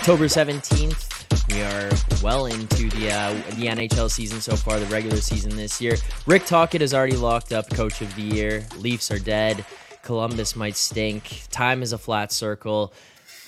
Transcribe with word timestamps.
October 0.00 0.24
17th. 0.24 1.52
We 1.54 1.60
are 1.60 1.90
well 2.24 2.46
into 2.46 2.88
the 2.88 3.12
uh, 3.12 3.34
the 3.56 3.66
NHL 3.66 4.10
season 4.10 4.40
so 4.40 4.56
far, 4.56 4.80
the 4.80 4.86
regular 4.86 5.18
season 5.18 5.54
this 5.54 5.78
year. 5.78 5.96
Rick 6.24 6.46
Tocchet 6.46 6.80
is 6.80 6.94
already 6.94 7.18
locked 7.18 7.52
up, 7.52 7.68
coach 7.68 8.00
of 8.00 8.14
the 8.14 8.22
year. 8.22 8.66
Leafs 8.78 9.10
are 9.10 9.18
dead. 9.18 9.62
Columbus 10.02 10.56
might 10.56 10.76
stink. 10.76 11.42
Time 11.50 11.82
is 11.82 11.92
a 11.92 11.98
flat 11.98 12.32
circle. 12.32 12.94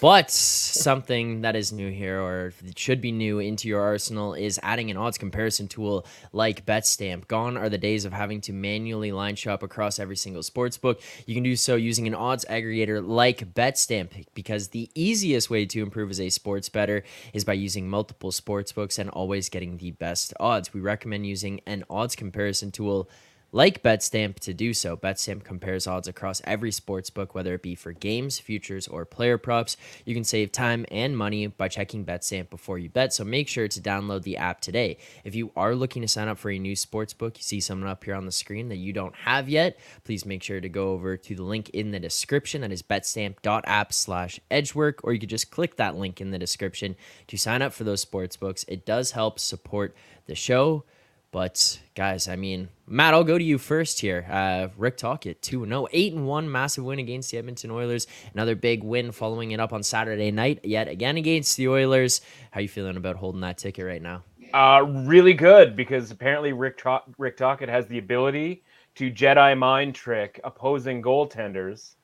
But 0.03 0.33
something 0.33 1.43
that 1.43 1.55
is 1.55 1.73
new 1.73 1.89
here, 1.89 2.21
or 2.21 2.53
should 2.75 3.01
be 3.01 3.13
new 3.13 3.39
into 3.39 3.69
your 3.69 3.81
arsenal, 3.81 4.35
is 4.35 4.59
adding 4.61 4.91
an 4.91 4.97
odds 4.97 5.17
comparison 5.17 5.69
tool 5.69 6.05
like 6.33 6.67
BetStamp. 6.67 7.29
Gone 7.29 7.57
are 7.57 7.69
the 7.69 7.79
days 7.79 8.05
of 8.05 8.13
having 8.13 8.41
to 8.41 8.53
manually 8.53 9.13
line 9.13 9.37
shop 9.37 9.63
across 9.63 10.01
every 10.01 10.17
single 10.17 10.43
sports 10.43 10.77
book. 10.77 11.01
You 11.25 11.35
can 11.37 11.45
do 11.45 11.55
so 11.55 11.77
using 11.77 12.09
an 12.09 12.17
odds 12.17 12.45
aggregator 12.51 13.01
like 13.07 13.55
BetStamp 13.55 14.27
because 14.35 14.71
the 14.71 14.91
easiest 14.97 15.51
way 15.51 15.67
to 15.67 15.83
improve 15.85 16.11
as 16.11 16.21
a 16.21 16.31
sports 16.31 16.69
bettor 16.69 17.05
is 17.33 17.45
by 17.45 17.53
using 17.53 17.89
multiple 17.89 18.33
sports 18.33 18.73
books 18.73 18.99
and 18.99 19.09
always 19.09 19.49
getting 19.49 19.77
the 19.77 19.93
best 19.93 20.35
odds. 20.41 20.75
We 20.75 20.81
recommend 20.81 21.27
using 21.27 21.61
an 21.65 21.85
odds 21.89 22.17
comparison 22.17 22.73
tool 22.73 23.09
like 23.53 23.83
BetStamp 23.83 24.39
to 24.41 24.55
do 24.55 24.73
so. 24.73 24.97
BetStamp 24.97 25.45
compares 25.45 25.87
odds 25.87 26.09
across 26.09 26.41
every 26.45 26.73
sports 26.73 27.11
book, 27.11 27.35
whether 27.35 27.55
it 27.55 27.63
be 27.63 27.75
for 27.75 27.93
games, 27.93 28.39
futures, 28.39 28.89
or 28.89 29.05
player 29.05 29.37
props. 29.39 29.77
You 30.05 30.15
can 30.15 30.25
save 30.25 30.51
time 30.51 30.87
and 30.91 31.17
money 31.17 31.47
by 31.47 31.69
checking 31.69 32.05
BetStamp 32.05 32.49
before 32.51 32.79
you 32.79 32.89
bet, 32.89 33.13
so 33.13 33.25
make 33.25 33.49
sure 33.49 33.69
to 33.69 33.81
download 33.81 34.23
the 34.23 34.39
app 34.39 34.61
today. 34.61 34.97
If 35.23 35.35
you 35.35 35.53
are 35.55 35.75
looking 35.75 36.03
to 36.03 36.09
sign 36.09 36.29
up 36.29 36.39
for 36.39 36.51
a 36.51 36.59
new 36.59 36.75
sports 36.75 37.13
book, 37.13 37.39
you 37.39 37.43
see 37.43 37.61
someone 37.61 37.91
up 37.91 38.05
here 38.05 38.15
on 38.15 38.27
the 38.27 38.33
screen 38.33 38.69
that 38.71 38.77
you 38.77 38.93
don't 38.93 39.15
have 39.15 39.49
yet, 39.49 39.79
please 40.05 40.25
make 40.25 40.43
sure 40.43 40.61
to 40.61 40.69
go 40.69 40.93
over 40.93 41.17
to 41.17 41.35
the 41.35 41.43
link 41.43 41.69
in 41.71 41.91
the 41.91 42.01
description. 42.01 42.63
That 42.63 42.73
is 42.73 42.83
betstamp.app 42.83 43.93
slash 43.93 44.41
edgework, 44.51 45.05
or 45.05 45.13
you 45.13 45.21
could 45.21 45.29
just 45.29 45.51
click 45.51 45.77
that 45.77 45.97
link 45.97 46.21
in 46.21 46.31
the 46.31 46.39
description 46.39 46.97
to 47.27 47.37
sign 47.37 47.61
up 47.61 47.73
for 47.73 47.85
those 47.85 48.01
sports 48.01 48.37
books. 48.37 48.65
It 48.67 48.87
does 48.87 49.11
help 49.11 49.39
support 49.39 49.95
the 50.27 50.35
show. 50.35 50.85
But 51.33 51.81
guys, 51.95 52.29
I 52.29 52.37
mean, 52.37 52.69
Matt, 52.87 53.15
I'll 53.15 53.25
go 53.25 53.39
to 53.39 53.45
you 53.45 53.57
first 53.57 54.01
here. 54.01 54.27
Uh, 54.31 54.69
Rick 54.77 54.99
Tocchet, 54.99 55.41
2 55.41 55.67
0, 55.67 55.89
8 55.91 56.13
and 56.13 56.27
1, 56.27 56.53
massive 56.53 56.85
win 56.85 56.99
against 56.99 57.31
the 57.31 57.39
Edmonton 57.39 57.71
Oilers. 57.71 58.07
Another 58.35 58.55
big 58.55 58.85
win 58.85 59.13
following 59.13 59.53
it 59.53 59.59
up 59.59 59.73
on 59.73 59.83
Saturday 59.83 60.31
night, 60.31 60.61
yet 60.63 60.89
again 60.89 61.17
against 61.17 61.57
the 61.57 61.69
Oilers. 61.69 62.21
How 62.51 62.61
you 62.61 62.69
feeling 62.69 62.99
about 62.99 63.17
holding 63.17 63.41
that 63.41 63.57
ticket 63.57 63.87
right 63.87 64.03
now? 64.03 64.23
Uh, 64.53 64.85
really 65.07 65.33
good 65.33 65.75
because 65.75 66.11
apparently 66.11 66.53
Rick, 66.53 66.77
Tro- 66.77 67.01
Rick 67.17 67.39
Tocchet 67.39 67.71
has 67.71 67.87
the 67.87 67.97
ability 67.97 68.63
to 68.97 69.11
Jedi 69.11 69.57
mind 69.57 69.95
trick 69.95 70.39
opposing 70.45 71.01
goaltenders, 71.01 71.95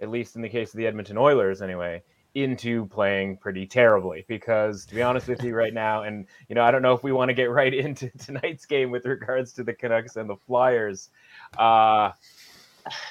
at 0.00 0.10
least 0.10 0.36
in 0.36 0.42
the 0.42 0.48
case 0.48 0.72
of 0.72 0.78
the 0.78 0.86
Edmonton 0.86 1.18
Oilers, 1.18 1.60
anyway 1.60 2.04
into 2.36 2.84
playing 2.88 3.34
pretty 3.38 3.66
terribly 3.66 4.22
because 4.28 4.84
to 4.84 4.94
be 4.94 5.00
honest 5.00 5.26
with 5.26 5.42
you 5.42 5.54
right 5.54 5.72
now 5.86 6.02
and 6.02 6.26
you 6.50 6.54
know 6.54 6.62
i 6.62 6.70
don't 6.70 6.82
know 6.82 6.92
if 6.92 7.02
we 7.02 7.10
want 7.10 7.30
to 7.30 7.34
get 7.34 7.50
right 7.50 7.72
into 7.86 8.10
tonight's 8.18 8.66
game 8.66 8.90
with 8.90 9.06
regards 9.06 9.52
to 9.54 9.64
the 9.64 9.72
canucks 9.72 10.16
and 10.16 10.28
the 10.28 10.36
flyers. 10.36 11.08
Uh 11.56 12.10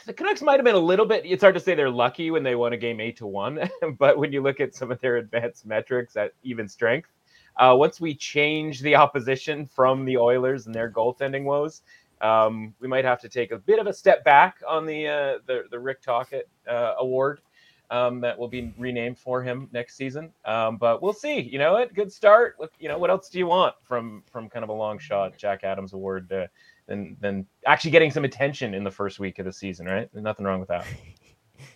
the 0.05 0.13
canucks 0.13 0.41
might 0.41 0.55
have 0.55 0.63
been 0.63 0.75
a 0.75 0.79
little 0.79 1.05
bit 1.05 1.23
it's 1.25 1.41
hard 1.41 1.55
to 1.55 1.59
say 1.59 1.75
they're 1.75 1.89
lucky 1.89 2.31
when 2.31 2.43
they 2.43 2.55
won 2.55 2.71
a 2.71 2.77
game 2.77 3.01
eight 3.01 3.17
to 3.17 3.25
one 3.25 3.59
but 3.99 4.17
when 4.17 4.31
you 4.31 4.41
look 4.41 4.59
at 4.59 4.73
some 4.73 4.91
of 4.91 5.01
their 5.01 5.17
advanced 5.17 5.65
metrics 5.65 6.15
at 6.15 6.33
even 6.43 6.67
strength 6.67 7.09
uh, 7.57 7.75
once 7.75 7.99
we 7.99 8.13
change 8.13 8.79
the 8.81 8.95
opposition 8.95 9.65
from 9.65 10.05
the 10.05 10.15
oilers 10.17 10.65
and 10.67 10.75
their 10.75 10.89
goaltending 10.89 11.43
woes 11.43 11.81
um, 12.21 12.73
we 12.79 12.87
might 12.87 13.03
have 13.03 13.19
to 13.19 13.27
take 13.27 13.51
a 13.51 13.57
bit 13.57 13.79
of 13.79 13.87
a 13.87 13.93
step 13.93 14.23
back 14.23 14.57
on 14.67 14.85
the 14.85 15.07
uh, 15.07 15.39
the, 15.45 15.63
the 15.71 15.79
rick 15.79 16.01
tocchet 16.01 16.47
uh, 16.69 16.93
award 16.99 17.41
um, 17.89 18.21
that 18.21 18.37
will 18.37 18.47
be 18.47 18.73
renamed 18.77 19.17
for 19.17 19.41
him 19.41 19.69
next 19.71 19.95
season. 19.95 20.31
Um, 20.45 20.77
but 20.77 21.01
we'll 21.01 21.13
see. 21.13 21.39
You 21.41 21.59
know, 21.59 21.77
it 21.77 21.93
good 21.93 22.11
start. 22.11 22.55
Look, 22.59 22.73
you 22.79 22.87
know, 22.87 22.97
what 22.97 23.09
else 23.09 23.29
do 23.29 23.39
you 23.39 23.47
want 23.47 23.75
from 23.83 24.23
from 24.31 24.49
kind 24.49 24.63
of 24.63 24.69
a 24.69 24.73
long 24.73 24.99
shot 24.99 25.37
Jack 25.37 25.63
Adams 25.63 25.93
award 25.93 26.31
uh, 26.31 26.47
than 26.87 27.17
than 27.19 27.45
actually 27.65 27.91
getting 27.91 28.11
some 28.11 28.25
attention 28.25 28.73
in 28.73 28.83
the 28.83 28.91
first 28.91 29.19
week 29.19 29.39
of 29.39 29.45
the 29.45 29.53
season, 29.53 29.85
right? 29.85 30.09
There's 30.11 30.23
nothing 30.23 30.45
wrong 30.45 30.59
with 30.59 30.69
that. 30.69 30.85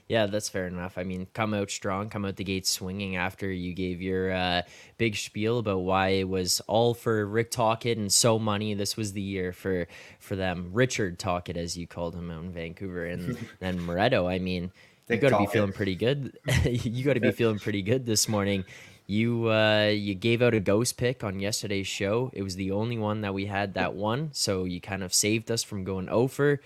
Yeah, 0.08 0.25
that's 0.25 0.50
fair 0.50 0.66
enough. 0.66 0.97
I 0.97 1.03
mean, 1.03 1.28
come 1.34 1.53
out 1.53 1.70
strong, 1.70 2.09
come 2.09 2.26
out 2.26 2.36
the 2.36 2.44
gate 2.44 2.66
swinging 2.66 3.16
after 3.16 3.52
you 3.52 3.74
gave 3.74 4.02
your 4.02 4.31
uh, 4.31 4.64
big 4.97 5.16
spiel 5.16 5.59
about 5.59 5.81
why 5.81 6.09
it 6.09 6.28
was 6.28 6.62
all 6.62 6.96
for 6.96 7.26
Rick 7.28 7.52
Tocchet 7.52 7.97
and 7.97 8.12
so 8.12 8.40
money. 8.40 8.74
This 8.74 8.97
was 8.97 9.14
the 9.14 9.22
year 9.22 9.53
for 9.53 9.88
for 10.20 10.36
them. 10.36 10.72
Richard 10.74 11.20
Tocchet, 11.20 11.58
as 11.58 11.78
you 11.78 11.86
called 11.86 12.16
him 12.16 12.31
out 12.31 12.44
in 12.44 12.52
Vancouver, 12.52 13.06
and 13.06 13.38
then 13.59 13.80
Moretto. 13.80 14.28
I 14.28 14.40
mean, 14.40 14.72
you 15.09 15.18
got 15.18 15.30
to 15.30 15.40
be 15.40 15.47
feeling 15.47 15.74
pretty 15.74 15.96
good. 15.96 16.38
you 16.64 17.03
got 17.03 17.14
to 17.14 17.20
be 17.20 17.31
feeling 17.31 17.59
pretty 17.59 17.81
good 17.81 18.06
this 18.06 18.28
morning. 18.28 18.64
You 19.08 19.50
uh, 19.50 19.88
you 19.88 20.14
gave 20.14 20.44
out 20.44 20.53
a 20.53 20.59
ghost 20.59 20.97
pick 20.97 21.24
on 21.24 21.40
yesterday's 21.40 21.88
show. 21.88 22.30
It 22.31 22.44
was 22.44 22.56
the 22.56 22.72
only 22.72 23.00
one 23.00 23.22
that 23.22 23.34
we 23.34 23.47
had 23.47 23.74
that 23.74 23.96
one, 23.96 24.30
so 24.34 24.66
you 24.66 24.80
kind 24.80 25.02
of 25.02 25.14
saved 25.16 25.50
us 25.50 25.64
from 25.64 25.84
going 25.84 26.09
over. 26.09 26.62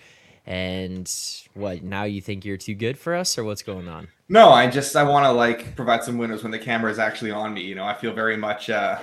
And 0.46 1.10
what 1.54 1.82
now? 1.82 2.04
You 2.04 2.20
think 2.20 2.44
you're 2.44 2.58
too 2.58 2.74
good 2.74 2.98
for 2.98 3.14
us, 3.14 3.38
or 3.38 3.44
what's 3.44 3.62
going 3.62 3.88
on? 3.88 4.08
No, 4.28 4.50
I 4.50 4.68
just 4.68 4.94
I 4.94 5.04
want 5.04 5.24
to 5.24 5.32
like 5.32 5.74
provide 5.74 6.04
some 6.04 6.18
winners 6.18 6.42
when 6.42 6.52
the 6.52 6.58
camera 6.58 6.90
is 6.90 6.98
actually 6.98 7.30
on 7.30 7.54
me. 7.54 7.62
You 7.62 7.76
know, 7.76 7.84
I 7.84 7.94
feel 7.94 8.12
very 8.12 8.36
much 8.36 8.68
uh, 8.68 8.98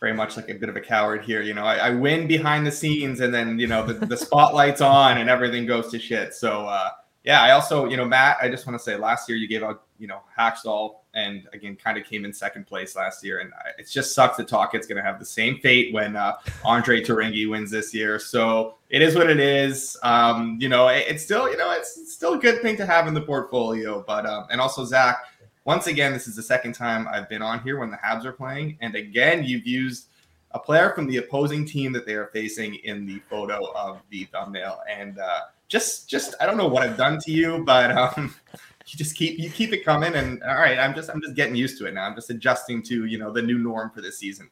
very 0.00 0.12
much 0.12 0.36
like 0.36 0.48
a 0.48 0.54
bit 0.54 0.68
of 0.68 0.74
a 0.74 0.80
coward 0.80 1.22
here. 1.22 1.40
You 1.40 1.54
know, 1.54 1.64
I, 1.64 1.76
I 1.76 1.90
win 1.90 2.26
behind 2.26 2.66
the 2.66 2.72
scenes, 2.72 3.20
and 3.20 3.32
then 3.32 3.60
you 3.60 3.68
know 3.68 3.86
the, 3.86 4.06
the 4.06 4.16
spotlight's 4.16 4.80
on, 4.80 5.18
and 5.18 5.30
everything 5.30 5.66
goes 5.66 5.88
to 5.92 6.00
shit. 6.00 6.34
So. 6.34 6.66
uh 6.66 6.90
yeah, 7.24 7.40
I 7.40 7.52
also, 7.52 7.86
you 7.86 7.96
know, 7.96 8.04
Matt, 8.04 8.38
I 8.40 8.48
just 8.48 8.66
want 8.66 8.76
to 8.78 8.82
say 8.82 8.96
last 8.96 9.28
year 9.28 9.38
you 9.38 9.46
gave 9.46 9.62
out, 9.62 9.84
you 9.98 10.08
know, 10.08 10.22
Hakstol 10.36 10.96
and 11.14 11.46
again 11.52 11.76
kind 11.76 11.96
of 11.96 12.04
came 12.04 12.24
in 12.24 12.32
second 12.32 12.66
place 12.66 12.96
last 12.96 13.22
year. 13.22 13.38
And 13.38 13.52
it 13.78 13.88
just 13.88 14.12
sucks 14.12 14.36
to 14.38 14.44
talk. 14.44 14.74
It's 14.74 14.88
going 14.88 14.96
to 14.96 15.04
have 15.04 15.20
the 15.20 15.24
same 15.24 15.58
fate 15.58 15.94
when 15.94 16.16
uh, 16.16 16.38
Andre 16.64 17.00
Tourigny 17.00 17.48
wins 17.48 17.70
this 17.70 17.94
year. 17.94 18.18
So 18.18 18.74
it 18.90 19.02
is 19.02 19.14
what 19.14 19.30
it 19.30 19.38
is. 19.38 19.96
Um, 20.02 20.58
you 20.60 20.68
know, 20.68 20.88
it, 20.88 21.04
it's 21.06 21.22
still, 21.22 21.48
you 21.48 21.56
know, 21.56 21.70
it's 21.70 22.12
still 22.12 22.34
a 22.34 22.38
good 22.38 22.60
thing 22.60 22.76
to 22.78 22.86
have 22.86 23.06
in 23.06 23.14
the 23.14 23.20
portfolio. 23.20 24.02
But, 24.04 24.26
um, 24.26 24.46
and 24.50 24.60
also, 24.60 24.84
Zach, 24.84 25.18
once 25.64 25.86
again, 25.86 26.12
this 26.12 26.26
is 26.26 26.34
the 26.34 26.42
second 26.42 26.72
time 26.72 27.06
I've 27.06 27.28
been 27.28 27.42
on 27.42 27.60
here 27.60 27.78
when 27.78 27.92
the 27.92 27.98
Habs 27.98 28.24
are 28.24 28.32
playing. 28.32 28.78
And 28.80 28.96
again, 28.96 29.44
you've 29.44 29.66
used 29.66 30.06
a 30.50 30.58
player 30.58 30.92
from 30.92 31.06
the 31.06 31.18
opposing 31.18 31.64
team 31.64 31.92
that 31.92 32.04
they 32.04 32.14
are 32.14 32.30
facing 32.32 32.74
in 32.74 33.06
the 33.06 33.20
photo 33.30 33.70
of 33.76 34.02
the 34.10 34.24
thumbnail. 34.32 34.80
And, 34.90 35.20
uh, 35.20 35.42
just 35.72 36.06
just 36.08 36.34
I 36.38 36.44
don't 36.44 36.58
know 36.58 36.68
what 36.68 36.82
I've 36.82 36.98
done 36.98 37.18
to 37.20 37.32
you, 37.32 37.64
but 37.64 37.90
um, 37.96 38.34
you 38.86 38.98
just 38.98 39.16
keep 39.16 39.38
you 39.38 39.48
keep 39.50 39.72
it 39.72 39.84
coming. 39.84 40.14
And 40.14 40.42
all 40.42 40.56
right, 40.56 40.78
I'm 40.78 40.94
just 40.94 41.08
I'm 41.08 41.20
just 41.22 41.34
getting 41.34 41.56
used 41.56 41.78
to 41.78 41.86
it 41.86 41.94
now. 41.94 42.04
I'm 42.04 42.14
just 42.14 42.28
adjusting 42.28 42.82
to 42.84 43.06
you 43.06 43.18
know 43.18 43.32
the 43.32 43.40
new 43.40 43.58
norm 43.58 43.90
for 43.90 44.02
this 44.02 44.18
season. 44.18 44.50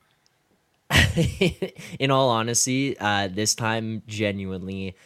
In 2.01 2.11
all 2.11 2.31
honesty, 2.31 2.99
uh, 2.99 3.29
this 3.29 3.55
time 3.55 4.03
genuinely. 4.07 4.97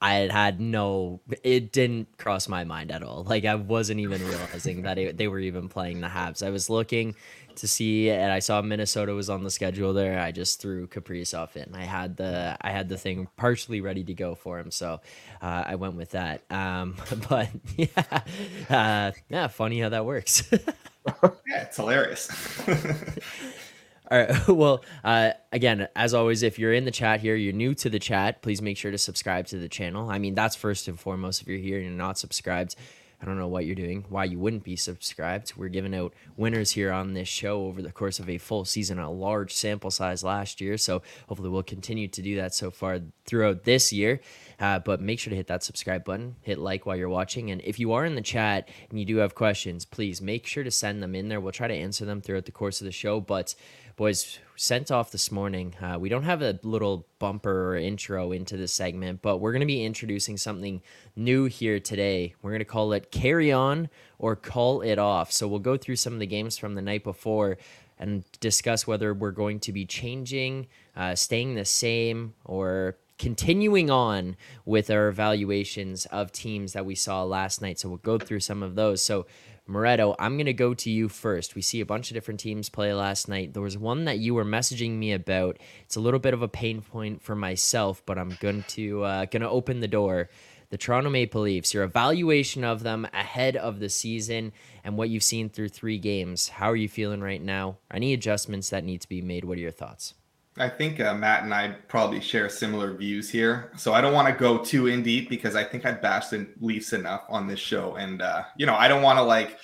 I 0.00 0.12
had 0.30 0.60
no, 0.60 1.20
it 1.42 1.72
didn't 1.72 2.18
cross 2.18 2.48
my 2.48 2.64
mind 2.64 2.90
at 2.90 3.02
all. 3.02 3.24
Like 3.24 3.44
I 3.44 3.54
wasn't 3.54 4.00
even 4.00 4.24
realizing 4.26 4.82
that 4.82 4.98
it, 4.98 5.16
they 5.16 5.28
were 5.28 5.40
even 5.40 5.68
playing 5.68 6.00
the 6.00 6.08
Habs. 6.08 6.46
I 6.46 6.50
was 6.50 6.68
looking 6.68 7.14
to 7.56 7.66
see, 7.66 8.10
and 8.10 8.30
I 8.30 8.38
saw 8.38 8.62
Minnesota 8.62 9.14
was 9.14 9.30
on 9.30 9.42
the 9.42 9.50
schedule 9.50 9.92
there. 9.92 10.20
I 10.20 10.30
just 10.32 10.60
threw 10.60 10.86
Caprice 10.86 11.32
Kaprizov 11.32 11.56
in. 11.56 11.74
I 11.74 11.84
had 11.84 12.16
the 12.16 12.56
I 12.60 12.70
had 12.70 12.88
the 12.88 12.98
thing 12.98 13.28
partially 13.36 13.80
ready 13.80 14.04
to 14.04 14.14
go 14.14 14.34
for 14.34 14.58
him, 14.58 14.70
so 14.70 15.00
uh, 15.42 15.64
I 15.66 15.74
went 15.76 15.94
with 15.94 16.10
that. 16.10 16.42
Um, 16.50 16.96
but 17.28 17.48
yeah, 17.76 18.22
uh, 18.70 19.12
yeah, 19.28 19.48
funny 19.48 19.80
how 19.80 19.88
that 19.88 20.04
works. 20.04 20.48
yeah, 20.52 21.62
it's 21.62 21.76
hilarious. 21.76 22.28
All 24.10 24.18
right. 24.18 24.48
Well, 24.48 24.84
uh, 25.04 25.32
again, 25.52 25.88
as 25.96 26.14
always, 26.14 26.42
if 26.42 26.58
you're 26.58 26.72
in 26.72 26.84
the 26.84 26.90
chat 26.90 27.20
here, 27.20 27.34
you're 27.34 27.52
new 27.52 27.74
to 27.74 27.90
the 27.90 27.98
chat, 27.98 28.42
please 28.42 28.62
make 28.62 28.76
sure 28.76 28.90
to 28.90 28.98
subscribe 28.98 29.46
to 29.48 29.58
the 29.58 29.68
channel. 29.68 30.08
I 30.10 30.18
mean, 30.18 30.34
that's 30.34 30.56
first 30.56 30.88
and 30.88 30.98
foremost. 30.98 31.42
If 31.42 31.48
you're 31.48 31.58
here 31.58 31.78
and 31.78 31.86
you're 31.86 31.94
not 31.94 32.18
subscribed, 32.18 32.76
I 33.20 33.24
don't 33.24 33.38
know 33.38 33.48
what 33.48 33.64
you're 33.64 33.74
doing, 33.74 34.04
why 34.10 34.24
you 34.24 34.38
wouldn't 34.38 34.62
be 34.62 34.76
subscribed. 34.76 35.54
We're 35.56 35.68
giving 35.68 35.94
out 35.94 36.12
winners 36.36 36.72
here 36.72 36.92
on 36.92 37.14
this 37.14 37.28
show 37.28 37.62
over 37.62 37.80
the 37.80 37.90
course 37.90 38.18
of 38.18 38.28
a 38.28 38.36
full 38.36 38.66
season, 38.66 38.98
a 38.98 39.10
large 39.10 39.54
sample 39.54 39.90
size 39.90 40.22
last 40.22 40.60
year. 40.60 40.76
So 40.76 41.00
hopefully 41.26 41.48
we'll 41.48 41.62
continue 41.62 42.08
to 42.08 42.22
do 42.22 42.36
that 42.36 42.54
so 42.54 42.70
far 42.70 43.00
throughout 43.24 43.64
this 43.64 43.90
year. 43.90 44.20
Uh, 44.60 44.80
but 44.80 45.00
make 45.00 45.18
sure 45.18 45.30
to 45.30 45.36
hit 45.36 45.46
that 45.46 45.64
subscribe 45.64 46.04
button, 46.04 46.36
hit 46.42 46.58
like 46.58 46.84
while 46.84 46.96
you're 46.96 47.08
watching. 47.08 47.50
And 47.50 47.62
if 47.62 47.78
you 47.78 47.92
are 47.92 48.04
in 48.04 48.16
the 48.16 48.20
chat 48.20 48.68
and 48.90 48.98
you 48.98 49.06
do 49.06 49.16
have 49.16 49.34
questions, 49.34 49.86
please 49.86 50.20
make 50.20 50.46
sure 50.46 50.64
to 50.64 50.70
send 50.70 51.02
them 51.02 51.14
in 51.14 51.28
there. 51.28 51.40
We'll 51.40 51.52
try 51.52 51.68
to 51.68 51.74
answer 51.74 52.04
them 52.04 52.20
throughout 52.20 52.44
the 52.44 52.52
course 52.52 52.82
of 52.82 52.84
the 52.84 52.92
show. 52.92 53.20
But 53.20 53.54
boys 53.96 54.38
sent 54.56 54.90
off 54.90 55.10
this 55.10 55.32
morning. 55.32 55.74
Uh, 55.80 55.96
we 55.98 56.10
don't 56.10 56.22
have 56.22 56.42
a 56.42 56.58
little 56.62 57.06
bumper 57.18 57.72
or 57.72 57.76
intro 57.76 58.30
into 58.30 58.56
this 58.56 58.72
segment, 58.72 59.22
but 59.22 59.38
we're 59.38 59.52
going 59.52 59.60
to 59.60 59.66
be 59.66 59.84
introducing 59.84 60.36
something 60.36 60.82
new 61.16 61.46
here 61.46 61.80
today. 61.80 62.34
We're 62.42 62.50
going 62.50 62.60
to 62.60 62.66
call 62.66 62.92
it 62.92 63.10
Carry 63.10 63.50
On 63.52 63.88
or 64.18 64.36
Call 64.36 64.82
It 64.82 64.98
Off. 64.98 65.32
So 65.32 65.48
we'll 65.48 65.60
go 65.60 65.78
through 65.78 65.96
some 65.96 66.12
of 66.12 66.18
the 66.20 66.26
games 66.26 66.58
from 66.58 66.74
the 66.74 66.82
night 66.82 67.04
before 67.04 67.56
and 67.98 68.24
discuss 68.40 68.86
whether 68.86 69.14
we're 69.14 69.30
going 69.30 69.60
to 69.60 69.72
be 69.72 69.86
changing, 69.86 70.66
uh, 70.94 71.14
staying 71.14 71.54
the 71.54 71.64
same, 71.64 72.34
or 72.44 72.98
continuing 73.18 73.88
on 73.88 74.36
with 74.66 74.90
our 74.90 75.08
evaluations 75.08 76.04
of 76.06 76.32
teams 76.32 76.74
that 76.74 76.84
we 76.84 76.94
saw 76.94 77.22
last 77.24 77.62
night. 77.62 77.78
So 77.78 77.88
we'll 77.88 77.98
go 77.98 78.18
through 78.18 78.40
some 78.40 78.62
of 78.62 78.74
those. 78.74 79.00
So 79.00 79.24
Moretto, 79.68 80.14
I'm 80.18 80.36
going 80.36 80.46
to 80.46 80.52
go 80.52 80.74
to 80.74 80.90
you 80.90 81.08
first. 81.08 81.56
We 81.56 81.62
see 81.62 81.80
a 81.80 81.86
bunch 81.86 82.10
of 82.10 82.14
different 82.14 82.38
teams 82.38 82.68
play 82.68 82.92
last 82.94 83.28
night. 83.28 83.52
There 83.52 83.62
was 83.62 83.76
one 83.76 84.04
that 84.04 84.18
you 84.18 84.32
were 84.32 84.44
messaging 84.44 84.92
me 84.92 85.12
about. 85.12 85.58
It's 85.82 85.96
a 85.96 86.00
little 86.00 86.20
bit 86.20 86.34
of 86.34 86.42
a 86.42 86.48
pain 86.48 86.82
point 86.82 87.20
for 87.20 87.34
myself, 87.34 88.00
but 88.06 88.16
I'm 88.16 88.36
going 88.40 88.64
to 88.68 89.02
uh, 89.02 89.24
going 89.26 89.42
to 89.42 89.50
open 89.50 89.80
the 89.80 89.88
door. 89.88 90.28
The 90.70 90.78
Toronto 90.78 91.10
Maple 91.10 91.42
Leafs, 91.42 91.74
your 91.74 91.84
evaluation 91.84 92.64
of 92.64 92.82
them 92.82 93.06
ahead 93.12 93.56
of 93.56 93.78
the 93.78 93.88
season 93.88 94.52
and 94.82 94.96
what 94.96 95.10
you've 95.10 95.22
seen 95.22 95.48
through 95.48 95.68
three 95.68 95.98
games. 95.98 96.48
How 96.48 96.70
are 96.70 96.76
you 96.76 96.88
feeling 96.88 97.20
right 97.20 97.42
now? 97.42 97.78
Any 97.90 98.12
adjustments 98.12 98.70
that 98.70 98.84
need 98.84 99.00
to 99.02 99.08
be 99.08 99.22
made? 99.22 99.44
What 99.44 99.58
are 99.58 99.60
your 99.60 99.70
thoughts? 99.70 100.14
I 100.58 100.68
think 100.68 101.00
uh, 101.00 101.14
Matt 101.14 101.42
and 101.42 101.52
I 101.52 101.76
probably 101.88 102.20
share 102.20 102.48
similar 102.48 102.94
views 102.94 103.28
here. 103.28 103.70
So 103.76 103.92
I 103.92 104.00
don't 104.00 104.14
want 104.14 104.28
to 104.28 104.34
go 104.34 104.58
too 104.58 104.86
in 104.86 105.02
deep 105.02 105.28
because 105.28 105.54
I 105.54 105.62
think 105.62 105.84
I've 105.84 106.00
bashed 106.00 106.30
the 106.30 106.46
Leafs 106.60 106.94
enough 106.94 107.24
on 107.28 107.46
this 107.46 107.60
show. 107.60 107.96
And, 107.96 108.22
uh, 108.22 108.44
you 108.56 108.64
know, 108.64 108.74
I 108.74 108.88
don't 108.88 109.02
want 109.02 109.18
to 109.18 109.22
like, 109.22 109.58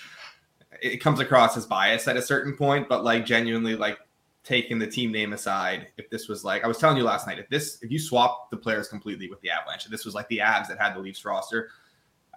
it 0.83 0.99
comes 0.99 1.21
across 1.21 1.57
as 1.57 1.65
bias 1.65 2.09
at 2.09 2.17
a 2.17 2.23
certain 2.23 2.57
point, 2.57 2.89
but 2.89 3.05
like 3.05 3.25
genuinely, 3.25 3.75
like 3.75 3.99
taking 4.45 4.79
the 4.79 4.87
team 4.87 5.13
name 5.13 5.33
aside, 5.33 5.87
if 5.97 6.11
this 6.11 6.29
was 6.29 6.45
like, 6.45 6.63
I 6.63 6.69
was 6.69 6.77
telling 6.77 6.99
you 6.99 7.05
last 7.05 7.27
night, 7.27 7.39
if 7.39 7.49
this, 7.49 7.79
if 7.83 7.91
you 7.91 7.99
swap 7.99 8.51
the 8.51 8.57
players 8.57 8.89
completely 8.89 9.31
with 9.31 9.41
the 9.41 9.51
Avalanche, 9.51 9.87
this 9.87 10.05
was 10.05 10.15
like 10.15 10.29
the 10.29 10.39
Avs 10.39 10.69
that 10.69 10.79
had 10.79 10.95
the 10.95 11.01
Leafs 11.01 11.25
roster, 11.25 11.71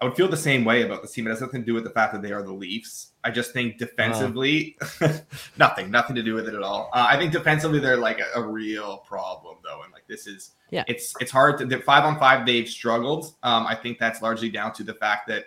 I 0.01 0.05
would 0.05 0.15
feel 0.15 0.27
the 0.27 0.35
same 0.35 0.65
way 0.65 0.81
about 0.81 1.01
this 1.01 1.13
team. 1.13 1.25
It 1.25 1.29
has 1.29 1.39
nothing 1.39 1.61
to 1.61 1.65
do 1.65 1.73
with 1.73 1.85
the 1.85 1.89
fact 1.89 2.11
that 2.13 2.21
they 2.21 2.33
are 2.33 2.43
the 2.43 2.51
Leafs. 2.51 3.11
I 3.23 3.31
just 3.31 3.53
think 3.53 3.77
defensively, 3.77 4.77
uh, 5.01 5.19
nothing, 5.57 5.89
nothing 5.89 6.17
to 6.17 6.23
do 6.23 6.33
with 6.33 6.49
it 6.49 6.53
at 6.53 6.61
all. 6.61 6.89
Uh, 6.93 7.07
I 7.09 7.17
think 7.17 7.31
defensively 7.31 7.79
they're 7.79 7.95
like 7.95 8.19
a, 8.19 8.39
a, 8.39 8.45
real 8.45 8.97
problem 8.99 9.57
though, 9.63 9.83
and 9.83 9.93
like 9.93 10.05
this 10.07 10.27
is, 10.27 10.51
yeah, 10.69 10.83
it's 10.87 11.13
it's 11.21 11.31
hard 11.31 11.57
to. 11.57 11.81
Five 11.81 12.03
on 12.03 12.19
five, 12.19 12.45
they've 12.45 12.67
struggled. 12.67 13.35
Um, 13.41 13.65
I 13.65 13.75
think 13.75 13.97
that's 13.97 14.21
largely 14.21 14.49
down 14.49 14.73
to 14.73 14.83
the 14.83 14.93
fact 14.93 15.27
that 15.29 15.45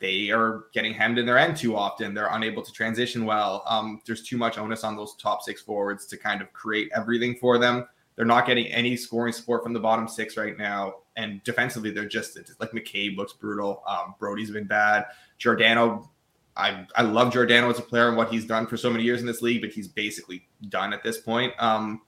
they 0.00 0.30
are 0.30 0.64
getting 0.72 0.92
hemmed 0.92 1.18
in 1.18 1.26
their 1.26 1.38
end 1.38 1.56
too 1.56 1.76
often. 1.76 2.12
They're 2.12 2.32
unable 2.32 2.62
to 2.62 2.72
transition 2.72 3.24
well. 3.24 3.62
Um, 3.68 4.00
there's 4.04 4.22
too 4.22 4.38
much 4.38 4.58
onus 4.58 4.82
on 4.82 4.96
those 4.96 5.14
top 5.16 5.42
six 5.42 5.62
forwards 5.62 6.06
to 6.06 6.16
kind 6.16 6.42
of 6.42 6.52
create 6.52 6.90
everything 6.94 7.36
for 7.36 7.58
them. 7.58 7.86
They're 8.16 8.24
not 8.24 8.46
getting 8.46 8.66
any 8.66 8.96
scoring 8.96 9.32
support 9.32 9.62
from 9.62 9.74
the 9.74 9.80
bottom 9.80 10.08
six 10.08 10.36
right 10.36 10.58
now. 10.58 10.94
And 11.16 11.42
defensively, 11.44 11.90
they're 11.90 12.06
just 12.06 12.38
like 12.60 12.70
McCabe 12.70 13.16
looks 13.16 13.32
brutal. 13.32 13.82
Um, 13.86 14.14
Brodie's 14.18 14.50
been 14.50 14.66
bad. 14.66 15.06
Giordano, 15.38 16.10
I, 16.56 16.86
I 16.96 17.02
love 17.02 17.32
Giordano 17.32 17.68
as 17.70 17.78
a 17.78 17.82
player 17.82 18.08
and 18.08 18.16
what 18.16 18.30
he's 18.30 18.44
done 18.44 18.66
for 18.66 18.76
so 18.76 18.90
many 18.90 19.04
years 19.04 19.20
in 19.20 19.26
this 19.26 19.42
league, 19.42 19.60
but 19.60 19.70
he's 19.70 19.88
basically 19.88 20.48
done 20.68 20.92
at 20.92 21.02
this 21.02 21.18
point. 21.18 21.52
Um, 21.58 22.02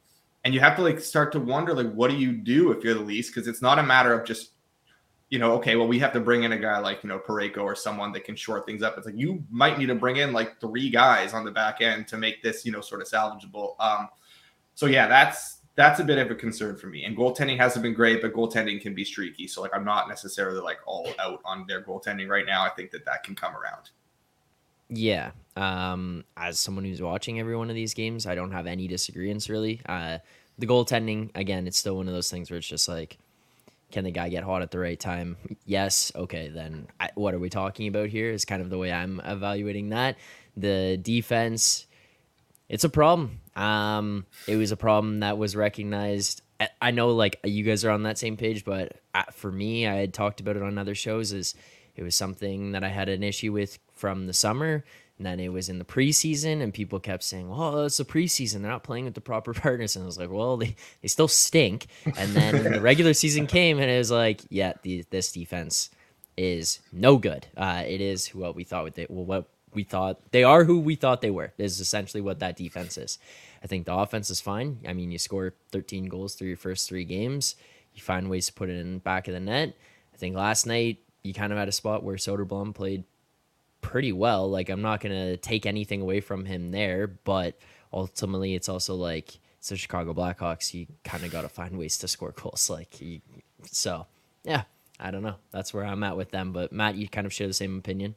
and 0.44 0.54
you 0.54 0.60
have 0.60 0.76
to 0.76 0.82
like 0.82 1.00
start 1.00 1.32
to 1.32 1.40
wonder 1.40 1.75
like 1.75 1.93
what 1.93 2.10
do 2.10 2.16
you 2.16 2.32
do 2.32 2.72
if 2.72 2.82
you're 2.82 2.94
the 2.94 3.00
Leafs? 3.00 3.28
Because 3.28 3.46
it's 3.49 3.62
not 3.62 3.78
a 3.78 3.82
matter 3.82 4.12
of 4.12 4.26
just 4.26 4.52
you 5.32 5.38
know, 5.38 5.52
okay, 5.55 5.76
well, 5.76 5.88
we 5.88 5.98
have 5.98 6.12
to 6.12 6.20
bring 6.20 6.43
in 6.43 6.52
a 6.52 6.58
guy 6.58 6.78
like, 6.78 7.02
you 7.02 7.08
know, 7.08 7.19
Parayko 7.19 7.62
or 7.62 7.75
someone 7.75 8.12
that 8.12 8.22
can 8.25 8.37
short 8.37 8.66
things 8.66 8.82
up. 8.82 8.98
It's 8.98 9.06
like 9.06 9.16
you 9.16 9.43
might 9.50 9.78
need 9.78 9.87
to 9.87 9.94
bring 9.94 10.16
in 10.16 10.34
like 10.34 10.60
three 10.60 10.90
guys 10.90 11.32
on 11.32 11.43
the 11.43 11.50
back 11.50 11.81
end 11.81 12.06
to 12.08 12.19
make 12.19 12.43
this, 12.43 12.66
you 12.66 12.70
know, 12.70 12.82
sort 12.82 13.00
of 13.00 13.08
salvageable. 13.08 13.75
Um, 13.81 14.10
so 14.75 14.84
yeah, 14.84 15.08
that's 15.08 15.51
that's 15.74 16.00
a 16.00 16.04
bit 16.04 16.19
of 16.19 16.30
a 16.30 16.34
concern 16.34 16.76
for 16.76 16.88
me. 16.88 17.04
And 17.04 17.16
goaltending 17.16 17.56
hasn't 17.56 17.82
been 17.82 17.94
great, 17.94 18.20
but 18.20 18.32
goaltending 18.34 18.80
can 18.80 18.94
be 18.94 19.04
streaky. 19.04 19.46
So 19.46 19.62
like 19.62 19.74
I'm 19.74 19.84
not 19.84 20.08
necessarily 20.08 20.60
like 20.60 20.78
all 20.86 21.08
out 21.19 21.40
on 21.44 21.64
their 21.66 21.82
goaltending 21.82 22.28
right 22.28 22.44
now. 22.46 22.62
I 22.62 22.69
think 22.70 22.90
that 22.90 23.04
that 23.06 23.22
can 23.22 23.34
come 23.34 23.56
around. 23.56 23.90
Yeah. 24.90 25.30
Um, 25.56 26.24
as 26.36 26.58
someone 26.58 26.84
who's 26.84 27.00
watching 27.00 27.40
every 27.40 27.56
one 27.56 27.70
of 27.70 27.74
these 27.74 27.94
games, 27.94 28.26
I 28.26 28.34
don't 28.34 28.52
have 28.52 28.66
any 28.66 28.86
disagreements 28.86 29.48
really. 29.48 29.80
Uh, 29.86 30.19
the 30.58 30.66
goaltending 30.66 31.30
again, 31.34 31.66
it's 31.66 31.78
still 31.78 31.96
one 31.96 32.08
of 32.08 32.14
those 32.14 32.30
things 32.30 32.50
where 32.50 32.58
it's 32.58 32.66
just 32.66 32.88
like, 32.88 33.16
can 33.90 34.04
the 34.04 34.10
guy 34.10 34.28
get 34.28 34.44
hot 34.44 34.62
at 34.62 34.70
the 34.70 34.78
right 34.78 35.00
time? 35.00 35.36
Yes. 35.64 36.12
Okay. 36.14 36.48
Then 36.48 36.86
I, 37.00 37.10
what 37.14 37.34
are 37.34 37.38
we 37.38 37.48
talking 37.48 37.88
about 37.88 38.08
here? 38.08 38.30
Is 38.30 38.44
kind 38.44 38.60
of 38.60 38.69
the 38.69 38.78
way 38.78 38.92
I'm 38.92 39.20
evaluating 39.24 39.90
that. 39.90 40.16
The 40.56 40.98
defense 41.00 41.86
it's 42.72 42.84
a 42.84 42.88
problem. 42.88 43.40
Um, 43.54 44.24
it 44.48 44.56
was 44.56 44.72
a 44.72 44.78
problem 44.78 45.20
that 45.20 45.36
was 45.36 45.54
recognized. 45.54 46.40
I 46.80 46.90
know, 46.90 47.10
like 47.10 47.38
you 47.44 47.64
guys 47.64 47.84
are 47.84 47.90
on 47.90 48.04
that 48.04 48.16
same 48.16 48.38
page, 48.38 48.64
but 48.64 48.98
uh, 49.14 49.24
for 49.30 49.52
me, 49.52 49.86
I 49.86 49.96
had 49.96 50.14
talked 50.14 50.40
about 50.40 50.56
it 50.56 50.62
on 50.62 50.78
other 50.78 50.94
shows. 50.94 51.32
Is 51.32 51.54
it 51.96 52.02
was 52.02 52.14
something 52.14 52.72
that 52.72 52.82
I 52.82 52.88
had 52.88 53.10
an 53.10 53.22
issue 53.22 53.52
with 53.52 53.78
from 53.92 54.26
the 54.26 54.32
summer, 54.32 54.84
and 55.19 55.26
then 55.26 55.38
it 55.38 55.50
was 55.50 55.69
in 55.69 55.78
the 55.78 55.84
preseason, 55.84 56.62
and 56.62 56.72
people 56.72 56.98
kept 56.98 57.24
saying, 57.24 57.50
"Well, 57.50 57.84
it's 57.84 57.98
the 57.98 58.06
preseason; 58.06 58.62
they're 58.62 58.70
not 58.70 58.84
playing 58.84 59.04
with 59.04 59.14
the 59.14 59.20
proper 59.20 59.52
partners." 59.52 59.94
And 59.94 60.04
I 60.04 60.06
was 60.06 60.16
like, 60.19 60.30
"Well, 60.30 60.56
they, 60.56 60.74
they 61.02 61.08
still 61.08 61.28
stink." 61.28 61.88
And 62.16 62.32
then 62.32 62.72
the 62.72 62.80
regular 62.80 63.12
season 63.12 63.46
came, 63.46 63.80
and 63.80 63.90
it 63.90 63.98
was 63.98 64.10
like, 64.10 64.40
"Yeah, 64.48 64.72
the, 64.82 65.04
this 65.10 65.30
defense 65.30 65.90
is 66.38 66.80
no 66.90 67.19
good. 67.19 67.46
Uh, 67.54 67.82
it 67.86 68.00
is 68.00 68.28
what 68.28 68.56
we 68.56 68.64
thought. 68.64 68.84
with 68.84 68.98
it. 68.98 69.10
well, 69.10 69.26
what 69.26 69.50
we 69.74 69.84
thought 69.84 70.20
they 70.32 70.44
are 70.44 70.64
who 70.64 70.80
we 70.80 70.94
thought 70.94 71.20
they 71.20 71.30
were 71.30 71.52
is 71.58 71.80
essentially 71.80 72.20
what 72.20 72.40
that 72.40 72.56
defense 72.56 72.96
is. 72.96 73.19
I 73.62 73.66
think 73.66 73.86
the 73.86 73.94
offense 73.94 74.30
is 74.30 74.40
fine. 74.40 74.80
I 74.86 74.92
mean, 74.92 75.10
you 75.10 75.19
score 75.19 75.54
13 75.70 76.06
goals 76.06 76.34
through 76.34 76.48
your 76.48 76.56
first 76.56 76.88
three 76.88 77.04
games. 77.04 77.54
You 77.94 78.02
find 78.02 78.28
ways 78.30 78.46
to 78.46 78.52
put 78.52 78.69
it 78.69 78.78
in 78.78 78.94
the 78.94 79.00
back 79.00 79.28
of 79.28 79.34
the 79.34 79.40
net. 79.40 79.76
I 80.12 80.16
think 80.16 80.34
last 80.36 80.66
night 80.66 80.98
you 81.22 81.32
kind 81.34 81.52
of 81.52 81.58
had 81.58 81.69
a 81.69 81.72
spot 81.72 82.02
where 82.02 82.16
Soderblom 82.16 82.74
played 82.74 83.04
pretty 83.80 84.12
well. 84.12 84.50
Like 84.50 84.69
I'm 84.69 84.82
not 84.82 85.00
gonna 85.00 85.36
take 85.36 85.66
anything 85.66 86.00
away 86.00 86.20
from 86.20 86.44
him 86.44 86.70
there, 86.70 87.06
but 87.06 87.58
ultimately 87.92 88.54
it's 88.54 88.69
also 88.69 88.94
like 88.94 89.38
it's 89.58 89.69
the 89.69 89.76
Chicago 89.76 90.12
Blackhawks. 90.12 90.74
You 90.74 90.86
kind 91.04 91.24
of 91.24 91.30
got 91.30 91.42
to 91.42 91.48
find 91.48 91.78
ways 91.78 91.96
to 91.98 92.08
score 92.08 92.32
goals. 92.32 92.69
Like 92.70 93.00
you, 93.00 93.20
so, 93.64 94.06
yeah. 94.44 94.64
I 95.02 95.10
don't 95.10 95.22
know. 95.22 95.34
That's 95.50 95.74
where 95.74 95.84
I'm 95.84 96.04
at 96.04 96.16
with 96.16 96.30
them. 96.30 96.52
But 96.52 96.72
Matt, 96.72 96.94
you 96.94 97.08
kind 97.08 97.26
of 97.26 97.32
share 97.32 97.48
the 97.48 97.52
same 97.52 97.76
opinion. 97.76 98.14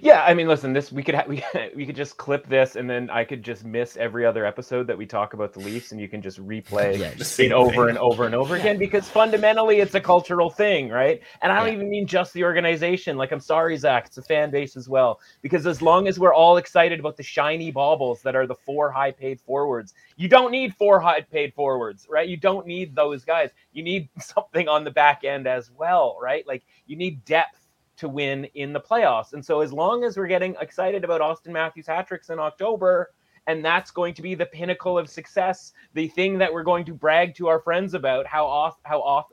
Yeah, 0.00 0.22
I 0.22 0.34
mean, 0.34 0.46
listen, 0.46 0.72
this 0.72 0.92
we 0.92 1.02
could 1.02 1.14
ha- 1.14 1.24
we 1.26 1.42
we 1.76 1.86
could 1.86 1.96
just 1.96 2.16
clip 2.16 2.46
this, 2.46 2.76
and 2.76 2.88
then 2.88 3.08
I 3.10 3.24
could 3.24 3.42
just 3.42 3.64
miss 3.64 3.96
every 3.96 4.26
other 4.26 4.44
episode 4.44 4.86
that 4.86 4.98
we 4.98 5.06
talk 5.06 5.34
about 5.34 5.52
the 5.52 5.60
Leafs, 5.60 5.92
and 5.92 6.00
you 6.00 6.08
can 6.08 6.20
just 6.20 6.38
replay 6.44 6.98
yeah, 6.98 7.14
just 7.14 7.38
it 7.40 7.52
over 7.52 7.70
thing. 7.70 7.88
and 7.90 7.98
over 7.98 8.26
and 8.26 8.34
over 8.34 8.56
again 8.56 8.78
because 8.78 9.08
fundamentally 9.08 9.80
it's 9.80 9.94
a 9.94 10.00
cultural 10.00 10.50
thing, 10.50 10.88
right? 10.88 11.20
And 11.42 11.52
I 11.52 11.58
don't 11.58 11.68
yeah. 11.68 11.74
even 11.74 11.88
mean 11.88 12.06
just 12.06 12.32
the 12.34 12.44
organization. 12.44 13.16
Like, 13.16 13.32
I'm 13.32 13.40
sorry, 13.40 13.76
Zach, 13.76 14.06
it's 14.06 14.18
a 14.18 14.22
fan 14.22 14.50
base 14.50 14.76
as 14.76 14.88
well. 14.88 15.20
Because 15.42 15.66
as 15.66 15.80
long 15.80 16.08
as 16.08 16.18
we're 16.18 16.34
all 16.34 16.56
excited 16.56 17.00
about 17.00 17.16
the 17.16 17.22
shiny 17.22 17.70
baubles 17.70 18.22
that 18.22 18.36
are 18.36 18.46
the 18.46 18.54
four 18.54 18.90
high-paid 18.90 19.40
forwards, 19.40 19.94
you 20.16 20.28
don't 20.28 20.50
need 20.50 20.74
four 20.74 21.00
high-paid 21.00 21.54
forwards, 21.54 22.06
right? 22.08 22.28
You 22.28 22.36
don't 22.36 22.66
need 22.66 22.94
those 22.94 23.24
guys. 23.24 23.50
You 23.72 23.82
need 23.82 24.08
something 24.20 24.68
on 24.68 24.84
the 24.84 24.90
back 24.90 25.24
end 25.24 25.46
as 25.46 25.70
well, 25.70 26.18
right? 26.20 26.46
Like 26.46 26.64
you 26.86 26.96
need 26.96 27.24
depth 27.24 27.63
to 27.96 28.08
win 28.08 28.44
in 28.54 28.72
the 28.72 28.80
playoffs. 28.80 29.32
And 29.32 29.44
so 29.44 29.60
as 29.60 29.72
long 29.72 30.04
as 30.04 30.16
we're 30.16 30.26
getting 30.26 30.56
excited 30.60 31.04
about 31.04 31.20
Auston 31.20 31.52
Matthews 31.52 31.86
hat 31.86 32.08
tricks 32.08 32.30
in 32.30 32.38
October, 32.38 33.10
and 33.46 33.64
that's 33.64 33.90
going 33.90 34.14
to 34.14 34.22
be 34.22 34.34
the 34.34 34.46
pinnacle 34.46 34.98
of 34.98 35.08
success, 35.08 35.72
the 35.92 36.08
thing 36.08 36.38
that 36.38 36.52
we're 36.52 36.62
going 36.62 36.84
to 36.86 36.94
brag 36.94 37.34
to 37.36 37.48
our 37.48 37.60
friends 37.60 37.94
about 37.94 38.26
how 38.26 38.46
off 38.46 38.78
how 38.84 39.00
off 39.00 39.26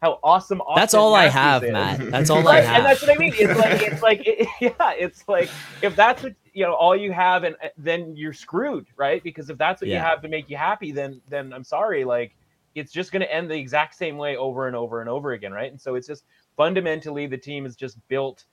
how 0.00 0.20
awesome 0.22 0.60
Auston 0.60 0.76
That's 0.76 0.94
all 0.94 1.12
Matthews 1.12 1.34
I 1.34 1.38
have, 1.38 1.64
is. 1.64 1.72
Matt. 1.72 1.98
That's 2.10 2.30
all? 2.30 2.46
I 2.46 2.60
have. 2.60 2.76
And 2.76 2.86
that's 2.86 3.02
what 3.02 3.10
I 3.10 3.18
mean. 3.18 3.32
It's 3.34 3.58
like 3.58 3.82
it's 3.82 4.02
like 4.02 4.22
it, 4.24 4.48
yeah, 4.60 4.92
it's 4.92 5.26
like 5.28 5.50
if 5.82 5.96
that's 5.96 6.22
what 6.22 6.34
you 6.52 6.64
know 6.64 6.72
all 6.74 6.94
you 6.94 7.12
have 7.12 7.44
and 7.44 7.56
uh, 7.62 7.68
then 7.76 8.16
you're 8.16 8.32
screwed, 8.32 8.86
right? 8.96 9.22
Because 9.22 9.50
if 9.50 9.58
that's 9.58 9.80
what 9.80 9.88
yeah. 9.88 9.96
you 9.96 10.02
have 10.02 10.22
to 10.22 10.28
make 10.28 10.48
you 10.48 10.56
happy, 10.56 10.92
then 10.92 11.20
then 11.28 11.52
I'm 11.52 11.64
sorry, 11.64 12.04
like 12.04 12.34
it's 12.74 12.92
just 12.92 13.10
going 13.10 13.22
to 13.22 13.32
end 13.32 13.50
the 13.50 13.56
exact 13.56 13.96
same 13.96 14.16
way 14.16 14.36
over 14.36 14.68
and 14.68 14.76
over 14.76 15.00
and 15.00 15.10
over 15.10 15.32
again, 15.32 15.52
right? 15.52 15.70
And 15.70 15.80
so 15.80 15.96
it's 15.96 16.06
just 16.06 16.24
fundamentally 16.58 17.26
the 17.26 17.38
team 17.38 17.64
is 17.64 17.76
just 17.76 17.96
built 18.08 18.44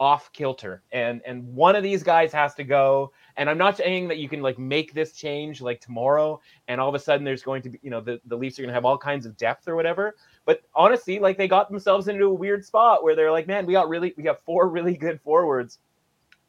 off 0.00 0.32
kilter. 0.32 0.82
And 0.92 1.20
and 1.26 1.46
one 1.54 1.76
of 1.76 1.82
these 1.82 2.02
guys 2.02 2.32
has 2.32 2.54
to 2.54 2.64
go. 2.64 3.12
And 3.36 3.48
i'm 3.48 3.58
not 3.58 3.76
saying 3.76 4.08
that 4.08 4.16
you 4.16 4.28
can 4.28 4.40
like 4.42 4.58
make 4.58 4.92
this 4.94 5.12
change 5.12 5.60
like 5.60 5.80
tomorrow 5.80 6.40
and 6.68 6.80
all 6.80 6.88
of 6.88 6.94
a 6.94 6.98
sudden 6.98 7.24
there's 7.24 7.42
going 7.42 7.62
to 7.62 7.68
be 7.68 7.78
you 7.82 7.90
know 7.90 8.00
the, 8.00 8.20
the 8.24 8.36
leafs 8.36 8.58
are 8.58 8.62
going 8.62 8.70
to 8.70 8.74
have 8.74 8.86
all 8.86 8.98
kinds 8.98 9.26
of 9.26 9.36
depth 9.36 9.68
or 9.68 9.76
whatever. 9.76 10.16
But 10.46 10.62
honestly 10.74 11.18
like 11.20 11.36
they 11.36 11.46
got 11.46 11.70
themselves 11.70 12.08
into 12.08 12.24
a 12.24 12.34
weird 12.34 12.64
spot 12.64 13.04
where 13.04 13.14
they're 13.14 13.30
like 13.30 13.46
man 13.46 13.66
we 13.66 13.74
got 13.74 13.88
really 13.90 14.14
we 14.16 14.22
got 14.22 14.40
four 14.40 14.68
really 14.68 14.96
good 14.96 15.20
forwards 15.20 15.78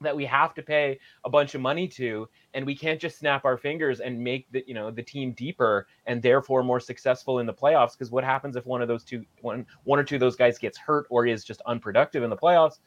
that 0.02 0.16
we 0.16 0.26
have 0.26 0.54
to 0.56 0.62
pay 0.62 1.00
a 1.26 1.30
bunch 1.30 1.56
of 1.56 1.62
money 1.62 1.88
to 1.88 2.28
and 2.54 2.66
we 2.66 2.76
can't 2.76 3.00
just 3.00 3.18
snap 3.18 3.46
our 3.46 3.58
fingers 3.58 4.00
and 4.00 4.20
make 4.20 4.52
the 4.52 4.64
you 4.68 4.74
know 4.74 4.92
the 4.92 5.04
team 5.04 5.32
deeper 5.34 5.88
and 6.06 6.22
therefore 6.22 6.64
more 6.64 6.80
successful 6.80 7.40
in 7.40 7.46
the 7.46 7.54
playoffs 7.54 7.94
because 7.94 8.12
what 8.12 8.24
happens 8.24 8.56
if 8.56 8.66
one 8.66 8.82
of 8.82 8.88
those 8.88 9.04
two 9.04 9.24
one 9.42 9.66
one 9.84 10.00
or 10.00 10.04
two 10.04 10.16
of 10.16 10.22
those 10.22 10.36
guys 10.36 10.58
gets 10.58 10.78
hurt 10.78 11.06
or 11.10 11.26
is 11.26 11.44
just 11.44 11.62
unproductive 11.66 12.24
in 12.24 12.30
the 12.30 12.38
playoffs 12.38 12.80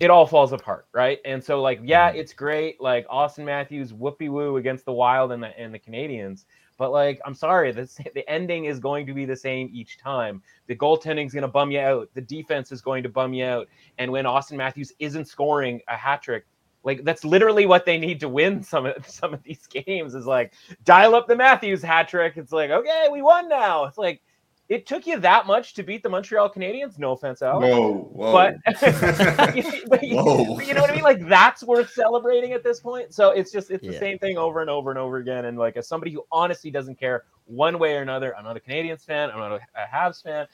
it 0.00 0.10
all 0.10 0.26
falls 0.26 0.52
apart 0.52 0.86
right 0.92 1.18
and 1.24 1.42
so 1.42 1.60
like 1.60 1.80
yeah 1.82 2.10
mm-hmm. 2.10 2.18
it's 2.18 2.32
great 2.32 2.80
like 2.80 3.06
Auston 3.08 3.44
matthews 3.44 3.92
whoopee 3.92 4.28
woo 4.28 4.56
against 4.56 4.84
the 4.84 4.92
wild 4.92 5.32
and 5.32 5.42
the 5.42 5.58
and 5.58 5.72
the 5.72 5.78
canadiens 5.78 6.44
but 6.78 6.92
like 6.92 7.20
i'm 7.24 7.34
sorry 7.34 7.72
this 7.72 7.98
the 8.14 8.28
ending 8.28 8.66
is 8.66 8.78
going 8.78 9.06
to 9.06 9.14
be 9.14 9.24
the 9.24 9.36
same 9.36 9.70
each 9.72 9.98
time 9.98 10.42
the 10.66 10.76
goaltending 10.76 11.26
is 11.26 11.32
going 11.32 11.42
to 11.42 11.48
bum 11.48 11.70
you 11.70 11.80
out 11.80 12.08
the 12.14 12.20
defense 12.20 12.72
is 12.72 12.80
going 12.80 13.02
to 13.02 13.08
bum 13.08 13.32
you 13.34 13.44
out 13.44 13.68
and 13.98 14.10
when 14.10 14.24
Auston 14.24 14.56
matthews 14.56 14.92
isn't 14.98 15.26
scoring 15.26 15.80
a 15.88 15.96
hat 15.96 16.22
trick 16.22 16.44
like 16.86 17.02
that's 17.02 17.24
literally 17.24 17.66
what 17.66 17.84
they 17.84 17.98
need 17.98 18.20
to 18.20 18.28
win 18.28 18.62
some 18.62 18.86
of 18.86 19.06
some 19.10 19.34
of 19.34 19.42
these 19.42 19.66
games 19.66 20.14
is 20.14 20.24
like 20.24 20.54
dial 20.84 21.14
up 21.14 21.26
the 21.26 21.36
Matthews 21.36 21.82
hat 21.82 22.08
trick. 22.08 22.34
It's 22.36 22.52
like, 22.52 22.70
okay, 22.70 23.08
we 23.12 23.20
won 23.20 23.48
now. 23.48 23.84
It's 23.84 23.98
like 23.98 24.22
it 24.68 24.86
took 24.86 25.06
you 25.06 25.20
that 25.20 25.46
much 25.46 25.74
to 25.74 25.82
beat 25.82 26.02
the 26.02 26.08
Montreal 26.08 26.50
Canadiens. 26.50 26.98
No 26.98 27.12
offense, 27.12 27.40
Alex. 27.40 27.72
Whoa, 27.72 28.10
whoa. 28.12 28.32
But, 28.32 28.56
but, 29.88 30.02
you, 30.02 30.16
Whoa. 30.16 30.56
but 30.56 30.66
you 30.66 30.74
know 30.74 30.80
what 30.80 30.90
I 30.90 30.94
mean? 30.94 31.04
Like 31.04 31.26
that's 31.28 31.62
worth 31.62 31.90
celebrating 31.90 32.52
at 32.52 32.64
this 32.64 32.80
point. 32.80 33.14
So 33.14 33.30
it's 33.30 33.52
just 33.52 33.70
it's 33.70 33.86
the 33.86 33.96
same 33.96 34.18
thing 34.18 34.38
over 34.38 34.60
and 34.60 34.70
over 34.70 34.90
and 34.90 34.98
over 34.98 35.18
again. 35.18 35.44
And 35.44 35.56
like 35.56 35.76
as 35.76 35.86
somebody 35.86 36.10
who 36.10 36.24
honestly 36.32 36.70
doesn't 36.70 36.98
care 36.98 37.24
one 37.44 37.78
way 37.78 37.96
or 37.96 38.02
another, 38.02 38.36
I'm 38.36 38.44
not 38.44 38.56
a 38.56 38.60
Canadiens 38.60 39.04
fan. 39.04 39.30
I'm 39.30 39.38
not 39.38 39.52
a, 39.52 39.60
a 39.76 39.86
Habs 39.92 40.22
fan, 40.22 40.46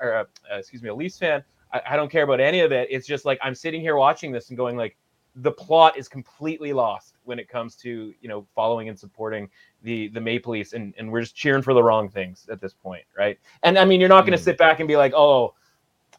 or 0.00 0.10
a, 0.10 0.20
uh, 0.52 0.58
excuse 0.58 0.82
me, 0.82 0.88
a 0.88 0.94
Leafs 0.94 1.18
fan. 1.18 1.44
I, 1.72 1.80
I 1.90 1.96
don't 1.96 2.10
care 2.10 2.24
about 2.24 2.40
any 2.40 2.60
of 2.60 2.72
it. 2.72 2.88
It's 2.90 3.06
just 3.06 3.24
like 3.24 3.38
I'm 3.42 3.54
sitting 3.54 3.80
here 3.80 3.96
watching 3.96 4.32
this 4.32 4.48
and 4.48 4.56
going 4.56 4.76
like, 4.76 4.96
the 5.36 5.52
plot 5.52 5.96
is 5.96 6.08
completely 6.08 6.72
lost 6.72 7.16
when 7.24 7.38
it 7.38 7.48
comes 7.48 7.76
to 7.76 8.12
you 8.20 8.28
know 8.28 8.46
following 8.54 8.88
and 8.88 8.98
supporting 8.98 9.48
the 9.82 10.08
the 10.08 10.20
Maple 10.20 10.52
Leafs, 10.52 10.72
and 10.72 10.94
and 10.98 11.10
we're 11.10 11.20
just 11.22 11.36
cheering 11.36 11.62
for 11.62 11.74
the 11.74 11.82
wrong 11.82 12.08
things 12.08 12.48
at 12.50 12.60
this 12.60 12.72
point, 12.72 13.04
right? 13.16 13.38
And 13.62 13.78
I 13.78 13.84
mean, 13.84 14.00
you're 14.00 14.08
not 14.08 14.22
going 14.22 14.36
to 14.36 14.42
Mm. 14.42 14.44
sit 14.44 14.58
back 14.58 14.80
and 14.80 14.88
be 14.88 14.96
like, 14.96 15.12
oh, 15.14 15.54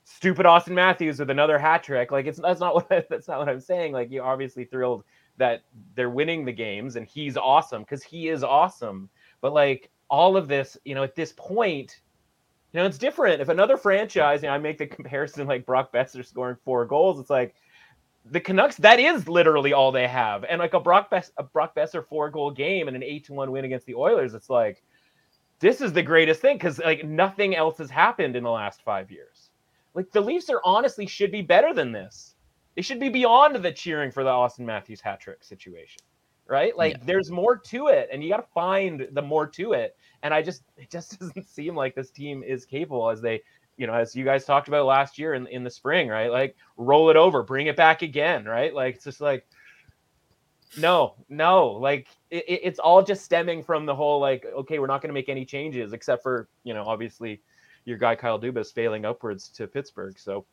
stupid 0.03 0.45
Auston 0.45 0.71
Matthews 0.73 1.19
with 1.19 1.29
another 1.29 1.57
hat 1.57 1.83
trick. 1.83 2.11
Like 2.11 2.25
it's 2.25 2.39
that's 2.39 2.59
not 2.59 2.73
what 2.89 3.07
that's 3.09 3.27
not 3.27 3.39
what 3.39 3.49
I'm 3.49 3.59
saying. 3.61 3.93
Like 3.93 4.11
you're 4.11 4.25
obviously 4.25 4.65
thrilled 4.65 5.03
that 5.37 5.63
they're 5.95 6.09
winning 6.09 6.45
the 6.45 6.51
games 6.51 6.95
and 6.95 7.07
he's 7.07 7.37
awesome 7.37 7.81
because 7.81 8.03
he 8.03 8.29
is 8.29 8.43
awesome. 8.43 9.09
But 9.41 9.53
like 9.53 9.89
all 10.09 10.37
of 10.37 10.47
this, 10.47 10.77
you 10.85 10.93
know, 10.93 11.03
at 11.03 11.15
this 11.15 11.33
point, 11.37 12.01
you 12.73 12.79
know, 12.79 12.85
it's 12.85 12.97
different. 12.97 13.41
If 13.41 13.49
another 13.49 13.77
franchise, 13.77 14.43
you 14.43 14.49
know, 14.49 14.53
I 14.53 14.57
make 14.57 14.77
the 14.77 14.87
comparison 14.97 15.47
like 15.47 15.65
Brock 15.65 15.91
Boeser 15.91 16.25
scoring 16.25 16.57
four 16.63 16.85
goals, 16.85 17.19
it's 17.19 17.29
like 17.29 17.55
the 18.25 18.39
Canucks, 18.39 18.75
that 18.77 18.99
is 18.99 19.27
literally 19.27 19.73
all 19.73 19.91
they 19.91 20.07
have. 20.07 20.43
And 20.43 20.59
like 20.59 20.73
a 20.73 20.79
Brock 20.79 21.09
Bess- 21.09 21.31
a 21.37 21.43
Brock 21.43 21.75
Boeser 21.75 22.05
four 22.07 22.29
goal 22.29 22.51
game 22.51 22.87
and 22.87 22.95
an 22.95 23.03
eight 23.03 23.25
to 23.25 23.33
one 23.33 23.51
win 23.51 23.65
against 23.65 23.85
the 23.85 23.95
Oilers, 23.95 24.33
it's 24.33 24.49
like 24.49 24.83
this 25.59 25.81
is 25.81 25.93
the 25.93 26.03
greatest 26.03 26.41
thing 26.41 26.57
because 26.57 26.79
like 26.79 27.03
nothing 27.05 27.55
else 27.55 27.77
has 27.77 27.89
happened 27.89 28.35
in 28.35 28.43
the 28.43 28.49
last 28.51 28.81
five 28.83 29.11
years. 29.11 29.49
Like 29.93 30.11
the 30.11 30.21
Leafs 30.21 30.49
are 30.49 30.61
honestly 30.63 31.05
should 31.05 31.31
be 31.31 31.41
better 31.41 31.73
than 31.73 31.91
this. 31.91 32.35
They 32.75 32.81
should 32.81 32.99
be 32.99 33.09
beyond 33.09 33.55
the 33.57 33.71
cheering 33.71 34.11
for 34.11 34.23
the 34.23 34.29
Auston 34.29 34.59
Matthews 34.61 35.01
hat 35.01 35.19
trick 35.19 35.43
situation, 35.43 36.01
right? 36.47 36.75
Like 36.77 36.93
Yeah. 36.93 37.03
there's 37.05 37.29
more 37.29 37.57
to 37.57 37.87
it, 37.87 38.07
and 38.11 38.23
you 38.23 38.29
got 38.29 38.37
to 38.37 38.47
find 38.53 39.07
the 39.11 39.21
more 39.21 39.45
to 39.47 39.73
it. 39.73 39.97
And 40.23 40.33
I 40.33 40.41
just 40.41 40.63
it 40.77 40.89
just 40.89 41.19
doesn't 41.19 41.47
seem 41.49 41.75
like 41.75 41.95
this 41.95 42.11
team 42.11 42.43
is 42.43 42.65
capable 42.65 43.09
as 43.09 43.19
they, 43.21 43.41
you 43.77 43.87
know, 43.87 43.93
as 43.93 44.15
you 44.15 44.23
guys 44.25 44.45
talked 44.45 44.67
about 44.67 44.85
last 44.85 45.17
year 45.17 45.33
in 45.33 45.47
in 45.47 45.63
the 45.63 45.69
spring, 45.69 46.07
right? 46.07 46.31
Like 46.31 46.55
roll 46.77 47.09
it 47.09 47.15
over, 47.15 47.41
bring 47.43 47.67
it 47.67 47.75
back 47.75 48.01
again, 48.01 48.45
right? 48.45 48.73
Like 48.73 48.95
it's 48.95 49.03
just 49.05 49.21
like 49.21 49.45
no, 50.77 51.15
no, 51.27 51.67
like 51.67 52.07
it, 52.29 52.45
it- 52.47 52.61
it's 52.63 52.79
all 52.79 53.03
just 53.03 53.23
stemming 53.25 53.63
from 53.63 53.85
the 53.85 53.95
whole 53.95 54.19
like, 54.19 54.45
okay, 54.45 54.79
we're 54.79 54.87
not 54.87 55.01
going 55.01 55.09
to 55.09 55.13
make 55.13 55.27
any 55.29 55.43
changes 55.45 55.91
except 55.93 56.23
for 56.23 56.47
you 56.63 56.73
know, 56.73 56.83
obviously, 56.85 57.41
your 57.85 57.97
guy 57.97 58.15
Kyle 58.15 58.39
Dubas 58.39 58.71
failing 58.73 59.03
upwards 59.05 59.49
to 59.49 59.67
Pittsburgh. 59.67 60.17
So 60.17 60.45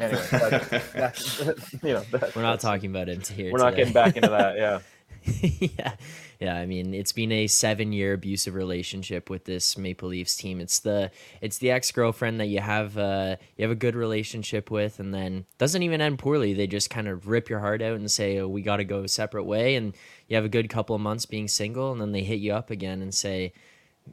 anyway, 0.00 0.24
that's, 0.30 1.38
that's, 1.38 1.72
you 1.84 1.92
know, 1.92 2.02
that- 2.12 2.34
We're 2.34 2.42
not 2.42 2.58
talking 2.60 2.90
about 2.90 3.08
it 3.08 3.26
here. 3.28 3.52
We're 3.52 3.58
not 3.58 3.76
getting 3.76 3.92
back 3.92 4.16
into 4.16 4.30
that. 4.30 4.56
Yeah. 4.56 4.80
yeah, 5.60 5.94
yeah. 6.40 6.56
I 6.56 6.66
mean, 6.66 6.94
it's 6.94 7.12
been 7.12 7.32
a 7.32 7.46
seven-year 7.46 8.14
abusive 8.14 8.54
relationship 8.54 9.30
with 9.30 9.44
this 9.44 9.76
Maple 9.76 10.08
Leafs 10.08 10.36
team. 10.36 10.60
It's 10.60 10.80
the 10.80 11.10
it's 11.40 11.58
the 11.58 11.70
ex-girlfriend 11.70 12.40
that 12.40 12.46
you 12.46 12.60
have 12.60 12.96
uh, 12.96 13.36
you 13.56 13.62
have 13.62 13.70
a 13.70 13.76
good 13.76 13.94
relationship 13.94 14.70
with, 14.70 15.00
and 15.00 15.14
then 15.14 15.44
doesn't 15.58 15.82
even 15.82 16.00
end 16.00 16.18
poorly. 16.18 16.54
They 16.54 16.66
just 16.66 16.90
kind 16.90 17.08
of 17.08 17.28
rip 17.28 17.48
your 17.48 17.60
heart 17.60 17.82
out 17.82 17.96
and 17.96 18.10
say, 18.10 18.38
oh, 18.38 18.48
"We 18.48 18.62
got 18.62 18.76
to 18.78 18.84
go 18.84 19.02
a 19.02 19.08
separate 19.08 19.44
way," 19.44 19.76
and 19.76 19.94
you 20.28 20.36
have 20.36 20.44
a 20.44 20.50
good 20.50 20.68
couple 20.68 20.96
of 20.96 21.02
months 21.02 21.26
being 21.26 21.48
single, 21.48 21.92
and 21.92 22.00
then 22.00 22.12
they 22.12 22.22
hit 22.22 22.40
you 22.40 22.52
up 22.52 22.70
again 22.70 23.02
and 23.02 23.14
say, 23.14 23.52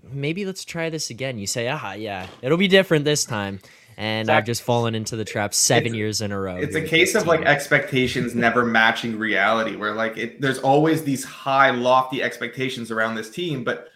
"Maybe 0.03 0.45
let's 0.45 0.65
try 0.65 0.89
this 0.89 1.10
again." 1.10 1.38
You 1.38 1.48
say, 1.48 1.67
"Ah, 1.67 1.93
yeah, 1.93 2.27
it'll 2.41 2.57
be 2.57 2.67
different 2.67 3.05
this 3.05 3.25
time." 3.25 3.60
And 3.97 4.29
I've 4.29 4.45
just 4.45 4.61
fallen 4.61 4.93
into 4.95 5.15
the 5.15 5.23
trap 5.25 5.53
seven 5.53 5.87
It's- 5.87 5.95
years 5.95 6.21
in 6.21 6.31
a 6.31 6.39
row. 6.39 6.57
it's 6.57 6.75
a 6.75 6.81
case 6.81 7.15
of 7.15 7.27
like 7.27 7.41
expectations 7.45 8.35
never 8.35 8.65
matching 8.65 9.17
reality 9.17 9.75
where 9.75 9.93
like 9.93 10.17
it, 10.17 10.41
there's 10.41 10.59
always 10.59 11.03
these 11.03 11.23
high 11.23 11.71
lofty 11.71 12.21
expectations 12.21 12.91
around 12.91 13.15
this 13.15 13.29
team 13.29 13.63
but 13.63 13.89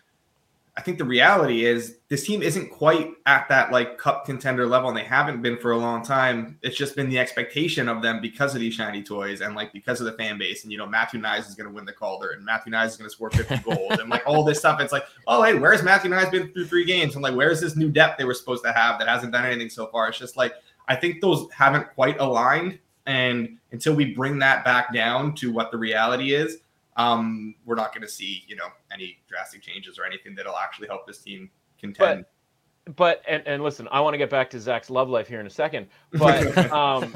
i 0.79 0.81
think 0.81 0.97
the 0.97 1.03
reality 1.03 1.65
is 1.65 1.97
this 2.07 2.25
team 2.25 2.41
isn't 2.41 2.71
quite 2.71 3.11
at 3.25 3.49
that 3.49 3.69
like 3.69 3.97
cup 3.97 4.25
contender 4.25 4.65
level 4.65 4.87
and 4.87 4.97
they 4.97 5.03
haven't 5.03 5.41
been 5.41 5.57
for 5.57 5.71
a 5.71 5.77
long 5.77 6.01
time. 6.01 6.57
It's 6.63 6.77
just 6.77 6.95
been 6.95 7.09
the 7.09 7.19
expectation 7.19 7.89
of 7.89 8.01
them 8.01 8.21
because 8.21 8.55
of 8.55 8.61
these 8.61 8.73
shiny 8.73 9.03
toys 9.03 9.41
and 9.41 9.55
like 9.55 9.73
because 9.73 9.99
of 9.99 10.07
the 10.07 10.13
fan 10.13 10.37
base. 10.39 10.63
And 10.63 10.71
you 10.71 10.77
know 10.77 10.87
matthew 10.87 11.19
Knies 11.19 11.47
is 11.49 11.55
going 11.55 11.67
to 11.67 11.73
win 11.73 11.85
the 11.85 11.91
calder 11.91 12.29
and 12.31 12.43
matthew 12.45 12.71
Knies 12.71 12.87
is 12.87 12.97
going 12.97 13.09
to 13.09 13.13
score 13.13 13.29
50 13.29 13.57
goals 13.63 13.99
and 13.99 14.09
like 14.09 14.23
all 14.25 14.43
this 14.43 14.59
stuff. 14.59 14.79
It's 14.79 14.93
like 14.93 15.03
oh 15.27 15.43
hey 15.43 15.53
where's 15.53 15.83
matthew 15.83 16.09
Knies 16.09 16.31
been 16.31 16.51
through 16.53 16.65
three 16.65 16.85
games? 16.85 17.15
And 17.15 17.21
like 17.21 17.35
where's 17.35 17.59
this 17.59 17.75
new 17.75 17.89
depth 17.89 18.17
they 18.17 18.25
were 18.25 18.33
supposed 18.33 18.63
to 18.63 18.71
have 18.71 18.97
that 18.99 19.07
hasn't 19.09 19.33
done 19.33 19.45
anything 19.45 19.69
so 19.69 19.87
far? 19.87 20.07
It's 20.07 20.17
just 20.17 20.37
like 20.37 20.53
I 20.87 20.95
think 20.95 21.21
those 21.21 21.51
haven't 21.51 21.93
quite 21.93 22.19
aligned. 22.19 22.79
And 23.05 23.57
until 23.71 23.93
we 23.93 24.15
bring 24.15 24.39
that 24.39 24.65
back 24.65 24.93
down 24.93 25.35
to 25.35 25.51
what 25.51 25.71
the 25.71 25.77
reality 25.77 26.33
is, 26.33 26.57
um, 26.99 27.55
we're 27.65 27.75
not 27.75 27.93
going 27.93 28.05
to 28.05 28.11
see, 28.11 28.43
you 28.47 28.57
know, 28.57 28.67
any 28.93 29.19
drastic 29.27 29.61
changes 29.61 29.97
or 29.97 30.05
anything 30.05 30.35
that'll 30.35 30.57
actually 30.57 30.89
help 30.89 31.07
this 31.07 31.19
team 31.19 31.49
contend. 31.79 32.25
But 32.85 32.95
but 32.95 33.21
and, 33.27 33.41
and 33.45 33.63
listen, 33.63 33.87
I 33.91 34.01
want 34.01 34.15
to 34.15 34.17
get 34.17 34.29
back 34.29 34.49
to 34.49 34.59
Zach's 34.59 34.89
love 34.89 35.09
life 35.09 35.27
here 35.27 35.39
in 35.39 35.47
a 35.47 35.49
second. 35.49 35.87
But 36.11 36.57
um, 36.73 37.15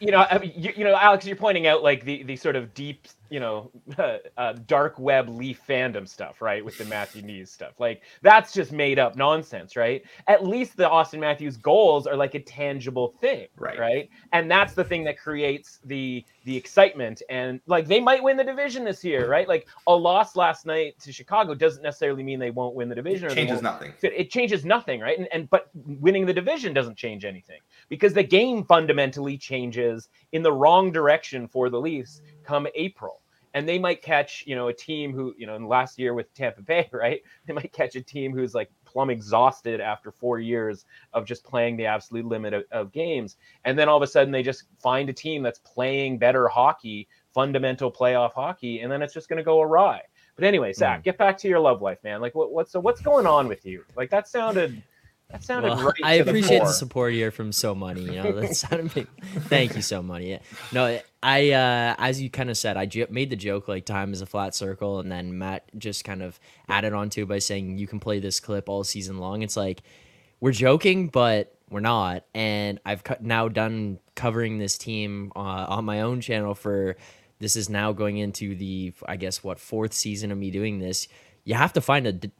you 0.00 0.10
know, 0.10 0.24
I 0.30 0.38
mean, 0.38 0.52
you, 0.56 0.72
you 0.74 0.84
know, 0.84 0.96
Alex, 0.96 1.26
you're 1.26 1.36
pointing 1.36 1.66
out 1.66 1.82
like 1.82 2.04
the 2.04 2.22
the 2.22 2.36
sort 2.36 2.56
of 2.56 2.72
deep, 2.72 3.06
you 3.30 3.40
know, 3.40 3.70
uh, 4.36 4.52
dark 4.66 4.98
web 4.98 5.28
leaf 5.28 5.60
fandom 5.68 6.08
stuff, 6.08 6.40
right? 6.42 6.64
With 6.64 6.78
the 6.78 6.84
Matthew 6.84 7.22
Knies 7.22 7.48
stuff, 7.48 7.80
like 7.80 8.02
that's 8.22 8.52
just 8.52 8.72
made 8.72 8.98
up 8.98 9.16
nonsense, 9.16 9.76
right? 9.76 10.04
At 10.28 10.44
least 10.46 10.76
the 10.76 10.84
Auston 10.84 11.20
Matthews 11.20 11.56
goals 11.56 12.06
are 12.06 12.16
like 12.16 12.34
a 12.34 12.40
tangible 12.40 13.14
thing, 13.20 13.46
Right. 13.56 13.78
Right, 13.78 14.10
and 14.32 14.50
that's 14.50 14.74
the 14.74 14.84
thing 14.84 15.04
that 15.04 15.18
creates 15.18 15.80
the 15.84 16.24
the 16.44 16.56
excitement, 16.56 17.22
and 17.30 17.60
like 17.66 17.86
they 17.86 18.00
might 18.00 18.22
win 18.22 18.36
the 18.36 18.44
division 18.44 18.84
this 18.84 19.02
year, 19.04 19.28
right? 19.28 19.48
Like 19.48 19.66
a 19.86 19.94
loss 19.94 20.36
last 20.36 20.66
night 20.66 20.98
to 21.00 21.12
Chicago 21.12 21.54
doesn't 21.54 21.82
necessarily 21.82 22.22
mean 22.22 22.38
they 22.38 22.50
won't 22.50 22.74
win 22.74 22.88
the 22.88 22.94
division. 22.94 23.26
or 23.28 23.34
changes 23.34 23.62
nothing. 23.62 23.92
it 24.02 24.12
it 24.16 24.30
changes 24.30 24.64
nothing, 24.64 25.00
right? 25.00 25.18
And, 25.18 25.28
and 25.32 25.50
but 25.50 25.70
winning 25.74 26.26
the 26.26 26.32
division 26.34 26.74
doesn't 26.74 26.96
change 26.96 27.24
anything 27.24 27.60
because 27.88 28.12
the 28.14 28.22
game 28.22 28.64
fundamentally 28.64 29.38
changes 29.38 30.08
in 30.32 30.42
the 30.42 30.52
wrong 30.52 30.92
direction 30.92 31.48
for 31.48 31.70
the 31.70 31.80
Leafs 31.80 32.20
come 32.44 32.66
April. 32.74 33.20
And 33.54 33.68
they 33.68 33.78
might 33.78 34.02
catch, 34.02 34.42
you 34.48 34.56
know, 34.56 34.66
a 34.66 34.72
team 34.72 35.12
who, 35.12 35.32
you 35.38 35.46
know, 35.46 35.54
in 35.54 35.68
last 35.68 35.96
year 35.96 36.12
with 36.12 36.32
Tampa 36.34 36.60
Bay, 36.60 36.88
right? 36.92 37.20
They 37.46 37.52
might 37.52 37.72
catch 37.72 37.94
a 37.94 38.02
team 38.02 38.32
who's 38.32 38.54
like 38.54 38.70
plumb 38.84 39.10
exhausted 39.10 39.80
after 39.80 40.10
four 40.10 40.40
years 40.40 40.84
of 41.12 41.24
just 41.24 41.44
playing 41.44 41.76
the 41.76 41.86
absolute 41.86 42.26
limit 42.26 42.52
of, 42.52 42.64
of 42.72 42.92
games. 42.92 43.36
And 43.64 43.78
then 43.78 43.88
all 43.88 43.96
of 43.96 44.02
a 44.02 44.08
sudden 44.08 44.32
they 44.32 44.42
just 44.42 44.64
find 44.80 45.08
a 45.08 45.12
team 45.12 45.42
that's 45.42 45.60
playing 45.60 46.18
better 46.18 46.48
hockey, 46.48 47.06
fundamental 47.32 47.92
playoff 47.92 48.32
hockey, 48.32 48.80
and 48.80 48.90
then 48.90 49.02
it's 49.02 49.14
just 49.14 49.28
going 49.28 49.38
to 49.38 49.44
go 49.44 49.62
awry. 49.62 50.00
But 50.36 50.44
anyway, 50.44 50.72
Zach, 50.72 50.98
hmm. 50.98 51.02
get 51.02 51.16
back 51.16 51.38
to 51.38 51.48
your 51.48 51.60
love 51.60 51.80
life, 51.80 51.98
man. 52.02 52.20
Like, 52.20 52.34
what, 52.34 52.50
what's 52.50 52.72
so 52.72 52.80
what's 52.80 53.00
going 53.00 53.26
on 53.26 53.46
with 53.46 53.64
you? 53.64 53.84
Like, 53.96 54.10
that 54.10 54.26
sounded 54.26 54.82
that 55.30 55.42
sounded 55.42 55.70
Well, 55.70 55.84
right. 55.84 55.94
I 56.02 56.18
to 56.18 56.24
the 56.24 56.30
appreciate 56.30 56.60
the, 56.60 56.72
support 56.72 57.12
here 57.12 57.30
from 57.30 57.52
So 57.52 57.74
Money. 57.74 58.02
You 58.02 58.22
know, 58.22 58.32
that 58.32 58.54
sounded 58.56 58.94
big. 58.94 59.08
Thank 59.48 59.74
you, 59.76 59.82
So 59.82 60.02
Money. 60.02 60.38
No, 60.72 61.00
I 61.22 61.50
uh, 61.50 61.94
as 61.98 62.20
you 62.20 62.30
kind 62.30 62.50
of 62.50 62.56
said, 62.56 62.76
I 62.76 62.88
made 63.10 63.30
the 63.30 63.36
joke 63.36 63.66
like 63.68 63.84
time 63.84 64.12
is 64.12 64.20
a 64.20 64.26
flat 64.26 64.54
circle, 64.54 65.00
and 65.00 65.10
then 65.10 65.38
Matt 65.38 65.64
just 65.78 66.04
kind 66.04 66.22
of 66.22 66.38
added 66.68 66.92
on 66.92 67.10
to 67.10 67.22
it 67.22 67.28
by 67.28 67.38
saying 67.38 67.78
you 67.78 67.86
can 67.86 68.00
play 68.00 68.20
this 68.20 68.40
clip 68.40 68.68
all 68.68 68.84
season 68.84 69.18
long. 69.18 69.42
It's 69.42 69.56
like 69.56 69.82
we're 70.40 70.52
joking, 70.52 71.08
but 71.08 71.56
we're 71.70 71.80
not. 71.80 72.24
And 72.34 72.78
I've 72.84 73.02
co- 73.02 73.16
now 73.20 73.48
done 73.48 73.98
covering 74.14 74.58
this 74.58 74.78
team 74.78 75.32
uh, 75.34 75.38
on 75.68 75.84
my 75.84 76.02
own 76.02 76.20
channel 76.20 76.54
for 76.54 76.96
this 77.40 77.56
is 77.56 77.68
now 77.68 77.92
going 77.92 78.18
into 78.18 78.54
the 78.54 78.92
I 79.06 79.16
guess 79.16 79.42
what 79.42 79.58
fourth 79.58 79.92
season 79.92 80.30
of 80.30 80.38
me 80.38 80.50
doing 80.50 80.78
this. 80.78 81.08
You 81.44 81.54
have 81.54 81.72
to 81.74 81.80
find 81.80 82.06
a 82.06 82.12
d- 82.12 82.30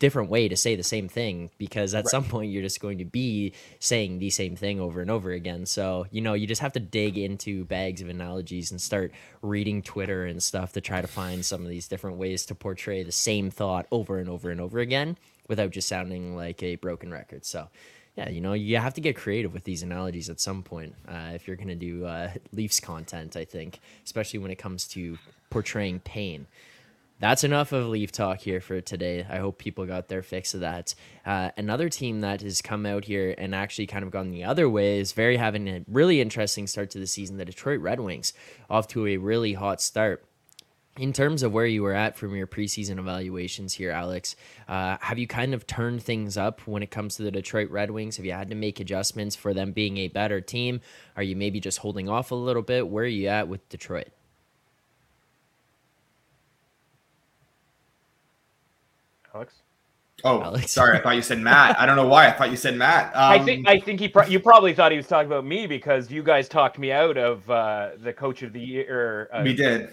different 0.00 0.30
way 0.30 0.48
to 0.48 0.56
say 0.56 0.74
the 0.74 0.82
same 0.82 1.08
thing 1.08 1.50
because 1.58 1.94
at 1.94 2.08
some 2.08 2.24
point 2.24 2.50
you're 2.50 2.62
just 2.62 2.80
going 2.80 2.98
to 2.98 3.04
be 3.04 3.52
saying 3.78 4.18
the 4.18 4.30
same 4.30 4.56
thing 4.56 4.80
over 4.80 5.00
and 5.00 5.10
over 5.10 5.30
again. 5.30 5.66
So, 5.66 6.06
you 6.10 6.22
know, 6.22 6.32
you 6.32 6.46
just 6.46 6.62
have 6.62 6.72
to 6.72 6.80
dig 6.80 7.16
into 7.16 7.64
bags 7.66 8.00
of 8.00 8.08
analogies 8.08 8.70
and 8.72 8.80
start 8.80 9.12
reading 9.42 9.82
Twitter 9.82 10.24
and 10.24 10.42
stuff 10.42 10.72
to 10.72 10.80
try 10.80 11.00
to 11.00 11.06
find 11.06 11.44
some 11.44 11.62
of 11.62 11.68
these 11.68 11.86
different 11.86 12.16
ways 12.16 12.46
to 12.46 12.54
portray 12.54 13.02
the 13.02 13.12
same 13.12 13.50
thought 13.50 13.86
over 13.92 14.18
and 14.18 14.28
over 14.28 14.50
and 14.50 14.60
over 14.60 14.80
again 14.80 15.16
without 15.48 15.70
just 15.70 15.86
sounding 15.86 16.34
like 16.34 16.62
a 16.62 16.76
broken 16.76 17.12
record. 17.12 17.44
So, 17.44 17.68
yeah, 18.16 18.30
you 18.30 18.40
know, 18.40 18.54
you 18.54 18.78
have 18.78 18.94
to 18.94 19.00
get 19.00 19.16
creative 19.16 19.52
with 19.52 19.64
these 19.64 19.82
analogies 19.82 20.30
at 20.30 20.40
some 20.40 20.62
point 20.62 20.94
uh, 21.06 21.32
if 21.34 21.46
you're 21.46 21.56
going 21.56 21.68
to 21.68 21.74
do 21.74 22.06
uh, 22.06 22.30
Leafs 22.52 22.80
content, 22.80 23.36
I 23.36 23.44
think, 23.44 23.80
especially 24.04 24.40
when 24.40 24.50
it 24.50 24.56
comes 24.56 24.88
to 24.88 25.18
portraying 25.50 26.00
pain 26.00 26.46
that's 27.20 27.44
enough 27.44 27.72
of 27.72 27.86
leaf 27.86 28.10
talk 28.10 28.38
here 28.40 28.60
for 28.60 28.80
today. 28.80 29.26
I 29.28 29.36
hope 29.36 29.58
people 29.58 29.84
got 29.84 30.08
their 30.08 30.22
fix 30.22 30.54
of 30.54 30.60
that. 30.60 30.94
Uh, 31.24 31.50
another 31.58 31.90
team 31.90 32.22
that 32.22 32.40
has 32.40 32.62
come 32.62 32.86
out 32.86 33.04
here 33.04 33.34
and 33.36 33.54
actually 33.54 33.86
kind 33.86 34.04
of 34.04 34.10
gone 34.10 34.30
the 34.30 34.44
other 34.44 34.68
way 34.68 34.98
is 34.98 35.12
very 35.12 35.36
having 35.36 35.68
a 35.68 35.84
really 35.86 36.20
interesting 36.22 36.66
start 36.66 36.90
to 36.90 36.98
the 36.98 37.06
season. 37.06 37.36
The 37.36 37.44
Detroit 37.44 37.80
Red 37.80 38.00
Wings 38.00 38.32
off 38.70 38.88
to 38.88 39.06
a 39.06 39.18
really 39.18 39.52
hot 39.52 39.82
start. 39.82 40.24
in 40.98 41.12
terms 41.12 41.42
of 41.42 41.52
where 41.52 41.66
you 41.66 41.82
were 41.82 41.94
at 41.94 42.16
from 42.16 42.34
your 42.34 42.46
preseason 42.46 42.98
evaluations 42.98 43.74
here, 43.74 43.90
Alex, 43.90 44.34
uh, 44.68 44.96
have 45.00 45.18
you 45.18 45.26
kind 45.26 45.54
of 45.54 45.66
turned 45.66 46.02
things 46.02 46.36
up 46.36 46.60
when 46.66 46.82
it 46.82 46.90
comes 46.90 47.16
to 47.16 47.22
the 47.22 47.30
Detroit 47.30 47.70
Red 47.70 47.90
Wings? 47.90 48.16
Have 48.16 48.26
you 48.26 48.32
had 48.32 48.50
to 48.50 48.56
make 48.56 48.80
adjustments 48.80 49.36
for 49.36 49.54
them 49.54 49.72
being 49.72 49.98
a 49.98 50.08
better 50.08 50.40
team? 50.40 50.80
Are 51.16 51.22
you 51.22 51.36
maybe 51.36 51.60
just 51.60 51.78
holding 51.78 52.08
off 52.08 52.32
a 52.32 52.34
little 52.34 52.62
bit? 52.62 52.88
Where 52.88 53.04
are 53.04 53.06
you 53.06 53.28
at 53.28 53.48
with 53.48 53.66
Detroit? 53.68 54.08
Alex. 59.34 59.54
Oh, 60.22 60.42
Alex. 60.42 60.70
sorry. 60.72 60.98
I 60.98 61.00
thought 61.00 61.14
you 61.16 61.22
said 61.22 61.38
Matt. 61.38 61.80
I 61.80 61.86
don't 61.86 61.96
know 61.96 62.06
why. 62.06 62.26
I 62.26 62.32
thought 62.32 62.50
you 62.50 62.56
said 62.56 62.76
Matt. 62.76 63.06
Um, 63.16 63.32
I 63.32 63.38
think 63.38 63.66
I 63.68 63.78
think 63.80 64.00
he 64.00 64.08
pro- 64.08 64.26
you 64.26 64.38
probably 64.38 64.74
thought 64.74 64.90
he 64.92 64.96
was 64.98 65.06
talking 65.06 65.26
about 65.30 65.46
me 65.46 65.66
because 65.66 66.10
you 66.10 66.22
guys 66.22 66.46
talked 66.48 66.78
me 66.78 66.92
out 66.92 67.16
of 67.16 67.48
uh, 67.50 67.90
the 68.02 68.12
coach 68.12 68.42
of 68.42 68.52
the 68.52 68.60
year. 68.60 69.30
Uh, 69.32 69.40
we 69.42 69.54
did. 69.54 69.88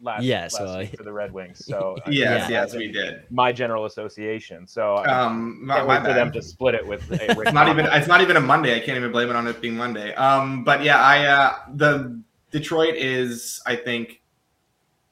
last, 0.00 0.22
Yeah, 0.22 0.42
last 0.44 0.56
so 0.56 0.78
week 0.78 0.96
for 0.96 1.02
the 1.02 1.12
Red 1.12 1.32
Wings. 1.34 1.62
So 1.66 1.98
uh, 2.06 2.10
Yes, 2.10 2.48
Yeah. 2.48 2.62
yes, 2.62 2.74
we 2.74 2.90
did. 2.90 3.24
my 3.30 3.52
general 3.52 3.84
association. 3.84 4.66
So 4.66 4.94
I 4.94 5.04
Um, 5.24 5.66
my, 5.66 5.76
can't 5.76 5.86
my 5.88 5.98
wait 5.98 6.06
for 6.08 6.14
them 6.14 6.32
to 6.32 6.40
split 6.40 6.74
it 6.74 6.86
with. 6.86 7.02
uh, 7.12 7.16
It's 7.20 7.52
not 7.52 7.68
even. 7.68 7.84
It's 7.86 8.08
not 8.08 8.22
even 8.22 8.36
a 8.38 8.40
Monday. 8.40 8.74
I 8.74 8.80
can't 8.80 8.96
even 8.96 9.12
blame 9.12 9.28
it 9.28 9.36
on 9.36 9.46
it 9.48 9.60
being 9.60 9.76
Monday. 9.76 10.14
Um, 10.14 10.64
but 10.64 10.82
yeah, 10.82 10.98
I 10.98 11.26
uh, 11.26 11.54
the 11.74 12.22
Detroit 12.52 12.94
is, 12.94 13.60
I 13.66 13.76
think, 13.76 14.22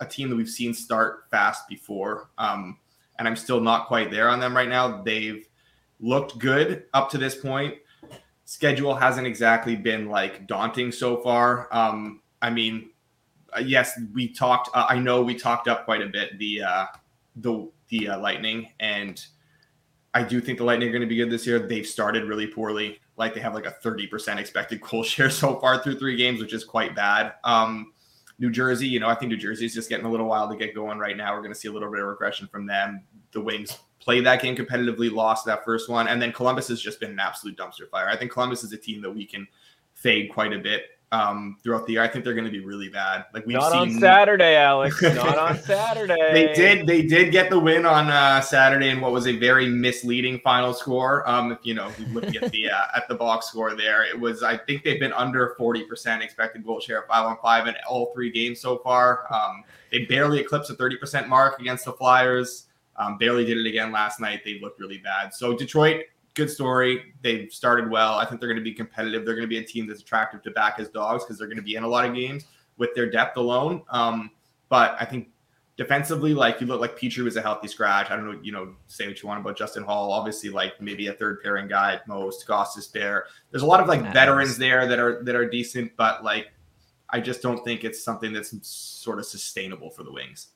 a 0.01 0.07
team 0.07 0.31
that 0.31 0.37
we've 0.37 0.49
seen 0.49 0.73
start 0.73 1.25
fast 1.31 1.69
before. 1.69 2.31
Um, 2.39 2.79
and 3.19 3.27
I'm 3.27 3.37
still 3.37 3.61
not 3.61 3.87
quite 3.87 4.11
there 4.11 4.29
on 4.29 4.41
them 4.41 4.57
right 4.57 4.69
now. 4.69 5.03
They've 5.03 5.47
looked 6.01 6.39
good 6.39 6.85
up 6.95 7.11
to 7.11 7.19
this 7.19 7.35
point. 7.35 7.75
Schedule 8.45 8.95
hasn't 8.95 9.27
exactly 9.27 9.75
been 9.75 10.09
like 10.09 10.47
daunting 10.47 10.93
so 10.93 11.17
far. 11.19 11.69
Um, 11.73 12.21
I 12.43 12.51
mean, 12.51 12.91
uh, 13.57 13.61
yes, 13.61 13.99
we 14.13 14.29
talked. 14.29 14.71
Uh, 14.75 14.87
I 14.89 14.99
know 14.99 15.23
we 15.23 15.35
talked 15.35 15.69
up 15.69 15.85
quite 15.85 16.03
a 16.03 16.07
bit 16.07 16.39
the 16.39 16.63
uh, 16.63 16.87
the 17.37 17.69
the 17.89 18.09
uh, 18.11 18.19
Lightning, 18.21 18.71
and 18.79 19.25
I 20.15 20.23
do 20.23 20.41
think 20.41 20.59
the 20.59 20.65
Lightning 20.65 20.89
are 20.89 20.93
going 20.93 21.03
to 21.03 21.09
be 21.09 21.17
good 21.17 21.31
this 21.31 21.47
year. 21.47 21.59
They've 21.59 21.87
started 21.87 22.25
really 22.25 22.47
poorly. 22.47 23.01
Like 23.17 23.35
they 23.35 23.41
have 23.41 23.55
like 23.55 23.67
a 23.67 23.71
thirty 23.71 24.07
percent 24.07 24.39
expected 24.39 24.81
goal 24.81 25.03
share 25.05 25.31
so 25.31 25.59
far 25.59 25.83
through 25.83 25.99
three 25.99 26.17
games, 26.17 26.41
which 26.41 26.53
is 26.53 26.65
quite 26.65 26.95
bad. 26.95 27.35
Um, 27.45 27.93
New 28.39 28.51
Jersey, 28.51 28.87
you 28.87 29.01
know, 29.01 29.09
I 29.09 29.15
think 29.15 29.31
New 29.31 29.39
Jersey 29.39 29.65
is 29.65 29.75
just 29.75 29.89
getting 29.89 30.05
a 30.05 30.11
little 30.11 30.27
while 30.27 30.49
to 30.49 30.57
get 30.57 30.75
going 30.75 30.99
right 30.99 31.17
now. 31.17 31.35
We're 31.35 31.41
going 31.41 31.55
to 31.55 31.59
see 31.59 31.69
a 31.69 31.73
little 31.73 31.91
bit 31.91 32.01
of 32.01 32.07
regression 32.07 32.47
from 32.47 32.67
them. 32.67 33.03
The 33.33 33.41
Wings 33.41 33.79
played 33.99 34.27
that 34.27 34.43
game 34.43 34.55
competitively, 34.55 35.11
lost 35.11 35.47
that 35.47 35.65
first 35.65 35.89
one, 35.89 36.09
and 36.09 36.21
then 36.21 36.33
Columbus 36.33 36.69
has 36.69 36.81
just 36.81 37.01
been 37.01 37.11
an 37.11 37.21
absolute 37.21 37.57
dumpster 37.57 37.89
fire. 37.91 38.09
I 38.09 38.17
think 38.17 38.31
Columbus 38.31 38.63
is 38.63 38.73
a 38.73 38.77
team 38.77 39.01
that 39.03 39.11
we 39.11 39.25
can 39.25 39.49
fade 39.95 40.31
quite 40.31 40.53
a 40.53 40.59
bit 40.59 40.96
um, 41.13 41.57
throughout 41.63 41.87
the 41.87 41.95
year. 41.95 42.03
I 42.03 42.09
think 42.09 42.25
they're 42.25 42.35
going 42.35 42.47
to 42.47 42.51
be 42.51 42.65
really 42.65 42.89
bad. 42.89 43.27
Like 43.33 43.47
we've 43.47 43.57
Not 43.57 43.73
seen 43.73 43.95
on 43.95 44.01
Saturday, 44.01 44.57
Alex. 44.57 45.01
Not 45.03 45.39
on 45.39 45.59
Saturday. 45.59 46.33
they 46.33 46.53
did. 46.53 46.87
They 46.87 47.03
did 47.03 47.31
get 47.31 47.51
the 47.51 47.59
win 47.59 47.87
on 47.87 48.09
uh, 48.09 48.41
Saturday 48.41 48.91
in 48.91 49.01
what 49.01 49.13
was 49.13 49.27
a 49.27 49.37
very 49.37 49.69
misleading 49.69 50.41
final 50.41 50.75
score. 50.75 51.29
Um, 51.29 51.53
if 51.53 51.59
you 51.63 51.75
know, 51.75 51.89
if 51.89 51.99
you 52.01 52.07
look 52.07 52.35
at 52.35 52.51
the 52.51 52.71
uh, 52.71 52.87
at 52.97 53.09
the 53.09 53.15
box 53.15 53.47
score 53.47 53.75
there, 53.75 54.05
it 54.05 54.19
was. 54.19 54.43
I 54.43 54.57
think 54.57 54.85
they've 54.85 55.01
been 55.01 55.13
under 55.13 55.55
forty 55.57 55.85
percent 55.85 56.23
expected 56.23 56.65
goal 56.65 56.81
share 56.81 57.05
five 57.09 57.25
on 57.25 57.37
five 57.43 57.67
in 57.67 57.75
all 57.89 58.13
three 58.13 58.31
games 58.31 58.61
so 58.61 58.79
far. 58.79 59.33
Um, 59.33 59.63
they 59.93 60.05
barely 60.07 60.41
eclipsed 60.41 60.69
the 60.69 60.75
thirty 60.75 60.97
percent 60.97 61.29
mark 61.29 61.61
against 61.61 61.85
the 61.85 61.93
Flyers. 61.93 62.65
Um, 62.99 63.19
barely 63.19 63.45
did 63.45 63.59
it 63.59 63.67
again 63.67 63.93
last 63.93 64.21
night. 64.21 64.41
They 64.45 64.59
looked 64.59 64.81
really 64.81 64.99
bad. 64.99 65.35
So 65.35 65.55
Detroit, 65.55 66.05
good 66.37 66.51
story. 66.51 67.15
They've 67.23 67.53
started 67.53 67.91
well. 67.91 68.15
I 68.15 68.25
think 68.25 68.41
they're 68.41 68.49
going 68.49 68.61
to 68.61 68.65
be 68.65 68.75
competitive. 68.75 69.25
They're 69.25 69.35
going 69.35 69.49
to 69.49 69.49
be 69.49 69.59
a 69.59 69.65
team 69.65 69.87
that's 69.89 70.01
attractive 70.01 70.43
to 70.43 70.51
back 70.53 70.79
as 70.79 70.89
dogs 70.89 71.25
because 71.25 71.39
they're 71.39 71.49
going 71.49 71.57
to 71.57 71.63
be 71.63 71.75
in 71.75 71.83
a 71.83 71.89
lot 71.89 72.05
of 72.05 72.15
games 72.15 72.45
with 72.77 72.95
their 72.95 73.11
depth 73.11 73.37
alone. 73.37 73.83
Um, 73.89 74.31
but 74.69 74.97
I 75.01 75.07
think 75.07 75.31
defensively, 75.77 76.35
like 76.35 76.61
you 76.61 76.67
look 76.67 76.81
like 76.81 76.99
Petry 76.99 77.25
was 77.25 77.37
a 77.37 77.43
healthy 77.43 77.69
scratch. 77.69 78.11
I 78.11 78.17
don't 78.17 78.27
know, 78.27 78.41
you 78.43 78.53
know, 78.53 78.75
say 78.87 79.09
what 79.09 79.21
you 79.21 79.27
want 79.29 79.41
about 79.41 79.57
Justin 79.57 79.83
Holl. 79.83 80.13
Obviously, 80.13 80.51
like 80.51 80.81
maybe 80.81 81.09
a 81.09 81.13
third 81.13 81.43
pairing 81.43 81.69
guy 81.69 81.95
at 81.95 82.07
most. 82.07 82.47
Goss 82.47 82.77
is 82.77 82.89
there. 82.89 83.25
There's 83.51 83.63
a 83.63 83.67
lot 83.67 83.81
of 83.81 83.89
like 83.89 84.01
Adams. 84.01 84.15
veterans 84.15 84.59
there 84.59 84.87
that 84.87 84.99
are 84.99 85.25
that 85.25 85.35
are 85.35 85.49
decent, 85.49 85.93
but 85.97 86.23
like 86.23 86.49
I 87.11 87.21
just 87.21 87.41
don't 87.41 87.65
think 87.65 87.85
it's 87.85 88.03
something 88.03 88.33
that's 88.33 88.55
sort 88.67 89.19
of 89.19 89.27
sustainable 89.27 89.91
for 89.91 90.03
the 90.03 90.13
Wings. 90.13 90.49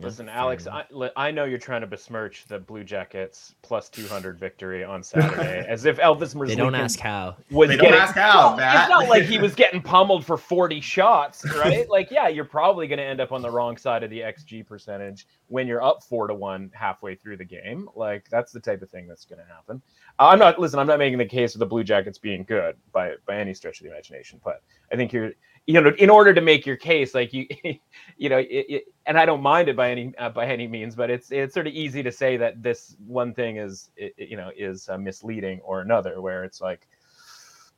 Listen, 0.00 0.28
Alex, 0.28 0.66
I, 0.66 0.84
I 1.16 1.30
know 1.30 1.44
you're 1.44 1.58
trying 1.58 1.80
to 1.80 1.86
besmirch 1.86 2.44
the 2.46 2.58
Blue 2.58 2.84
Jackets 2.84 3.54
plus 3.62 3.88
200 3.88 4.38
victory 4.38 4.84
on 4.84 5.02
Saturday, 5.02 5.64
as 5.68 5.84
if 5.84 5.98
Elvis 5.98 6.34
They 6.46 6.54
don't 6.54 6.74
ask 6.74 6.98
how. 6.98 7.36
was 7.50 7.68
They 7.68 7.76
don't 7.76 7.86
getting. 7.86 8.00
ask 8.00 8.14
how, 8.14 8.56
Matt. 8.56 8.82
It's 8.82 8.88
not 8.90 9.08
like 9.08 9.24
he 9.24 9.38
was 9.42 9.54
getting 9.54 9.82
pummeled 9.82 10.24
for 10.24 10.36
40 10.36 10.80
shots, 10.80 11.44
right? 11.56 11.88
like, 11.88 12.10
yeah, 12.10 12.28
you're 12.28 12.44
probably 12.44 12.86
going 12.86 12.98
to 12.98 13.04
end 13.04 13.20
up 13.20 13.32
on 13.32 13.42
the 13.42 13.50
wrong 13.50 13.76
side 13.76 14.02
of 14.02 14.10
the 14.10 14.20
XG 14.20 14.66
percentage 14.66 15.26
when 15.48 15.66
you're 15.66 15.82
up 15.82 16.02
four 16.02 16.26
to 16.28 16.34
one 16.34 16.70
halfway 16.74 17.14
through 17.14 17.36
the 17.36 17.44
game. 17.44 17.88
Like, 17.96 18.28
that's 18.30 18.52
the 18.52 18.60
type 18.60 18.82
of 18.82 18.90
thing 18.90 19.06
that's 19.08 19.24
going 19.24 19.40
to 19.40 19.52
happen. 19.52 19.82
I'm 20.18 20.38
not 20.38 20.58
listen. 20.58 20.78
I'm 20.78 20.86
not 20.88 20.98
making 20.98 21.18
the 21.18 21.26
case 21.26 21.54
of 21.54 21.60
the 21.60 21.66
Blue 21.66 21.84
Jackets 21.84 22.18
being 22.18 22.42
good 22.44 22.76
by 22.92 23.14
by 23.26 23.36
any 23.36 23.54
stretch 23.54 23.78
of 23.80 23.84
the 23.84 23.90
imagination, 23.92 24.40
but 24.44 24.62
I 24.92 24.96
think 24.96 25.12
you're 25.12 25.30
you 25.68 25.78
know 25.80 25.92
in 25.98 26.08
order 26.08 26.32
to 26.32 26.40
make 26.40 26.64
your 26.64 26.76
case 26.76 27.14
like 27.14 27.32
you 27.32 27.46
you 28.16 28.28
know 28.30 28.38
it, 28.38 28.46
it, 28.68 28.84
and 29.06 29.18
i 29.18 29.26
don't 29.26 29.42
mind 29.42 29.68
it 29.68 29.76
by 29.76 29.90
any 29.90 30.12
uh, 30.16 30.30
by 30.30 30.46
any 30.46 30.66
means 30.66 30.96
but 30.96 31.10
it's 31.10 31.30
it's 31.30 31.52
sort 31.52 31.66
of 31.66 31.74
easy 31.74 32.02
to 32.02 32.10
say 32.10 32.36
that 32.38 32.62
this 32.62 32.96
one 33.06 33.34
thing 33.34 33.58
is 33.58 33.90
it, 33.96 34.14
you 34.16 34.36
know 34.36 34.50
is 34.56 34.88
uh, 34.88 34.96
misleading 34.96 35.60
or 35.62 35.82
another 35.82 36.20
where 36.22 36.42
it's 36.42 36.60
like 36.62 36.88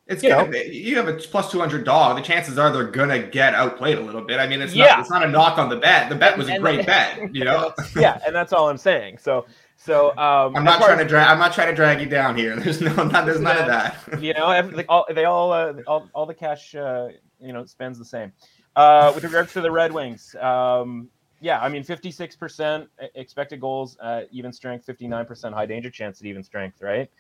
It's 0.07 0.23
You 0.23 0.31
know. 0.31 0.45
you 0.53 0.97
have 0.97 1.09
a 1.09 1.15
plus 1.15 1.51
two 1.53 1.61
hundred 1.61 1.85
dog. 1.85 2.17
The 2.17 2.23
chances 2.23 2.59
are 2.59 2.71
they're 2.73 2.91
gonna 3.01 3.21
get 3.41 3.55
outplayed 3.55 3.97
a 3.99 4.01
little 4.01 4.23
bit. 4.31 4.41
I 4.41 4.47
mean, 4.51 4.61
it's 4.61 4.75
Yeah. 4.75 4.87
not 4.87 5.01
it's 5.01 5.11
not 5.11 5.23
a 5.25 5.29
knock 5.29 5.59
on 5.59 5.69
the 5.69 5.77
bet. 5.77 6.09
The 6.09 6.17
bet 6.17 6.37
was 6.39 6.49
a 6.49 6.55
And- 6.55 6.63
great 6.63 6.87
bet. 6.87 7.11
You 7.37 7.45
know, 7.45 7.73
yeah 7.97 8.19
and 8.27 8.35
that's 8.35 8.53
all 8.53 8.69
i'm 8.69 8.79
saying 8.79 9.19
so 9.19 9.47
so 9.77 10.11
um 10.27 10.57
I'm 10.57 10.65
not 10.65 10.79
trying 10.83 10.99
to 10.99 11.05
drag. 11.13 11.27
I'm 11.29 11.39
not 11.39 11.53
trying 11.53 11.69
to 11.69 11.75
drag 11.83 12.01
you 12.01 12.09
down 12.09 12.37
here. 12.37 12.55
There's 12.63 12.81
no, 12.81 12.93
not, 13.15 13.25
there's 13.27 13.41
none 13.41 13.57
of 13.59 13.67
that. 13.75 13.97
you 14.27 14.33
know 14.35 14.47
all, 14.89 15.07
they 15.15 15.25
all, 15.27 15.53
uh, 15.53 15.75
all 15.87 16.09
all 16.15 16.27
the 16.27 16.35
cash 16.35 16.75
uh, 16.75 17.09
you 17.41 17.53
know 17.53 17.65
spends 17.65 17.99
the 17.99 18.05
same. 18.05 18.33
Uh 18.77 19.13
with 19.15 19.25
regards 19.25 19.53
to 19.53 19.61
the 19.61 19.71
red 19.71 19.93
wings 19.93 20.35
um 20.41 21.09
yeah 21.41 21.61
i 21.61 21.69
mean 21.69 21.83
56% 21.83 22.87
expected 23.15 23.61
goals 23.61 23.97
uh, 24.01 24.23
even 24.31 24.53
strength 24.53 24.87
59% 24.87 25.53
high 25.53 25.67
danger 25.67 25.91
chance 25.91 26.21
at 26.21 26.27
even 26.27 26.43
strength 26.43 26.81
right? 26.83 27.11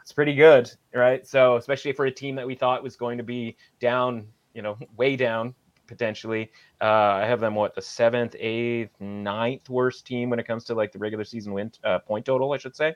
It's 0.00 0.12
pretty 0.12 0.34
good 0.34 0.70
right? 0.94 1.26
So 1.26 1.56
especially 1.56 1.92
for 1.92 2.06
a 2.06 2.10
team 2.10 2.34
that 2.36 2.46
we 2.46 2.54
thought 2.54 2.82
was 2.82 2.96
going 2.96 3.18
to 3.18 3.24
be 3.24 3.56
down 3.80 4.26
you 4.54 4.62
know 4.62 4.76
way 4.96 5.16
down 5.16 5.54
potentially 5.86 6.50
uh 6.80 7.20
i 7.20 7.26
have 7.26 7.40
them 7.40 7.54
what 7.54 7.74
the 7.74 7.82
seventh 7.82 8.34
eighth 8.38 8.98
ninth 9.00 9.68
worst 9.68 10.06
team 10.06 10.30
when 10.30 10.38
it 10.38 10.46
comes 10.46 10.64
to 10.64 10.74
like 10.74 10.90
the 10.92 10.98
regular 10.98 11.24
season 11.24 11.52
win 11.52 11.70
uh, 11.84 11.98
point 11.98 12.24
total 12.24 12.52
i 12.54 12.56
should 12.56 12.74
say. 12.74 12.94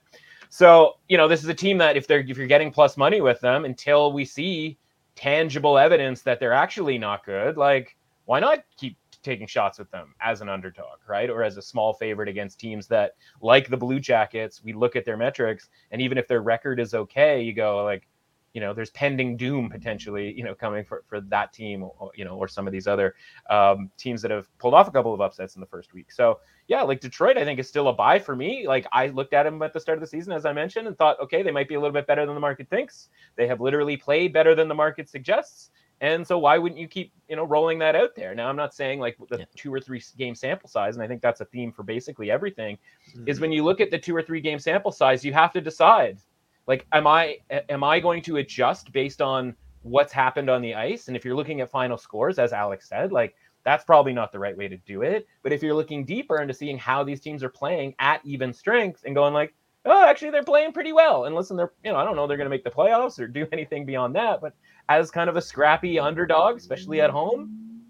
So, 0.50 0.96
you 1.08 1.16
know, 1.16 1.28
this 1.28 1.42
is 1.42 1.48
a 1.48 1.54
team 1.54 1.78
that 1.78 1.96
if 1.96 2.06
they're 2.06 2.20
if 2.20 2.36
you're 2.36 2.46
getting 2.46 2.70
plus 2.70 2.96
money 2.96 3.20
with 3.20 3.40
them 3.40 3.64
until 3.64 4.12
we 4.12 4.24
see 4.24 4.78
tangible 5.18 5.76
evidence 5.78 6.22
that 6.22 6.38
they're 6.38 6.52
actually 6.52 6.96
not 6.96 7.26
good, 7.26 7.56
like 7.56 7.96
why 8.26 8.38
not 8.38 8.60
keep 8.76 8.96
taking 9.24 9.48
shots 9.48 9.76
with 9.78 9.90
them 9.90 10.14
as 10.20 10.40
an 10.40 10.48
underdog, 10.48 10.98
right? 11.08 11.28
Or 11.28 11.42
as 11.42 11.56
a 11.56 11.62
small 11.62 11.92
favorite 11.92 12.28
against 12.28 12.60
teams 12.60 12.86
that 12.86 13.16
like 13.42 13.68
the 13.68 13.76
Blue 13.76 13.98
Jackets, 13.98 14.62
we 14.62 14.72
look 14.72 14.94
at 14.94 15.04
their 15.04 15.16
metrics 15.16 15.70
and 15.90 16.00
even 16.00 16.18
if 16.18 16.28
their 16.28 16.40
record 16.40 16.78
is 16.78 16.94
okay, 16.94 17.42
you 17.42 17.52
go 17.52 17.84
like 17.84 18.07
you 18.54 18.60
know, 18.60 18.72
there's 18.72 18.90
pending 18.90 19.36
doom 19.36 19.68
potentially, 19.68 20.32
you 20.32 20.42
know, 20.42 20.54
coming 20.54 20.84
for, 20.84 21.04
for 21.06 21.20
that 21.20 21.52
team, 21.52 21.82
or, 21.82 22.10
you 22.14 22.24
know, 22.24 22.36
or 22.36 22.48
some 22.48 22.66
of 22.66 22.72
these 22.72 22.86
other 22.86 23.14
um, 23.50 23.90
teams 23.96 24.22
that 24.22 24.30
have 24.30 24.48
pulled 24.58 24.74
off 24.74 24.88
a 24.88 24.90
couple 24.90 25.12
of 25.12 25.20
upsets 25.20 25.54
in 25.54 25.60
the 25.60 25.66
first 25.66 25.92
week. 25.92 26.10
So, 26.10 26.40
yeah, 26.66 26.82
like 26.82 27.00
Detroit, 27.00 27.36
I 27.36 27.44
think 27.44 27.58
is 27.58 27.68
still 27.68 27.88
a 27.88 27.92
buy 27.92 28.18
for 28.18 28.34
me. 28.34 28.66
Like 28.66 28.86
I 28.92 29.08
looked 29.08 29.32
at 29.32 29.44
them 29.44 29.62
at 29.62 29.72
the 29.72 29.80
start 29.80 29.98
of 29.98 30.00
the 30.00 30.06
season, 30.06 30.32
as 30.32 30.44
I 30.44 30.52
mentioned, 30.52 30.86
and 30.86 30.96
thought, 30.96 31.20
okay, 31.20 31.42
they 31.42 31.50
might 31.50 31.68
be 31.68 31.74
a 31.74 31.80
little 31.80 31.92
bit 31.92 32.06
better 32.06 32.24
than 32.26 32.34
the 32.34 32.40
market 32.40 32.68
thinks. 32.68 33.08
They 33.36 33.46
have 33.46 33.60
literally 33.60 33.96
played 33.96 34.32
better 34.32 34.54
than 34.54 34.68
the 34.68 34.74
market 34.74 35.08
suggests. 35.08 35.70
And 36.00 36.24
so 36.24 36.38
why 36.38 36.58
wouldn't 36.58 36.80
you 36.80 36.86
keep, 36.86 37.12
you 37.28 37.34
know, 37.34 37.42
rolling 37.42 37.80
that 37.80 37.96
out 37.96 38.14
there? 38.14 38.32
Now 38.32 38.48
I'm 38.48 38.56
not 38.56 38.72
saying 38.72 39.00
like 39.00 39.16
the 39.28 39.38
Yeah. 39.38 39.44
two 39.56 39.74
or 39.74 39.80
three 39.80 40.00
game 40.16 40.34
sample 40.34 40.68
size, 40.68 40.94
and 40.94 41.02
I 41.02 41.08
think 41.08 41.20
that's 41.22 41.40
a 41.40 41.44
theme 41.46 41.72
for 41.72 41.82
basically 41.82 42.30
everything, 42.30 42.78
is 43.26 43.40
when 43.40 43.50
you 43.50 43.64
look 43.64 43.80
at 43.80 43.90
the 43.90 43.98
two 43.98 44.14
or 44.14 44.22
three 44.22 44.40
game 44.40 44.60
sample 44.60 44.92
size, 44.92 45.24
you 45.24 45.32
have 45.32 45.52
to 45.54 45.60
decide, 45.60 46.20
like, 46.68 46.86
am 46.92 47.06
I 47.06 47.38
am 47.68 47.82
I 47.82 47.98
going 47.98 48.22
to 48.22 48.36
adjust 48.36 48.92
based 48.92 49.20
on 49.20 49.56
what's 49.82 50.12
happened 50.12 50.50
on 50.50 50.62
the 50.62 50.74
ice? 50.74 51.08
And 51.08 51.16
if 51.16 51.24
you're 51.24 51.34
looking 51.34 51.62
at 51.62 51.70
final 51.70 51.96
scores, 51.96 52.38
as 52.38 52.52
Alex 52.52 52.88
said, 52.88 53.10
like 53.10 53.34
that's 53.64 53.84
probably 53.84 54.12
not 54.12 54.30
the 54.30 54.38
right 54.38 54.56
way 54.56 54.68
to 54.68 54.76
do 54.76 55.02
it. 55.02 55.26
But 55.42 55.52
if 55.52 55.62
you're 55.62 55.74
looking 55.74 56.04
deeper 56.04 56.40
into 56.40 56.54
seeing 56.54 56.78
how 56.78 57.02
these 57.02 57.20
teams 57.20 57.42
are 57.42 57.48
playing 57.48 57.94
at 57.98 58.20
even 58.24 58.52
strength 58.52 59.02
and 59.04 59.14
going 59.14 59.34
like, 59.34 59.54
oh, 59.86 60.04
actually 60.04 60.30
they're 60.30 60.44
playing 60.44 60.72
pretty 60.72 60.92
well. 60.92 61.24
And 61.24 61.34
listen, 61.34 61.56
they're 61.56 61.72
you 61.82 61.90
know 61.90 61.96
I 61.98 62.04
don't 62.04 62.16
know 62.16 62.26
they're 62.26 62.36
going 62.36 62.46
to 62.46 62.50
make 62.50 62.64
the 62.64 62.70
playoffs 62.70 63.18
or 63.18 63.26
do 63.26 63.48
anything 63.52 63.86
beyond 63.86 64.14
that, 64.16 64.42
but 64.42 64.52
as 64.90 65.10
kind 65.10 65.30
of 65.30 65.36
a 65.36 65.42
scrappy 65.42 65.98
underdog, 65.98 66.58
especially 66.58 67.00
at 67.00 67.10
home, 67.10 67.82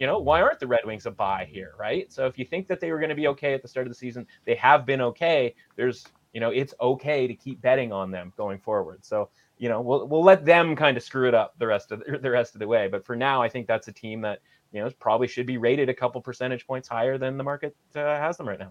you 0.00 0.06
know 0.06 0.18
why 0.18 0.42
aren't 0.42 0.58
the 0.58 0.66
Red 0.66 0.84
Wings 0.84 1.06
a 1.06 1.12
buy 1.12 1.48
here, 1.48 1.74
right? 1.78 2.12
So 2.12 2.26
if 2.26 2.38
you 2.38 2.44
think 2.44 2.66
that 2.66 2.80
they 2.80 2.90
were 2.90 2.98
going 2.98 3.10
to 3.10 3.14
be 3.16 3.28
okay 3.28 3.54
at 3.54 3.62
the 3.62 3.68
start 3.68 3.86
of 3.86 3.92
the 3.92 3.98
season, 3.98 4.26
they 4.44 4.56
have 4.56 4.84
been 4.84 5.00
okay. 5.00 5.54
There's 5.76 6.06
you 6.36 6.40
know 6.40 6.50
it's 6.50 6.74
okay 6.82 7.26
to 7.26 7.34
keep 7.34 7.62
betting 7.62 7.94
on 7.94 8.10
them 8.10 8.30
going 8.36 8.58
forward. 8.58 9.02
So 9.02 9.30
you 9.56 9.70
know 9.70 9.80
we'll 9.80 10.06
we'll 10.06 10.22
let 10.22 10.44
them 10.44 10.76
kind 10.76 10.94
of 10.98 11.02
screw 11.02 11.26
it 11.26 11.34
up 11.34 11.54
the 11.56 11.66
rest 11.66 11.90
of 11.92 12.00
the, 12.00 12.18
the 12.22 12.30
rest 12.30 12.54
of 12.54 12.58
the 12.58 12.68
way. 12.68 12.88
But 12.88 13.06
for 13.06 13.16
now, 13.16 13.40
I 13.40 13.48
think 13.48 13.66
that's 13.66 13.88
a 13.88 13.92
team 13.92 14.20
that 14.20 14.40
you 14.70 14.84
know 14.84 14.90
probably 15.00 15.28
should 15.28 15.46
be 15.46 15.56
rated 15.56 15.88
a 15.88 15.94
couple 15.94 16.20
percentage 16.20 16.66
points 16.66 16.88
higher 16.88 17.16
than 17.16 17.38
the 17.38 17.42
market 17.42 17.74
uh, 17.94 18.00
has 18.00 18.36
them 18.36 18.46
right 18.46 18.58
now. 18.58 18.70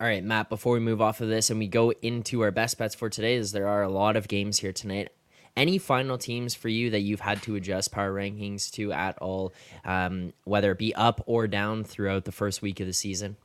All 0.00 0.06
right, 0.08 0.24
Matt, 0.24 0.48
before 0.48 0.72
we 0.72 0.80
move 0.80 1.00
off 1.00 1.20
of 1.20 1.28
this 1.28 1.48
and 1.48 1.60
we 1.60 1.68
go 1.68 1.92
into 2.02 2.40
our 2.40 2.50
best 2.50 2.76
bets 2.76 2.96
for 2.96 3.08
today, 3.08 3.36
as 3.36 3.52
there 3.52 3.68
are 3.68 3.82
a 3.82 3.88
lot 3.88 4.16
of 4.16 4.26
games 4.26 4.58
here 4.58 4.72
tonight. 4.72 5.10
Any 5.56 5.78
final 5.78 6.18
teams 6.18 6.56
for 6.56 6.68
you 6.68 6.90
that 6.90 7.00
you've 7.00 7.20
had 7.20 7.40
to 7.42 7.54
adjust 7.54 7.92
power 7.92 8.12
rankings 8.12 8.68
to 8.72 8.92
at 8.92 9.16
all, 9.18 9.52
um, 9.84 10.32
whether 10.42 10.72
it 10.72 10.78
be 10.78 10.92
up 10.96 11.22
or 11.26 11.46
down 11.46 11.84
throughout 11.84 12.24
the 12.24 12.32
first 12.32 12.62
week 12.62 12.80
of 12.80 12.88
the 12.88 12.92
season? 12.92 13.36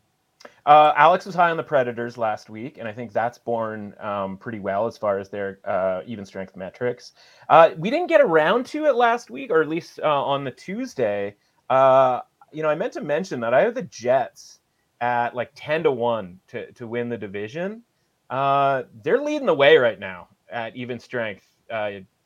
Uh, 0.65 0.93
Alex 0.95 1.25
was 1.25 1.35
high 1.35 1.51
on 1.51 1.57
the 1.57 1.63
Predators 1.63 2.17
last 2.17 2.49
week, 2.49 2.77
and 2.77 2.87
I 2.87 2.93
think 2.93 3.11
that's 3.11 3.37
borne 3.37 3.93
um, 3.99 4.37
pretty 4.37 4.59
well 4.59 4.87
as 4.87 4.97
far 4.97 5.19
as 5.19 5.29
their 5.29 5.59
uh, 5.65 6.01
even 6.05 6.25
strength 6.25 6.55
metrics. 6.55 7.11
Uh, 7.49 7.71
we 7.77 7.89
didn't 7.89 8.07
get 8.07 8.21
around 8.21 8.65
to 8.67 8.85
it 8.85 8.95
last 8.95 9.29
week, 9.29 9.51
or 9.51 9.61
at 9.61 9.67
least 9.67 9.99
uh, 10.01 10.23
on 10.23 10.45
the 10.45 10.51
Tuesday. 10.51 11.35
Uh, 11.69 12.21
you 12.53 12.63
know, 12.63 12.69
I 12.69 12.75
meant 12.75 12.93
to 12.93 13.01
mention 13.01 13.41
that 13.41 13.53
I 13.53 13.61
have 13.61 13.75
the 13.75 13.83
Jets 13.83 14.59
at 15.01 15.35
like 15.35 15.51
10 15.55 15.83
to 15.83 15.91
1 15.91 16.39
to, 16.47 16.71
to 16.73 16.87
win 16.87 17.09
the 17.09 17.17
division. 17.17 17.83
Uh, 18.29 18.83
they're 19.03 19.21
leading 19.21 19.45
the 19.45 19.53
way 19.53 19.77
right 19.77 19.99
now 19.99 20.29
at 20.49 20.75
even 20.77 20.97
strength, 20.97 21.45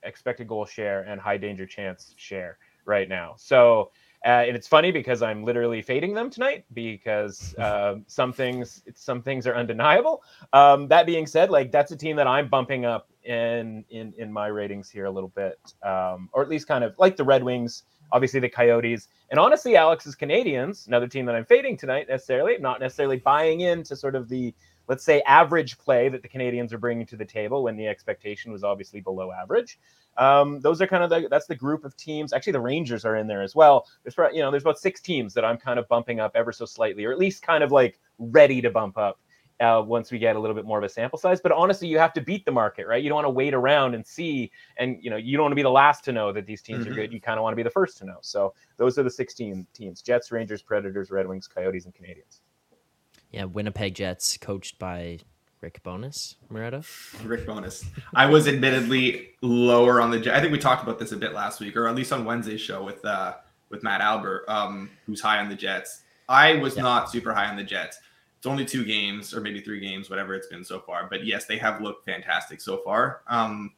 expected 0.04 0.48
goal 0.48 0.66
share, 0.66 1.02
and 1.02 1.20
high 1.20 1.38
danger 1.38 1.66
chance 1.66 2.14
share 2.18 2.60
right 2.86 3.10
now. 3.10 3.34
So, 3.38 3.92
uh, 4.26 4.46
and 4.48 4.56
it's 4.56 4.68
funny 4.68 4.92
because 4.92 5.22
I'm 5.22 5.44
literally 5.44 5.82
fading 5.82 6.14
them 6.14 6.30
tonight 6.30 6.66
because 6.74 7.56
uh, 7.60 7.96
some 8.08 8.34
things 8.34 8.84
some 8.96 9.22
things 9.22 9.48
are 9.48 9.56
undeniable. 9.56 10.24
Um, 10.54 10.88
that 10.88 11.06
being 11.06 11.28
said, 11.28 11.50
like 11.50 11.72
that's 11.72 11.92
a 11.92 11.98
team 11.98 12.16
that 12.18 12.28
I'm 12.28 12.48
bumping 12.48 12.86
up 12.86 13.10
in 13.24 13.86
in 13.90 14.14
in 14.18 14.32
my 14.32 14.48
ratings 14.48 14.90
here 14.90 15.06
a 15.06 15.12
little 15.12 15.30
bit, 15.30 15.60
um, 15.84 16.30
or 16.34 16.42
at 16.42 16.50
least 16.50 16.68
kind 16.68 16.84
of 16.84 16.96
like 16.98 17.16
the 17.16 17.24
Red 17.24 17.44
Wings, 17.44 17.84
obviously 18.12 18.40
the 18.40 18.50
Coyotes, 18.50 19.08
and 19.30 19.40
honestly 19.40 19.76
Alex's 19.76 20.16
Canadiens, 20.16 20.88
another 20.88 21.08
team 21.08 21.26
that 21.26 21.36
I'm 21.36 21.46
fading 21.46 21.78
tonight 21.78 22.08
necessarily, 22.10 22.58
not 22.58 22.80
necessarily 22.80 23.18
buying 23.18 23.62
into 23.62 23.96
sort 23.96 24.16
of 24.16 24.30
the 24.30 24.54
let's 24.88 25.04
say 25.04 25.22
average 25.22 25.78
play 25.78 26.10
that 26.10 26.22
the 26.22 26.30
Canadiens 26.30 26.72
are 26.74 26.78
bringing 26.78 27.06
to 27.08 27.16
the 27.16 27.26
table 27.26 27.64
when 27.64 27.76
the 27.76 27.88
expectation 27.88 28.52
was 28.52 28.64
obviously 28.64 29.02
below 29.02 29.32
average. 29.32 29.80
Um, 30.18 30.60
those 30.62 30.82
are 30.82 30.88
kind 30.88 31.04
of 31.04 31.10
the 31.10 31.28
that's 31.30 31.48
the 31.48 31.56
group 31.56 31.86
of 31.86 31.96
teams. 31.96 32.34
Actually, 32.34 32.54
the 32.54 32.62
Rangers 32.62 33.06
are 33.06 33.18
in 33.18 33.28
there 33.28 33.42
as 33.42 33.56
well. 33.56 33.88
There's 34.04 34.16
you 34.34 34.42
know 34.42 34.52
there's 34.52 34.64
about 34.64 34.80
six 34.80 35.02
teams 35.02 35.34
that 35.36 35.46
I'm 35.46 35.58
kind 35.58 35.78
of 35.78 35.88
bumping 35.88 36.20
up 36.20 36.32
ever 36.36 36.52
so 36.52 36.66
slightly, 36.66 37.06
or 37.06 37.12
at 37.12 37.20
least 37.20 37.44
kind 37.44 37.64
of 37.64 37.72
like 37.72 38.00
ready 38.18 38.62
to 38.62 38.70
bump 38.72 38.98
up 38.98 39.20
uh, 39.60 39.84
once 39.86 40.12
we 40.12 40.20
get 40.20 40.36
a 40.36 40.40
little 40.40 40.56
bit 40.56 40.66
more 40.66 40.78
of 40.78 40.84
a 40.84 40.90
sample 40.90 41.18
size. 41.18 41.40
But 41.42 41.52
honestly, 41.52 41.88
you 41.88 41.98
have 41.98 42.14
to 42.14 42.22
beat 42.22 42.46
the 42.46 42.52
market, 42.52 42.88
right? 42.88 43.02
You 43.02 43.10
don't 43.10 43.16
want 43.16 43.26
to 43.26 43.32
wait 43.32 43.54
around 43.54 43.96
and 43.96 44.06
see, 44.06 44.52
and 44.78 44.98
you 45.02 45.10
know 45.10 45.18
you 45.18 45.38
don't 45.38 45.46
want 45.46 45.52
to 45.52 45.58
be 45.58 45.64
the 45.64 45.70
last 45.70 46.04
to 46.06 46.12
know 46.12 46.32
that 46.34 46.46
these 46.46 46.62
teams 46.62 46.84
mm-hmm. 46.84 46.92
are 46.92 46.96
good. 46.96 47.14
You 47.14 47.22
kind 47.22 47.38
of 47.38 47.44
want 47.44 47.54
to 47.54 47.58
be 47.58 47.64
the 47.64 47.70
first 47.70 47.98
to 48.00 48.06
know. 48.06 48.18
So 48.22 48.54
those 48.78 48.98
are 48.98 49.04
the 49.04 49.12
16 49.12 49.66
teams: 49.74 50.02
Jets, 50.02 50.32
Rangers, 50.32 50.62
Predators, 50.62 51.12
Red 51.12 51.28
Wings, 51.28 51.48
Coyotes, 51.48 51.86
and 51.86 51.94
Canadiens. 51.94 52.42
Yeah, 53.32 53.46
Winnipeg 53.46 53.96
Jets, 53.96 54.38
coached 54.38 54.80
by 54.80 55.20
Rick 55.62 55.82
Bowness, 55.84 56.36
Moretto? 56.52 56.86
Rick 57.26 57.46
Bonus. 57.46 57.86
I 58.14 58.28
was 58.28 58.48
admittedly 58.48 59.30
lower 59.42 60.00
on 60.02 60.12
the. 60.12 60.20
Jets. 60.20 60.38
I 60.38 60.42
think 60.42 60.52
we 60.52 60.60
talked 60.60 60.84
about 60.84 61.00
this 61.00 61.12
a 61.12 61.18
bit 61.18 61.34
last 61.34 61.60
week, 61.60 61.76
or 61.76 61.88
at 61.88 61.96
least 61.96 62.14
on 62.14 62.26
Wednesday's 62.26 62.62
show 62.62 62.84
with 62.84 63.04
uh, 63.04 63.36
with 63.70 63.84
Matt 63.84 64.02
Alber, 64.02 64.48
um, 64.48 64.90
who's 65.06 65.22
high 65.22 65.40
on 65.40 65.50
the 65.50 65.56
Jets. 65.56 66.02
I 66.30 66.56
was 66.56 66.76
yeah. 66.76 66.84
not 66.84 67.10
super 67.10 67.34
high 67.34 67.48
on 67.48 67.58
the 67.58 67.64
Jets. 67.64 68.00
It's 68.38 68.46
only 68.46 68.66
two 68.66 68.86
games, 68.86 69.34
or 69.34 69.42
maybe 69.42 69.62
three 69.62 69.80
games, 69.80 70.10
whatever 70.10 70.36
it's 70.36 70.48
been 70.48 70.64
so 70.64 70.80
far. 70.80 71.08
But 71.10 71.26
yes, 71.26 71.46
they 71.46 71.58
have 71.58 71.82
looked 71.82 72.06
fantastic 72.06 72.62
so 72.62 72.78
far. 72.78 73.22
Um, 73.28 73.74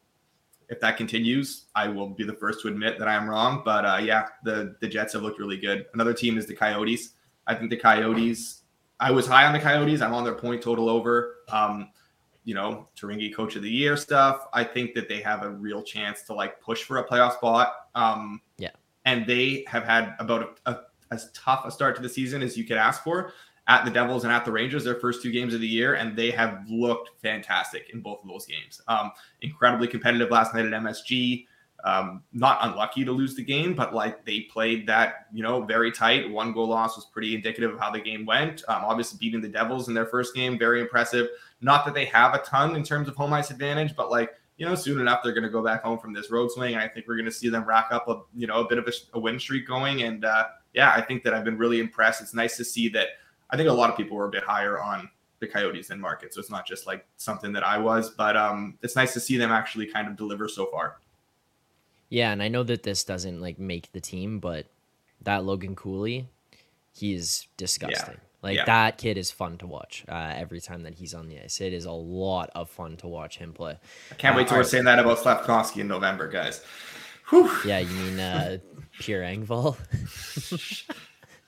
if 0.68 0.80
that 0.82 0.98
continues, 0.98 1.66
I 1.74 1.88
will 1.88 2.10
be 2.10 2.24
the 2.24 2.34
first 2.34 2.62
to 2.62 2.68
admit 2.68 3.00
that 3.00 3.08
I 3.08 3.16
am 3.16 3.30
wrong. 3.30 3.62
But 3.64 3.86
uh, 3.86 4.00
yeah, 4.02 4.28
the 4.44 4.76
the 4.82 4.88
Jets 4.88 5.14
have 5.14 5.24
looked 5.24 5.40
really 5.40 5.58
good. 5.58 5.86
Another 5.94 6.14
team 6.14 6.38
is 6.38 6.46
the 6.46 6.56
Coyotes. 6.56 7.14
I 7.48 7.56
think 7.56 7.70
the 7.70 7.78
Coyotes 7.78 8.59
I 9.00 9.12
was 9.12 9.28
high 9.28 9.46
on 9.46 9.54
the 9.54 9.60
Coyotes. 9.60 10.02
I'm 10.02 10.14
on 10.14 10.24
their 10.24 10.36
point 10.36 10.62
total 10.62 10.90
over. 10.90 11.38
Um, 11.50 11.90
you 12.44 12.56
know, 12.56 12.88
Tourigny 13.00 13.34
coach 13.34 13.56
of 13.56 13.64
the 13.64 13.70
year 13.70 13.96
stuff. 13.96 14.48
I 14.54 14.64
think 14.64 14.94
that 14.96 15.08
they 15.08 15.22
have 15.22 15.44
a 15.44 15.50
real 15.50 15.84
chance 15.84 16.24
to 16.24 16.34
like 16.34 16.60
push 16.62 16.84
for 16.84 16.98
a 16.98 17.08
playoff 17.08 17.34
spot. 17.34 17.74
Um, 17.96 18.42
yeah. 18.58 18.72
And 19.06 19.26
they 19.28 19.66
have 19.68 19.84
had 19.84 20.16
about 20.20 20.60
a, 20.66 20.72
a, 20.72 20.80
as 21.12 21.32
tough 21.34 21.66
a 21.66 21.72
start 21.72 21.96
to 21.98 22.02
the 22.02 22.10
season 22.10 22.42
as 22.42 22.58
you 22.58 22.64
could 22.64 22.78
ask 22.78 23.04
for 23.04 23.34
at 23.68 23.86
the 23.86 23.92
Devils 23.92 24.24
and 24.24 24.34
at 24.34 24.46
the 24.46 24.52
Rangers, 24.52 24.84
their 24.84 24.96
first 24.96 25.22
two 25.22 25.32
games 25.32 25.54
of 25.54 25.62
the 25.62 25.68
year, 25.68 25.94
and 25.94 26.18
they 26.18 26.32
have 26.32 26.64
looked 26.68 27.12
fantastic 27.22 27.92
in 27.94 28.02
both 28.02 28.24
of 28.24 28.28
those 28.28 28.48
games. 28.48 28.82
Um, 28.88 29.12
incredibly 29.42 29.88
competitive 29.88 30.32
last 30.32 30.56
night 30.56 30.66
at 30.66 30.72
MSG 30.72 31.46
um, 31.84 32.24
not 32.34 32.60
unlucky 32.62 33.06
to 33.06 33.12
lose 33.12 33.36
the 33.36 33.44
game, 33.44 33.74
but 33.74 33.94
like 33.94 34.26
they 34.26 34.42
played 34.42 34.88
that, 34.88 35.28
you 35.34 35.44
know, 35.44 35.62
very 35.62 35.92
tight. 35.92 36.30
One 36.30 36.52
goal 36.52 36.68
loss 36.68 36.96
was 36.96 37.06
pretty 37.06 37.36
indicative 37.36 37.74
of 37.74 37.80
how 37.80 37.90
the 37.92 38.00
game 38.02 38.26
went. 38.26 38.64
Um, 38.68 38.84
obviously, 38.86 39.18
beating 39.20 39.42
the 39.42 39.48
Devils 39.48 39.88
in 39.88 39.94
their 39.94 40.06
first 40.06 40.36
game, 40.36 40.60
very 40.60 40.82
impressive. 40.82 41.28
Not 41.62 41.86
that 41.86 41.94
they 41.94 42.06
have 42.06 42.34
a 42.34 42.40
ton 42.40 42.76
in 42.76 42.84
terms 42.84 43.08
of 43.08 43.16
home 43.16 43.34
ice 43.34 43.52
advantage, 43.52 43.96
but 43.96 44.10
like, 44.12 44.34
you 44.58 44.66
know, 44.66 44.76
soon 44.76 45.00
enough 45.00 45.22
they're 45.24 45.34
going 45.34 45.44
to 45.44 45.50
go 45.50 45.64
back 45.64 45.84
home 45.84 46.00
from 46.00 46.14
this 46.14 46.30
road 46.30 46.52
swing. 46.52 46.76
I 46.76 46.88
think 46.88 47.08
we're 47.08 47.16
going 47.16 47.26
to 47.26 47.32
see 47.32 47.50
them 47.50 47.64
rack 47.64 47.88
up 47.92 48.08
a, 48.10 48.22
you 48.36 48.48
know, 48.48 48.62
a 48.62 48.68
bit 48.68 48.78
of 48.78 48.88
a, 48.88 48.92
a 49.14 49.20
win 49.20 49.40
streak 49.40 49.66
going. 49.66 50.04
And 50.04 50.26
uh, 50.26 50.48
yeah, 50.74 50.92
I 50.94 51.02
think 51.02 51.24
that 51.24 51.34
I've 51.34 51.46
been 51.46 51.58
really 51.58 51.80
impressed. 51.80 52.22
It's 52.22 52.34
nice 52.34 52.58
to 52.58 52.66
see 52.66 52.90
that. 52.90 53.08
I 53.50 53.58
think 53.58 53.70
a 53.70 53.74
lot 53.74 53.90
of 53.90 53.98
people 53.98 54.18
were 54.18 54.28
a 54.28 54.30
bit 54.30 54.44
higher 54.44 54.80
on 54.82 55.10
the 55.40 55.48
Coyotes 55.48 55.88
than 55.88 56.00
market, 56.00 56.34
so 56.34 56.40
it's 56.40 56.52
not 56.52 56.68
just 56.68 56.86
like 56.86 57.06
something 57.16 57.54
that 57.54 57.66
I 57.66 57.78
was, 57.78 58.12
but 58.12 58.36
um, 58.36 58.78
it's 58.84 58.96
nice 58.96 59.14
to 59.14 59.20
see 59.20 59.38
them 59.38 59.52
actually 59.52 59.86
kind 59.88 60.08
of 60.08 60.18
deliver 60.18 60.48
so 60.48 60.66
far. 60.68 60.98
Yeah, 62.10 62.32
and 62.32 62.42
I 62.42 62.48
know 62.48 62.64
that 62.64 62.84
this 62.84 63.04
doesn't 63.04 63.40
like 63.40 63.60
make 63.60 63.92
the 63.92 64.02
team, 64.02 64.40
but 64.40 64.66
that 65.22 65.44
Logan 65.44 65.76
Cooley, 65.76 66.28
he's 66.92 67.48
disgusting. 67.58 68.16
Yeah. 68.16 68.24
Like 68.42 68.56
yeah. 68.56 68.66
that 68.66 68.98
kid 68.98 69.18
is 69.18 69.32
fun 69.32 69.58
to 69.58 69.68
watch 69.68 70.06
uh, 70.08 70.34
every 70.36 70.62
time 70.62 70.84
that 70.84 70.96
he's 70.96 71.14
on 71.14 71.28
the 71.28 71.40
ice. 71.40 71.60
It 71.60 71.74
is 71.74 71.86
a 71.86 71.92
lot 71.92 72.50
of 72.56 72.70
fun 72.70 72.96
to 72.98 73.08
watch 73.08 73.38
him 73.38 73.54
play. 73.54 73.78
I 74.12 74.16
can't 74.16 74.34
uh, 74.34 74.38
wait 74.38 74.48
till 74.48 74.58
we're 74.58 74.64
saying 74.64 74.86
that 74.86 74.98
about 74.98 75.18
Slafkovsky 75.18 75.82
in 75.82 75.88
November, 75.88 76.30
guys. 76.30 76.64
Whew. 77.30 77.52
Yeah, 77.66 77.80
you 77.80 77.94
mean 77.96 78.20
uh, 78.20 78.58
Pierre 79.00 79.22
Engvall? 79.22 79.78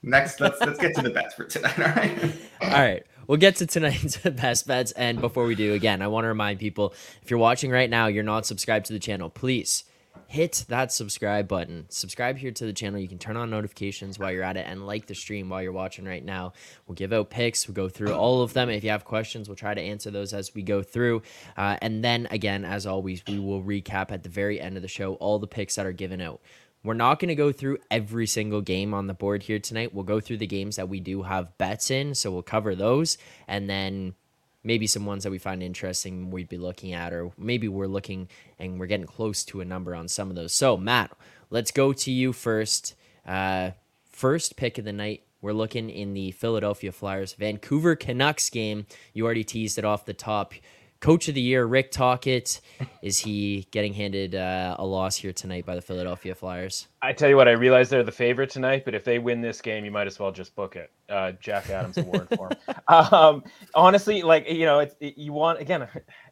Next, 0.04 0.42
let's 0.42 0.60
let's 0.60 0.80
get 0.80 0.94
to 0.96 1.02
the 1.02 1.12
bets 1.12 1.34
for 1.34 1.46
tonight. 1.46 1.80
All 1.80 1.86
right. 1.86 2.36
all 2.62 2.70
right. 2.70 3.04
We'll 3.28 3.38
get 3.38 3.56
to 3.58 3.66
tonight's 3.68 4.18
best 4.32 4.68
bets, 4.68 4.92
and 4.92 5.22
before 5.22 5.46
we 5.46 5.56
do, 5.56 5.74
again, 5.74 6.02
I 6.02 6.08
want 6.08 6.26
to 6.26 6.28
remind 6.28 6.60
people: 6.60 6.94
if 7.22 7.32
you're 7.32 7.40
watching 7.40 7.72
right 7.72 7.90
now, 7.90 8.08
you're 8.08 8.24
not 8.24 8.46
subscribed 8.46 8.88
to 8.88 8.94
the 8.94 9.00
channel, 9.00 9.30
please 9.30 9.86
hit 10.28 10.66
that 10.70 10.92
subscribe 10.92 11.48
button. 11.48 11.86
Subscribe 11.90 12.38
here 12.38 12.52
to 12.52 12.66
the 12.66 12.74
channel. 12.74 13.00
You 13.00 13.08
can 13.08 13.18
turn 13.18 13.36
on 13.36 13.50
notifications 13.50 14.18
while 14.18 14.32
you're 14.32 14.44
at 14.44 14.56
it 14.56 14.66
and 14.68 14.88
like 14.88 15.06
the 15.06 15.14
stream 15.14 15.50
while 15.50 15.62
you're 15.62 15.72
watching 15.72 16.06
right 16.06 16.24
now. 16.24 16.54
We'll 16.88 16.96
give 16.96 17.12
out 17.12 17.30
picks. 17.30 17.68
We'll 17.68 17.76
go 17.76 17.90
through 17.90 18.14
all 18.14 18.42
of 18.42 18.54
them. 18.54 18.70
If 18.70 18.84
you 18.84 18.92
have 18.92 19.04
questions, 19.04 19.50
we'll 19.50 19.58
try 19.58 19.74
to 19.74 19.82
answer 19.82 20.10
those 20.10 20.34
as 20.34 20.56
we 20.56 20.64
go 20.64 20.84
through. 20.84 21.22
Uh, 21.58 21.78
and 21.82 22.04
then, 22.04 22.28
again, 22.32 22.64
as 22.64 22.86
always, 22.86 23.22
we 23.28 23.40
will 23.40 23.62
recap 23.62 24.12
at 24.12 24.24
the 24.24 24.30
very 24.30 24.60
end 24.60 24.78
of 24.78 24.82
the 24.82 24.88
show 24.88 25.16
all 25.16 25.38
the 25.38 25.48
picks 25.48 25.76
that 25.76 25.86
are 25.86 25.92
given 25.92 26.22
out. 26.22 26.42
We're 26.84 26.94
not 26.96 27.20
going 27.20 27.30
to 27.30 27.36
go 27.36 27.52
through 27.52 27.78
every 27.92 28.26
single 28.26 28.62
game 28.62 28.94
on 28.94 29.06
the 29.08 29.14
board 29.14 29.44
here 29.44 29.60
tonight. 29.60 29.94
We'll 29.94 30.04
go 30.04 30.20
through 30.20 30.38
the 30.38 30.48
games 30.48 30.78
that 30.78 30.90
we 30.90 31.00
do 31.00 31.22
have 31.22 31.58
bets 31.58 31.92
in. 31.92 32.16
So 32.16 32.32
we'll 32.32 32.42
cover 32.42 32.74
those. 32.74 33.18
And 33.48 33.70
then 33.70 34.16
maybe 34.64 34.88
some 34.88 35.06
ones 35.06 35.24
that 35.24 35.32
we 35.32 35.38
find 35.38 35.64
interesting 35.64 36.30
we'd 36.32 36.50
be 36.50 36.58
looking 36.58 36.94
at, 36.94 37.14
or 37.14 37.32
maybe 37.38 37.68
we're 37.68 37.88
looking 37.88 38.28
and 38.60 38.80
we're 38.80 38.86
getting 38.86 39.06
close 39.06 39.44
to 39.46 39.62
a 39.62 39.66
number 39.66 39.96
on 39.96 40.08
some 40.08 40.30
of 40.30 40.36
those. 40.36 40.54
So, 40.54 40.78
Matt, 40.78 41.12
let's 41.50 41.72
go 41.72 41.94
to 41.94 42.12
you 42.12 42.34
first. 42.34 42.96
Uh, 43.26 43.72
first 44.12 44.56
pick 44.56 44.78
of 44.78 44.86
the 44.86 44.94
night. 44.94 45.24
We're 45.42 45.54
looking 45.54 45.90
in 45.90 46.14
the 46.14 46.32
Philadelphia 46.32 46.92
Flyers 46.92 47.34
Vancouver 47.34 47.96
Canucks 47.96 48.50
game. 48.50 48.86
You 49.14 49.26
already 49.26 49.44
teased 49.44 49.80
it 49.80 49.86
off 49.86 50.06
the 50.06 50.14
top. 50.14 50.54
Coach 51.02 51.28
of 51.28 51.34
the 51.34 51.42
year, 51.42 51.66
Rick 51.66 51.90
Tocchet. 51.90 52.62
Is 53.02 53.18
he 53.18 53.68
getting 53.72 53.92
handed 53.92 54.36
uh, 54.36 54.76
a 54.78 54.86
loss 54.86 55.16
here 55.16 55.34
tonight 55.34 55.66
by 55.66 55.74
the 55.74 55.82
Philadelphia 55.82 56.36
Flyers? 56.36 56.88
I 57.02 57.12
tell 57.12 57.28
you 57.28 57.36
what, 57.36 57.48
I 57.48 57.54
realize 57.54 57.90
they're 57.90 58.04
the 58.04 58.12
favorite 58.12 58.52
tonight, 58.52 58.86
but 58.86 58.94
if 58.94 59.04
they 59.04 59.18
win 59.18 59.42
this 59.42 59.62
game, 59.62 59.84
you 59.84 59.90
might 59.90 60.06
as 60.06 60.20
well 60.20 60.32
just 60.32 60.56
book 60.56 60.76
it. 60.76 60.92
Uh, 61.10 61.32
Jack 61.40 61.72
Adams 61.72 61.98
Award 61.98 62.28
for 62.36 62.50
him. 62.50 62.58
Um, 62.88 63.44
honestly, 63.74 64.22
like 64.22 64.50
you 64.50 64.66
know, 64.66 64.80
it's 64.80 64.96
it, 65.00 65.18
you 65.18 65.32
want 65.32 65.60
again 65.60 65.88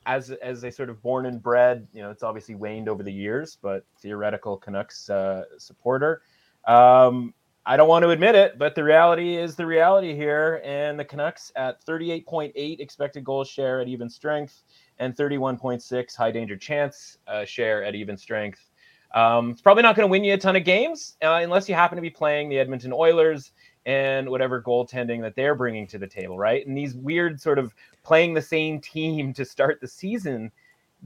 as 0.06 0.30
as 0.32 0.64
a 0.64 0.72
sort 0.72 0.90
of 0.90 1.02
born 1.02 1.26
and 1.26 1.42
bred. 1.42 1.88
You 1.94 2.02
know, 2.02 2.12
it's 2.12 2.22
obviously 2.22 2.54
waned 2.54 2.90
over 2.90 3.02
the 3.02 3.14
years, 3.14 3.58
but 3.62 3.86
theoretical 4.02 4.58
Canucks 4.58 5.10
uh, 5.10 5.44
supporter. 5.58 6.22
Um, 6.68 7.34
I 7.70 7.78
don't 7.78 7.88
want 7.88 8.02
to 8.02 8.10
admit 8.10 8.34
it, 8.34 8.58
but 8.58 8.74
the 8.74 8.84
reality 8.84 9.38
is 9.38 9.56
the 9.56 9.64
reality 9.64 10.16
here. 10.16 10.60
And 10.66 11.00
the 11.00 11.06
Canucks 11.06 11.52
at 11.56 11.86
38.8 11.86 12.80
expected 12.80 13.24
goal 13.24 13.44
share 13.44 13.80
at 13.80 13.88
even 13.88 14.10
strength 14.10 14.64
and 14.98 15.16
31.6 15.16 16.16
high 16.16 16.32
danger 16.32 16.58
chance 16.58 17.20
uh, 17.28 17.46
share 17.46 17.84
at 17.84 17.94
even 17.94 18.18
strength. 18.18 18.72
Um, 19.14 19.52
it's 19.52 19.62
probably 19.62 19.84
not 19.84 19.96
going 19.96 20.08
to 20.08 20.10
win 20.10 20.24
you 20.24 20.34
a 20.34 20.38
ton 20.38 20.56
of 20.56 20.64
games 20.64 21.16
uh, 21.22 21.42
unless 21.44 21.70
you 21.70 21.76
happen 21.76 21.96
to 21.96 22.02
be 22.02 22.10
playing 22.10 22.50
the 22.50 22.58
Edmonton 22.58 22.92
Oilers 22.92 23.52
and 23.86 24.28
whatever 24.28 24.64
goaltending 24.64 25.22
that 25.22 25.36
they're 25.36 25.54
bringing 25.54 25.86
to 25.90 26.00
the 26.00 26.08
table, 26.08 26.40
right? 26.40 26.66
And 26.66 26.76
these 26.76 26.96
weird 26.96 27.40
sort 27.40 27.60
of 27.60 27.76
playing 28.04 28.34
the 28.34 28.42
same 28.42 28.82
team 28.82 29.32
to 29.34 29.46
start 29.46 29.80
the 29.80 29.88
season 29.88 30.52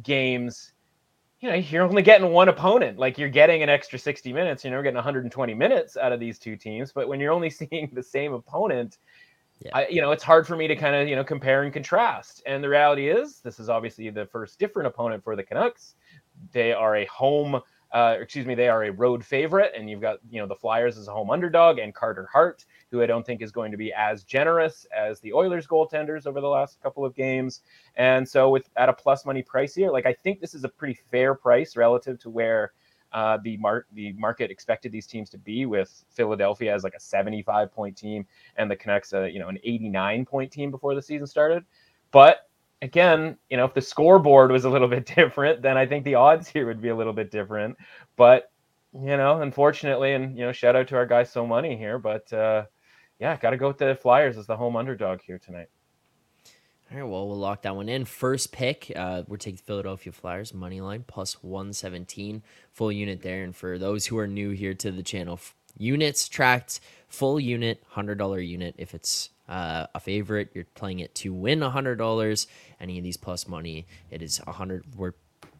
games 0.02 0.72
you 1.43 1.49
know, 1.49 1.56
you're 1.56 1.84
only 1.84 2.01
getting 2.01 2.32
one 2.32 2.47
opponent. 2.47 2.97
Like 2.97 3.17
you're 3.17 3.27
getting 3.27 3.63
an 3.63 3.69
extra 3.69 3.99
60 3.99 4.32
minutes, 4.32 4.63
you 4.63 4.71
know, 4.71 4.82
getting 4.82 4.95
120 4.95 5.53
minutes 5.53 5.97
out 5.97 6.13
of 6.13 6.19
these 6.21 6.39
two 6.39 6.56
teams. 6.56 6.93
But 6.93 7.10
when 7.10 7.19
you're 7.19 7.34
only 7.34 7.49
seeing 7.49 7.89
the 7.91 8.01
same 8.01 8.32
opponent, 8.32 8.97
yeah. 9.60 9.71
I, 9.73 9.88
you 9.88 9.99
know, 9.99 10.12
it's 10.12 10.23
hard 10.23 10.47
for 10.47 10.56
me 10.56 10.67
to 10.69 10.75
kind 10.77 10.95
of, 10.95 11.10
you 11.10 11.17
know, 11.17 11.23
compare 11.23 11.63
and 11.63 11.73
contrast. 11.73 12.43
And 12.45 12.63
the 12.63 12.69
reality 12.69 13.10
is, 13.10 13.39
this 13.39 13.60
is 13.60 13.67
obviously 13.67 14.10
the 14.10 14.25
first 14.25 14.58
different 14.58 14.88
opponent 14.88 15.21
for 15.21 15.36
the 15.36 15.43
Canucks. 15.43 15.95
They 16.53 16.71
are 16.71 16.95
a 16.95 17.06
home, 17.08 17.60
uh, 17.93 18.17
excuse 18.19 18.47
me, 18.47 18.56
they 18.56 18.67
are 18.67 18.86
a 18.86 18.91
road 18.91 19.23
favorite, 19.23 19.71
and 19.77 19.88
you've 19.88 20.01
got, 20.01 20.17
you 20.32 20.41
know, 20.41 20.47
the 20.47 20.56
Flyers 20.56 20.97
as 20.97 21.08
a 21.08 21.12
home 21.12 21.29
underdog, 21.29 21.77
and 21.77 21.93
Carter 21.93 22.27
Hart, 22.32 22.65
who 22.89 23.03
I 23.03 23.06
don't 23.06 23.23
think 23.23 23.43
is 23.43 23.51
going 23.51 23.71
to 23.71 23.77
be 23.77 23.93
as 23.93 24.23
generous 24.23 24.88
as 24.95 25.19
the 25.19 25.32
Oilers 25.32 25.67
goaltenders 25.67 26.25
over 26.25 26.41
the 26.41 26.47
last 26.47 26.82
couple 26.82 27.06
of 27.06 27.13
games. 27.13 27.62
And 27.95 28.27
so 28.27 28.49
with 28.49 28.67
at 28.77 28.89
a 28.89 28.93
plus 28.93 29.25
money 29.25 29.43
price 29.43 29.75
here, 29.75 29.91
like 29.91 30.08
I 30.08 30.13
think 30.13 30.41
this 30.41 30.56
is 30.56 30.63
a 30.63 30.69
pretty 30.69 30.99
fair 31.12 31.36
price 31.36 31.77
relative 31.77 32.19
to 32.21 32.32
where 32.32 32.73
uh, 33.12 33.38
the 33.43 33.58
mark 33.58 33.86
the 33.93 34.12
market 34.13 34.49
expected 34.49 34.91
these 34.91 35.06
teams 35.06 35.29
to 35.29 35.38
be 35.38 35.67
with 35.67 36.03
Philadelphia 36.10 36.73
as 36.73 36.84
like 36.84 36.95
a 36.95 36.99
75 36.99 37.71
point 37.71 37.95
team 37.95 38.25
and 38.58 38.71
the 38.71 38.75
Canucks 38.75 39.13
uh, 39.13 39.25
you 39.25 39.38
know 39.38 39.49
an 39.49 39.60
89 39.63 40.25
point 40.25 40.51
team 40.51 40.71
before 40.71 40.95
the 40.95 41.01
season 41.01 41.27
started. 41.27 41.63
But 42.10 42.49
again, 42.83 43.37
you 43.49 43.57
know, 43.57 43.65
if 43.65 43.73
the 43.73 43.81
scoreboard 43.81 44.51
was 44.51 44.65
a 44.65 44.69
little 44.69 44.87
bit 44.97 45.05
different, 45.05 45.63
then 45.63 45.77
I 45.77 45.87
think 45.87 46.03
the 46.03 46.15
odds 46.15 46.47
here 46.47 46.67
would 46.67 46.81
be 46.81 46.89
a 46.89 46.95
little 46.95 47.13
bit 47.13 47.31
different. 47.31 47.77
But 48.15 48.51
you 48.93 49.17
know, 49.17 49.41
unfortunately, 49.41 50.13
and 50.13 50.37
you 50.37 50.45
know, 50.45 50.51
shout 50.51 50.75
out 50.75 50.87
to 50.89 50.95
our 50.95 51.07
guy 51.07 51.23
So 51.23 51.47
Money 51.47 51.75
here, 51.75 51.97
but 51.97 52.31
uh, 52.31 52.65
yeah, 53.19 53.35
got 53.37 53.51
to 53.51 53.57
go 53.57 53.69
with 53.69 53.79
the 53.79 53.95
Flyers 53.95 54.37
as 54.37 54.45
the 54.45 54.57
home 54.57 54.75
underdog 54.75 55.21
here 55.21 55.39
tonight. 55.39 55.69
All 56.91 56.99
right, 56.99 57.09
well, 57.09 57.27
we'll 57.27 57.39
lock 57.39 57.63
that 57.63 57.75
one 57.75 57.89
in. 57.89 58.05
First 58.05 58.51
pick, 58.51 58.91
uh, 58.95 59.23
we're 59.27 59.37
taking 59.37 59.57
Philadelphia 59.57 60.11
Flyers 60.11 60.53
money 60.53 60.79
line 60.79 61.03
plus 61.07 61.41
117, 61.41 62.43
full 62.71 62.91
unit 62.91 63.23
there. 63.23 63.43
And 63.43 63.55
for 63.55 63.79
those 63.79 64.05
who 64.05 64.17
are 64.19 64.27
new 64.27 64.51
here 64.51 64.75
to 64.75 64.91
the 64.91 65.01
channel, 65.01 65.39
units 65.77 66.27
tracked, 66.27 66.79
full 67.07 67.39
unit, 67.39 67.83
$100 67.95 68.47
unit. 68.47 68.75
If 68.77 68.93
it's 68.93 69.29
uh, 69.47 69.88
a 69.93 69.99
favorite, 69.99 70.49
you're 70.53 70.65
playing 70.75 70.99
it 70.99 71.13
to 71.15 71.33
win 71.33 71.59
$100. 71.59 72.47
Any 72.79 72.97
of 72.97 73.03
these 73.03 73.17
plus 73.17 73.47
money, 73.47 73.86
it 74.09 74.21
is 74.21 74.39
100 74.39 74.95
We're 74.95 75.13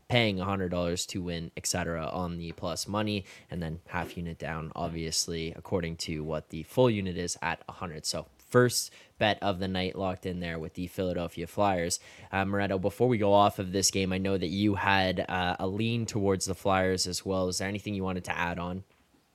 paying 0.08 0.38
$100 0.38 1.08
to 1.08 1.21
win, 1.21 1.52
etc. 1.58 2.08
on 2.08 2.38
the 2.38 2.52
plus 2.52 2.88
money, 2.88 3.26
and 3.49 3.62
then 3.63 3.80
half 3.88 4.15
unit 4.15 4.38
down, 4.38 4.71
obviously, 4.76 5.54
according 5.56 5.95
to 5.97 6.23
what 6.23 6.49
the 6.49 6.63
full 6.63 6.89
unit 6.89 7.17
is 7.17 7.38
at 7.41 7.63
100. 7.67 8.06
So 8.06 8.28
first 8.38 8.93
bet 9.17 9.39
of 9.41 9.58
the 9.58 9.67
night 9.67 9.97
locked 9.97 10.28
in 10.28 10.39
there 10.39 10.60
with 10.60 10.76
the 10.76 10.86
Philadelphia 10.86 11.47
Flyers. 11.47 11.99
Uh, 12.32 12.43
Moretto, 12.43 12.80
before 12.80 13.08
we 13.08 13.17
go 13.17 13.34
off 13.34 13.58
of 13.58 13.71
this 13.71 13.89
game, 13.89 14.13
I 14.13 14.19
know 14.19 14.38
that 14.38 14.49
you 14.49 14.76
had 14.76 15.26
uh, 15.28 15.56
a 15.60 15.65
lean 15.65 16.06
towards 16.06 16.45
the 16.45 16.54
Flyers 16.54 17.08
as 17.08 17.26
well. 17.26 17.47
Is 17.47 17.58
there 17.58 17.67
anything 17.67 17.95
you 17.95 18.04
wanted 18.04 18.26
to 18.26 18.38
add 18.38 18.60
on? 18.60 18.84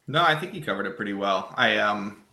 No, 0.09 0.23
I 0.23 0.35
think 0.35 0.55
you 0.55 0.63
covered 0.65 0.87
it 0.87 0.97
pretty 0.97 1.13
well. 1.13 1.55
I 1.57 1.77
um 1.77 2.25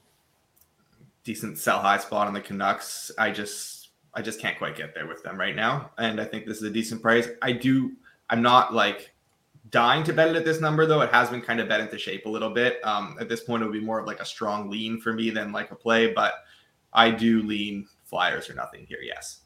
decent 1.24 1.58
sell 1.58 1.80
high 1.80 1.98
spot 1.98 2.28
on 2.28 2.34
the 2.34 2.42
Canucks. 2.42 3.12
I 3.18 3.32
just 3.32 3.90
I 4.14 4.22
just 4.22 4.40
can't 4.40 4.58
quite 4.58 4.78
get 4.78 4.96
there 4.96 5.08
with 5.08 5.22
them 5.24 5.38
right 5.38 5.56
now, 5.56 5.92
and 5.98 6.20
I 6.20 6.26
think 6.26 6.46
this 6.46 6.58
is 6.58 6.64
a 6.64 6.70
decent 6.70 7.02
price. 7.02 7.28
I 7.42 7.52
do 7.52 7.92
I'm 8.30 8.42
not 8.42 8.74
like 8.74 9.14
dying 9.72 10.04
to 10.06 10.14
bet 10.14 10.30
it 10.30 10.36
at 10.36 10.46
this 10.46 10.62
number 10.62 10.86
though. 10.86 11.02
It 11.02 11.12
has 11.12 11.30
been 11.30 11.42
kind 11.42 11.60
of 11.60 11.68
bet 11.68 11.82
into 11.82 11.98
shape 11.98 12.26
a 12.26 12.30
little 12.30 12.50
bit. 12.50 12.80
Um, 12.86 13.18
at 13.20 13.28
this 13.28 13.44
point, 13.44 13.62
it 13.62 13.66
would 13.66 13.74
be 13.74 13.82
more 13.82 14.00
of 14.00 14.08
like 14.08 14.22
a 14.22 14.26
strong 14.26 14.70
lean 14.70 15.02
for 15.02 15.12
me 15.12 15.30
than 15.30 15.52
like 15.52 15.72
a 15.72 15.76
play, 15.76 16.14
but 16.14 16.46
I 16.94 17.12
do 17.12 17.44
lean 17.44 17.88
Flyers 18.06 18.50
or 18.50 18.54
nothing 18.54 18.86
here. 18.88 19.00
Yes. 19.04 19.42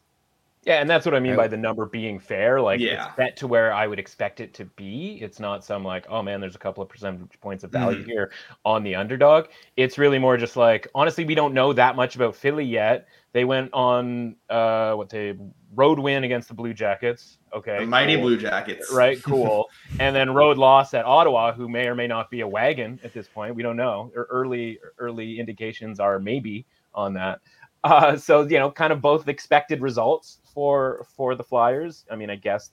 Yeah, 0.69 0.82
and 0.82 0.88
that's 0.88 1.03
what 1.03 1.15
I 1.15 1.19
mean 1.19 1.36
by 1.36 1.47
the 1.47 1.58
number 1.58 1.88
being 1.88 2.19
fair. 2.19 2.62
Like, 2.62 2.79
yeah. 2.79 3.08
it's 3.08 3.15
bet 3.15 3.36
to 3.38 3.47
where 3.47 3.73
I 3.73 3.88
would 3.88 3.97
expect 3.97 4.39
it 4.39 4.53
to 4.53 4.65
be. 4.65 5.17
It's 5.19 5.39
not 5.39 5.65
some 5.65 5.84
like, 5.84 6.05
oh 6.10 6.21
man, 6.21 6.39
there's 6.39 6.55
a 6.55 6.60
couple 6.60 6.84
of 6.84 6.89
percentage 6.89 7.39
points 7.41 7.63
of 7.63 7.71
value 7.71 8.03
mm. 8.03 8.05
here 8.05 8.32
on 8.63 8.84
the 8.84 8.93
underdog. 8.93 9.45
It's 9.77 9.97
really 9.97 10.19
more 10.19 10.38
just 10.38 10.55
like, 10.55 10.88
honestly, 10.93 11.25
we 11.25 11.34
don't 11.34 11.55
know 11.55 11.73
that 11.73 11.95
much 11.95 12.15
about 12.15 12.36
Philly 12.36 12.65
yet. 12.65 13.08
They 13.32 13.45
went 13.45 13.73
on 13.73 14.36
uh, 14.47 14.93
what 14.93 15.10
they 15.10 15.36
road 15.73 15.97
win 15.97 16.23
against 16.23 16.49
the 16.49 16.53
Blue 16.53 16.75
Jackets. 16.75 17.39
Okay, 17.51 17.79
the 17.79 17.88
mighty 17.88 18.13
cool. 18.13 18.25
Blue 18.25 18.38
Jackets. 18.38 18.93
Right, 18.93 19.19
cool. 19.23 19.71
and 19.99 20.15
then 20.15 20.36
road 20.36 20.60
loss 20.60 20.93
at 20.93 21.03
Ottawa, 21.03 21.51
who 21.51 21.67
may 21.67 21.88
or 21.88 21.95
may 21.95 22.05
not 22.05 22.29
be 22.29 22.41
a 22.41 22.47
wagon 22.47 22.99
at 23.03 23.12
this 23.12 23.27
point. 23.27 23.55
We 23.55 23.63
don't 23.63 23.77
know. 23.77 24.12
Early 24.15 24.79
early 24.99 25.39
indications 25.39 25.99
are 25.99 26.19
maybe 26.19 26.67
on 26.93 27.15
that. 27.15 27.39
Uh, 27.84 28.17
so 28.17 28.41
you 28.41 28.60
know, 28.60 28.69
kind 28.69 28.91
of 28.93 29.01
both 29.01 29.27
expected 29.27 29.82
results 29.82 30.39
for 30.53 31.05
for 31.15 31.35
the 31.35 31.43
Flyers. 31.43 32.05
I 32.12 32.15
mean, 32.15 32.29
I 32.29 32.35
guess 32.35 32.71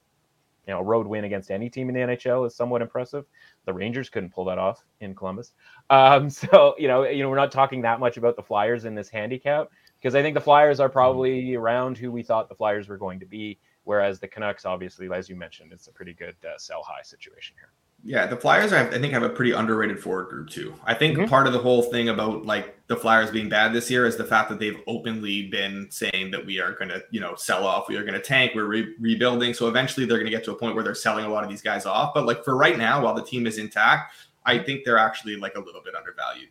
you 0.67 0.75
know, 0.75 0.81
a 0.81 0.83
road 0.83 1.07
win 1.07 1.25
against 1.25 1.51
any 1.51 1.71
team 1.71 1.89
in 1.89 1.95
the 1.95 2.01
NHL 2.01 2.47
is 2.47 2.57
somewhat 2.57 2.83
impressive. 2.83 3.25
The 3.67 3.73
Rangers 3.73 4.09
couldn't 4.09 4.33
pull 4.33 4.45
that 4.47 4.59
off 4.59 4.85
in 5.01 5.15
Columbus. 5.15 5.53
Um, 5.91 6.29
so 6.41 6.75
you 6.79 6.89
know, 6.89 7.05
you 7.05 7.23
know, 7.23 7.31
we're 7.31 7.37
not 7.37 7.53
talking 7.53 7.83
that 7.83 8.01
much 8.01 8.17
about 8.17 8.37
the 8.37 8.43
Flyers 8.43 8.85
in 8.85 8.95
this 8.95 9.09
handicap 9.09 9.71
because 9.99 10.15
I 10.15 10.23
think 10.23 10.35
the 10.35 10.41
Flyers 10.41 10.81
are 10.81 10.89
probably 10.89 11.55
around 11.55 11.99
who 11.99 12.11
we 12.11 12.23
thought 12.23 12.49
the 12.49 12.55
Flyers 12.55 12.89
were 12.89 12.99
going 12.99 13.21
to 13.21 13.27
be, 13.27 13.59
whereas 13.85 14.21
the 14.21 14.29
Canucks, 14.29 14.65
obviously, 14.65 15.09
as 15.13 15.29
you 15.29 15.37
mentioned, 15.37 15.73
it's 15.73 15.87
a 15.87 15.93
pretty 15.93 16.13
good 16.13 16.37
uh, 16.45 16.59
sell 16.59 16.83
high 16.83 17.03
situation 17.03 17.57
here. 17.59 17.71
Yeah, 18.05 18.27
the 18.27 18.37
Flyers, 18.37 18.73
I 18.73 18.85
think, 18.85 19.13
have 19.13 19.25
a 19.25 19.29
pretty 19.29 19.51
underrated 19.51 19.99
forward 19.99 20.29
group 20.29 20.49
too. 20.49 20.75
I 20.85 20.95
think 20.95 21.19
mm-hmm. 21.19 21.29
part 21.29 21.49
of 21.49 21.53
the 21.53 21.59
whole 21.59 21.83
thing 21.83 22.09
about 22.09 22.47
like 22.47 22.77
the 22.87 22.97
Flyers 22.97 23.33
being 23.33 23.49
bad 23.49 23.73
this 23.73 23.91
year 23.91 24.07
is 24.07 24.17
the 24.17 24.25
fact 24.25 24.49
that 24.51 24.61
they've 24.61 24.81
openly 24.87 25.49
been 25.49 25.89
saying 25.91 26.31
that 26.31 26.47
we 26.47 26.61
are 26.61 26.73
going 26.73 26.89
to, 26.91 27.03
you 27.11 27.21
know, 27.21 27.35
sell 27.35 27.67
off, 27.67 27.89
we 27.89 27.97
are 27.97 28.03
going 28.03 28.15
to 28.15 28.21
tank, 28.21 28.53
we're 28.55 28.67
re- 28.67 28.95
rebuilding. 29.01 29.55
So 29.55 29.67
eventually, 29.67 30.07
they're 30.07 30.19
going 30.19 30.31
to 30.31 30.37
get 30.37 30.45
to 30.45 30.53
a 30.53 30.55
point 30.55 30.77
where 30.77 30.85
they're 30.85 30.95
selling 30.95 31.25
a 31.25 31.29
lot 31.29 31.43
of 31.43 31.51
these 31.51 31.63
guys 31.63 31.85
off. 31.85 32.15
But 32.15 32.27
like 32.27 32.45
for 32.45 32.57
right 32.57 32.79
now, 32.79 33.03
while 33.03 33.15
the 33.15 33.25
team 33.25 33.45
is 33.45 33.59
intact, 33.59 34.15
I 34.45 34.59
think 34.59 34.85
they're 34.85 34.99
actually 34.99 35.37
like 35.37 35.57
a 35.57 35.61
little 35.61 35.83
bit 35.83 35.97
undervalued. 35.97 36.51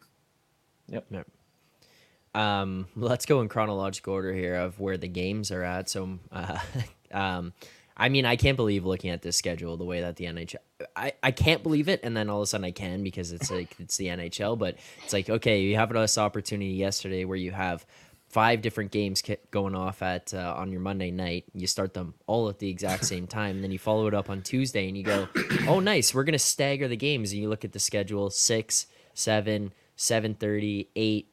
Yep. 0.90 1.06
yep. 1.10 1.28
Um, 2.34 2.88
let's 2.96 3.26
go 3.26 3.42
in 3.42 3.48
chronological 3.48 4.14
order 4.14 4.34
here 4.34 4.56
of 4.56 4.80
where 4.80 4.98
the 4.98 5.08
games 5.08 5.52
are 5.52 5.64
at. 5.64 5.90
So, 5.90 6.20
uh, 6.32 6.60
um, 7.14 7.54
I 7.98 8.10
mean, 8.10 8.26
I 8.26 8.36
can't 8.36 8.58
believe 8.58 8.86
looking 8.86 9.10
at 9.10 9.22
this 9.22 9.38
schedule 9.38 9.78
the 9.78 9.86
way 9.86 10.02
that 10.02 10.18
the 10.18 10.26
NHL. 10.26 10.58
I, 10.96 11.14
I 11.24 11.32
can't 11.32 11.64
believe 11.64 11.88
it, 11.88 12.02
and 12.04 12.16
then 12.16 12.30
all 12.30 12.40
of 12.40 12.44
a 12.44 12.48
sudden 12.48 12.66
I 12.66 12.72
can 12.72 13.04
because 13.04 13.32
it's 13.32 13.50
like 13.50 13.76
it's 13.80 13.98
the 13.98 14.08
NHL. 14.08 14.58
But 14.58 14.78
it's 15.04 15.14
like 15.14 15.30
okay, 15.30 15.62
you 15.62 15.76
have 15.78 15.94
this 15.94 16.18
opportunity 16.18 16.72
yesterday 16.72 17.24
where 17.26 17.38
you 17.38 17.52
have 17.52 17.86
five 18.30 18.62
different 18.62 18.92
games 18.92 19.24
going 19.50 19.76
off 19.76 20.02
at 20.02 20.34
uh, 20.34 20.56
on 20.58 20.72
your 20.72 20.82
Monday 20.82 21.10
night. 21.10 21.46
You 21.54 21.68
start 21.68 21.94
them 21.94 22.16
all 22.28 22.50
at 22.50 22.60
the 22.60 22.70
exact 22.70 23.06
same 23.14 23.28
time, 23.28 23.56
and 23.56 23.64
then 23.64 23.72
you 23.72 23.80
follow 23.80 24.08
it 24.08 24.14
up 24.14 24.30
on 24.30 24.42
Tuesday, 24.42 24.88
and 24.90 24.98
you 24.98 25.04
go, 25.04 25.30
"Oh, 25.68 25.80
nice, 25.80 26.14
we're 26.14 26.26
gonna 26.26 26.38
stagger 26.38 26.90
the 26.90 26.98
games." 26.98 27.32
And 27.32 27.42
you 27.42 27.48
look 27.48 27.64
at 27.64 27.72
the 27.72 27.80
schedule: 27.80 28.30
six, 28.30 28.88
seven, 29.14 29.72
seven 29.96 30.34
thirty, 30.34 30.90
eight, 30.98 31.30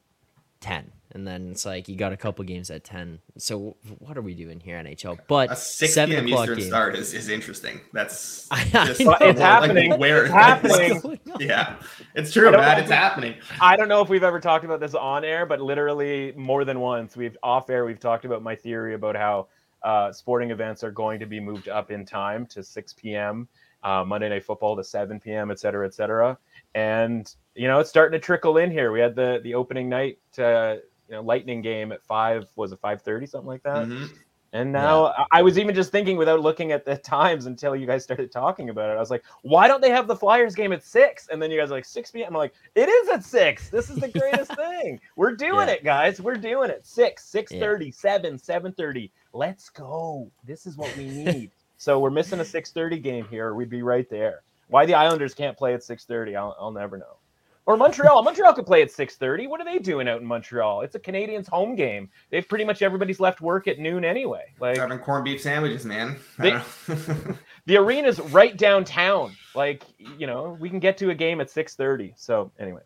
ten 0.60 0.92
and 1.14 1.26
then 1.26 1.50
it's 1.50 1.64
like 1.64 1.88
you 1.88 1.96
got 1.96 2.12
a 2.12 2.16
couple 2.16 2.44
games 2.44 2.70
at 2.70 2.84
10 2.84 3.20
so 3.36 3.76
what 3.98 4.16
are 4.16 4.22
we 4.22 4.34
doing 4.34 4.58
here 4.60 4.76
nhl 4.82 5.18
but 5.28 5.52
a 5.52 5.56
6 5.56 5.94
7 5.94 6.14
p.m 6.14 6.28
eastern 6.28 6.58
game. 6.58 6.66
start 6.66 6.96
is, 6.96 7.14
is 7.14 7.28
interesting. 7.28 7.80
That's 7.92 8.48
just 8.72 9.00
it's 9.00 9.40
happening. 9.40 9.90
like 9.90 10.00
where 10.00 10.24
it's 10.24 10.32
happening. 10.32 11.20
Yeah. 11.38 11.76
It's 12.14 12.32
true 12.32 12.50
man 12.50 12.78
it's 12.78 12.90
we, 12.90 12.94
happening. 12.94 13.34
I 13.60 13.76
don't 13.76 13.88
know 13.88 14.02
if 14.02 14.08
we've 14.08 14.22
ever 14.22 14.38
talked 14.38 14.64
about 14.64 14.80
this 14.80 14.94
on 14.94 15.24
air 15.24 15.46
but 15.46 15.60
literally 15.60 16.32
more 16.36 16.64
than 16.64 16.80
once 16.80 17.16
we've 17.16 17.36
off 17.42 17.70
air 17.70 17.84
we've 17.84 18.00
talked 18.00 18.24
about 18.24 18.42
my 18.42 18.54
theory 18.54 18.94
about 18.94 19.16
how 19.16 19.48
uh, 19.82 20.12
sporting 20.12 20.50
events 20.52 20.84
are 20.84 20.92
going 20.92 21.18
to 21.18 21.26
be 21.26 21.40
moved 21.40 21.68
up 21.68 21.90
in 21.90 22.04
time 22.04 22.46
to 22.46 22.62
6 22.62 22.92
p.m 22.94 23.48
uh, 23.82 24.04
monday 24.04 24.28
night 24.28 24.44
football 24.44 24.76
to 24.76 24.84
7 24.84 25.18
p.m 25.20 25.50
et 25.50 25.58
cetera 25.58 25.86
et 25.86 25.94
cetera. 25.94 26.38
And 26.74 27.32
you 27.54 27.68
know 27.68 27.80
it's 27.80 27.90
starting 27.90 28.18
to 28.18 28.24
trickle 28.24 28.58
in 28.58 28.70
here. 28.70 28.92
We 28.92 29.00
had 29.00 29.14
the 29.14 29.40
the 29.42 29.54
opening 29.54 29.88
night 29.88 30.18
uh, 30.38 30.76
you 31.12 31.18
know, 31.18 31.22
Lightning 31.22 31.60
game 31.60 31.92
at 31.92 32.02
five 32.02 32.48
was 32.56 32.72
it 32.72 32.80
five 32.80 33.02
thirty 33.02 33.26
something 33.26 33.46
like 33.46 33.62
that. 33.64 33.86
Mm-hmm. 33.86 34.06
And 34.54 34.72
now 34.72 35.08
yeah. 35.08 35.24
I 35.30 35.42
was 35.42 35.58
even 35.58 35.74
just 35.74 35.92
thinking 35.92 36.16
without 36.16 36.40
looking 36.40 36.72
at 36.72 36.86
the 36.86 36.96
times 37.14 37.44
until 37.44 37.76
you 37.76 37.86
guys 37.86 38.02
started 38.02 38.32
talking 38.32 38.70
about 38.70 38.88
it. 38.88 38.94
I 38.94 39.00
was 39.00 39.10
like, 39.10 39.24
why 39.42 39.68
don't 39.68 39.82
they 39.82 39.90
have 39.90 40.06
the 40.06 40.16
Flyers 40.16 40.54
game 40.54 40.72
at 40.72 40.82
six? 40.82 41.28
And 41.28 41.40
then 41.40 41.50
you 41.50 41.58
guys 41.58 41.70
are 41.70 41.74
like, 41.74 41.84
6 41.84 42.10
p.m. 42.10 42.28
I'm 42.28 42.34
like, 42.34 42.54
it 42.74 42.88
is 42.88 43.08
at 43.10 43.24
six. 43.24 43.68
This 43.68 43.90
is 43.90 43.96
the 43.96 44.08
greatest 44.18 44.54
thing. 44.54 45.00
We're 45.16 45.36
doing 45.36 45.68
yeah. 45.68 45.74
it, 45.74 45.84
guys. 45.84 46.20
We're 46.20 46.36
doing 46.36 46.70
it. 46.70 46.86
Six, 46.86 47.24
6 47.26 47.52
30, 47.52 47.86
yeah. 47.86 47.92
7, 47.94 48.38
7 48.38 48.72
30. 48.72 49.12
Let's 49.32 49.68
go. 49.70 50.30
This 50.44 50.66
is 50.66 50.76
what 50.76 50.94
we 50.96 51.04
need. 51.08 51.50
so 51.78 51.98
we're 51.98 52.10
missing 52.10 52.40
a 52.40 52.44
6 52.44 52.72
30 52.72 52.98
game 52.98 53.26
here. 53.30 53.54
We'd 53.54 53.70
be 53.70 53.82
right 53.82 54.08
there. 54.08 54.42
Why 54.68 54.86
the 54.86 54.94
Islanders 54.94 55.34
can't 55.34 55.56
play 55.56 55.74
at 55.74 55.82
6 55.82 56.04
30, 56.04 56.36
I'll, 56.36 56.56
I'll 56.58 56.72
never 56.72 56.98
know. 56.98 57.16
Or 57.64 57.76
Montreal. 57.76 58.22
Montreal 58.24 58.54
could 58.54 58.66
play 58.66 58.82
at 58.82 58.90
6:30. 58.90 59.48
What 59.48 59.60
are 59.60 59.64
they 59.64 59.78
doing 59.78 60.08
out 60.08 60.20
in 60.20 60.26
Montreal? 60.26 60.80
It's 60.80 60.96
a 60.96 60.98
Canadiens 60.98 61.48
home 61.48 61.76
game. 61.76 62.10
They've 62.30 62.46
pretty 62.46 62.64
much 62.64 62.82
everybody's 62.82 63.20
left 63.20 63.40
work 63.40 63.68
at 63.68 63.78
noon 63.78 64.04
anyway. 64.04 64.52
Like 64.58 64.78
having 64.78 64.98
corned 64.98 65.24
beef 65.24 65.40
sandwiches, 65.40 65.84
man. 65.84 66.18
They, 66.38 66.50
the 67.66 67.76
arena's 67.76 68.18
right 68.18 68.56
downtown. 68.56 69.36
Like, 69.54 69.84
you 70.18 70.26
know, 70.26 70.56
we 70.60 70.70
can 70.70 70.80
get 70.80 70.96
to 70.98 71.10
a 71.10 71.14
game 71.14 71.40
at 71.40 71.48
6:30. 71.48 72.14
So 72.16 72.50
anyway. 72.58 72.82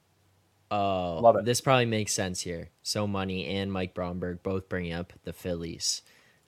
Oh, 0.71 1.21
love 1.23 1.37
it. 1.37 1.45
This 1.45 1.61
probably 1.61 1.87
makes 1.87 2.12
sense 2.12 2.41
here. 2.41 2.71
So 2.83 3.07
money 3.07 3.47
and 3.47 3.73
Mike 3.73 3.95
Bromberg 3.95 4.43
both 4.43 4.69
bringing 4.69 4.93
up 4.93 5.12
the 5.25 5.33
Phillies. 5.33 6.03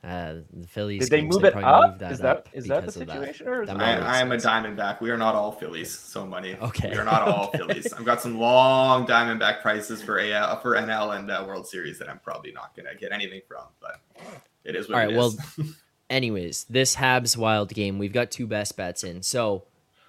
Uh, 0.04 0.36
the 0.52 0.66
Phillies. 0.68 1.00
Did 1.02 1.10
they 1.10 1.20
games, 1.22 1.34
move 1.34 1.44
it 1.44 1.52
probably 1.52 1.90
moved 1.90 2.02
up? 2.04 2.12
Is 2.12 2.18
that 2.20 2.46
is 2.52 2.66
that 2.66 2.86
the 2.86 2.92
because 2.92 2.96
of 2.96 3.08
situation, 3.08 3.48
or 3.48 3.62
is 3.62 3.66
That 3.68 3.76
it 3.76 3.82
I, 3.82 3.94
I 3.96 4.18
am 4.20 4.30
a 4.30 4.38
sense. 4.38 4.46
Diamondback. 4.46 5.00
We 5.00 5.10
are 5.10 5.16
not 5.16 5.34
all 5.34 5.50
Phillies. 5.52 5.92
So 5.92 6.24
money. 6.24 6.56
Okay. 6.60 6.90
We 6.90 6.98
are 6.98 7.04
not 7.04 7.22
all 7.22 7.48
Okay. 7.54 7.58
Phillies. 7.58 7.92
I've 7.92 8.04
got 8.04 8.20
some 8.22 8.38
long 8.38 9.06
Diamondback 9.06 9.60
prices 9.60 10.00
for 10.00 10.20
AL, 10.20 10.60
for 10.60 10.76
NL 10.76 11.16
and 11.18 11.30
uh, 11.30 11.44
World 11.46 11.66
Series 11.66 11.98
that 11.98 12.08
I'm 12.08 12.20
probably 12.20 12.52
not 12.52 12.76
gonna 12.76 12.94
get 12.94 13.10
anything 13.10 13.40
from, 13.48 13.64
but 13.80 14.00
it 14.64 14.76
is 14.76 14.88
what 14.88 14.94
All 14.94 15.00
right, 15.00 15.10
it 15.12 15.16
is. 15.18 15.38
well, 15.58 15.66
Anyways, 16.10 16.64
this 16.70 16.96
Habs 16.96 17.36
Wild 17.36 17.74
game, 17.74 17.98
we've 17.98 18.12
got 18.14 18.30
two 18.30 18.46
best 18.46 18.76
bets 18.78 19.04
in. 19.04 19.22
So 19.22 19.64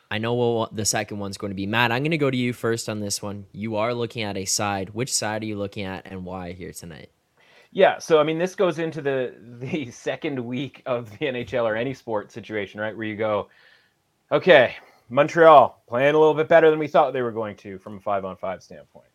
I 0.10 0.17
know 0.17 0.34
what 0.34 0.73
the 0.75 0.86
second 0.86 1.19
one's 1.19 1.38
going 1.38 1.52
to 1.52 1.56
be. 1.56 1.65
Matt, 1.67 1.91
I'm 1.91 2.04
going 2.04 2.12
to 2.12 2.17
go 2.17 2.32
to 2.32 2.38
you 2.38 2.54
first 2.54 2.88
on 2.88 3.02
this 3.02 3.21
one. 3.21 3.47
You 3.52 3.75
are 3.75 3.93
looking 3.93 4.23
at 4.23 4.38
a 4.38 4.45
side. 4.45 4.91
Which 4.91 5.13
side 5.13 5.43
are 5.43 5.45
you 5.45 5.58
looking 5.58 5.84
at 5.84 6.06
and 6.06 6.23
why 6.25 6.54
here 6.54 6.71
tonight? 6.71 7.10
Yeah, 7.71 7.99
so 7.99 8.19
I 8.19 8.23
mean, 8.23 8.39
this 8.39 8.55
goes 8.55 8.79
into 8.79 9.01
the 9.01 9.36
the 9.60 9.91
second 9.91 10.39
week 10.39 10.82
of 10.86 11.10
the 11.17 11.25
NHL 11.25 11.63
or 11.63 11.75
any 11.75 11.93
sport 11.93 12.32
situation, 12.32 12.79
right? 12.79 12.95
Where 12.95 13.05
you 13.05 13.15
go, 13.15 13.49
okay, 14.32 14.75
Montreal 15.10 15.84
playing 15.88 16.15
a 16.15 16.19
little 16.19 16.34
bit 16.34 16.47
better 16.47 16.69
than 16.69 16.79
we 16.79 16.88
thought 16.88 17.13
they 17.13 17.21
were 17.21 17.32
going 17.32 17.55
to 17.58 17.77
from 17.77 17.97
a 17.97 17.99
five 17.99 18.25
on 18.25 18.36
five 18.38 18.63
standpoint. 18.63 19.08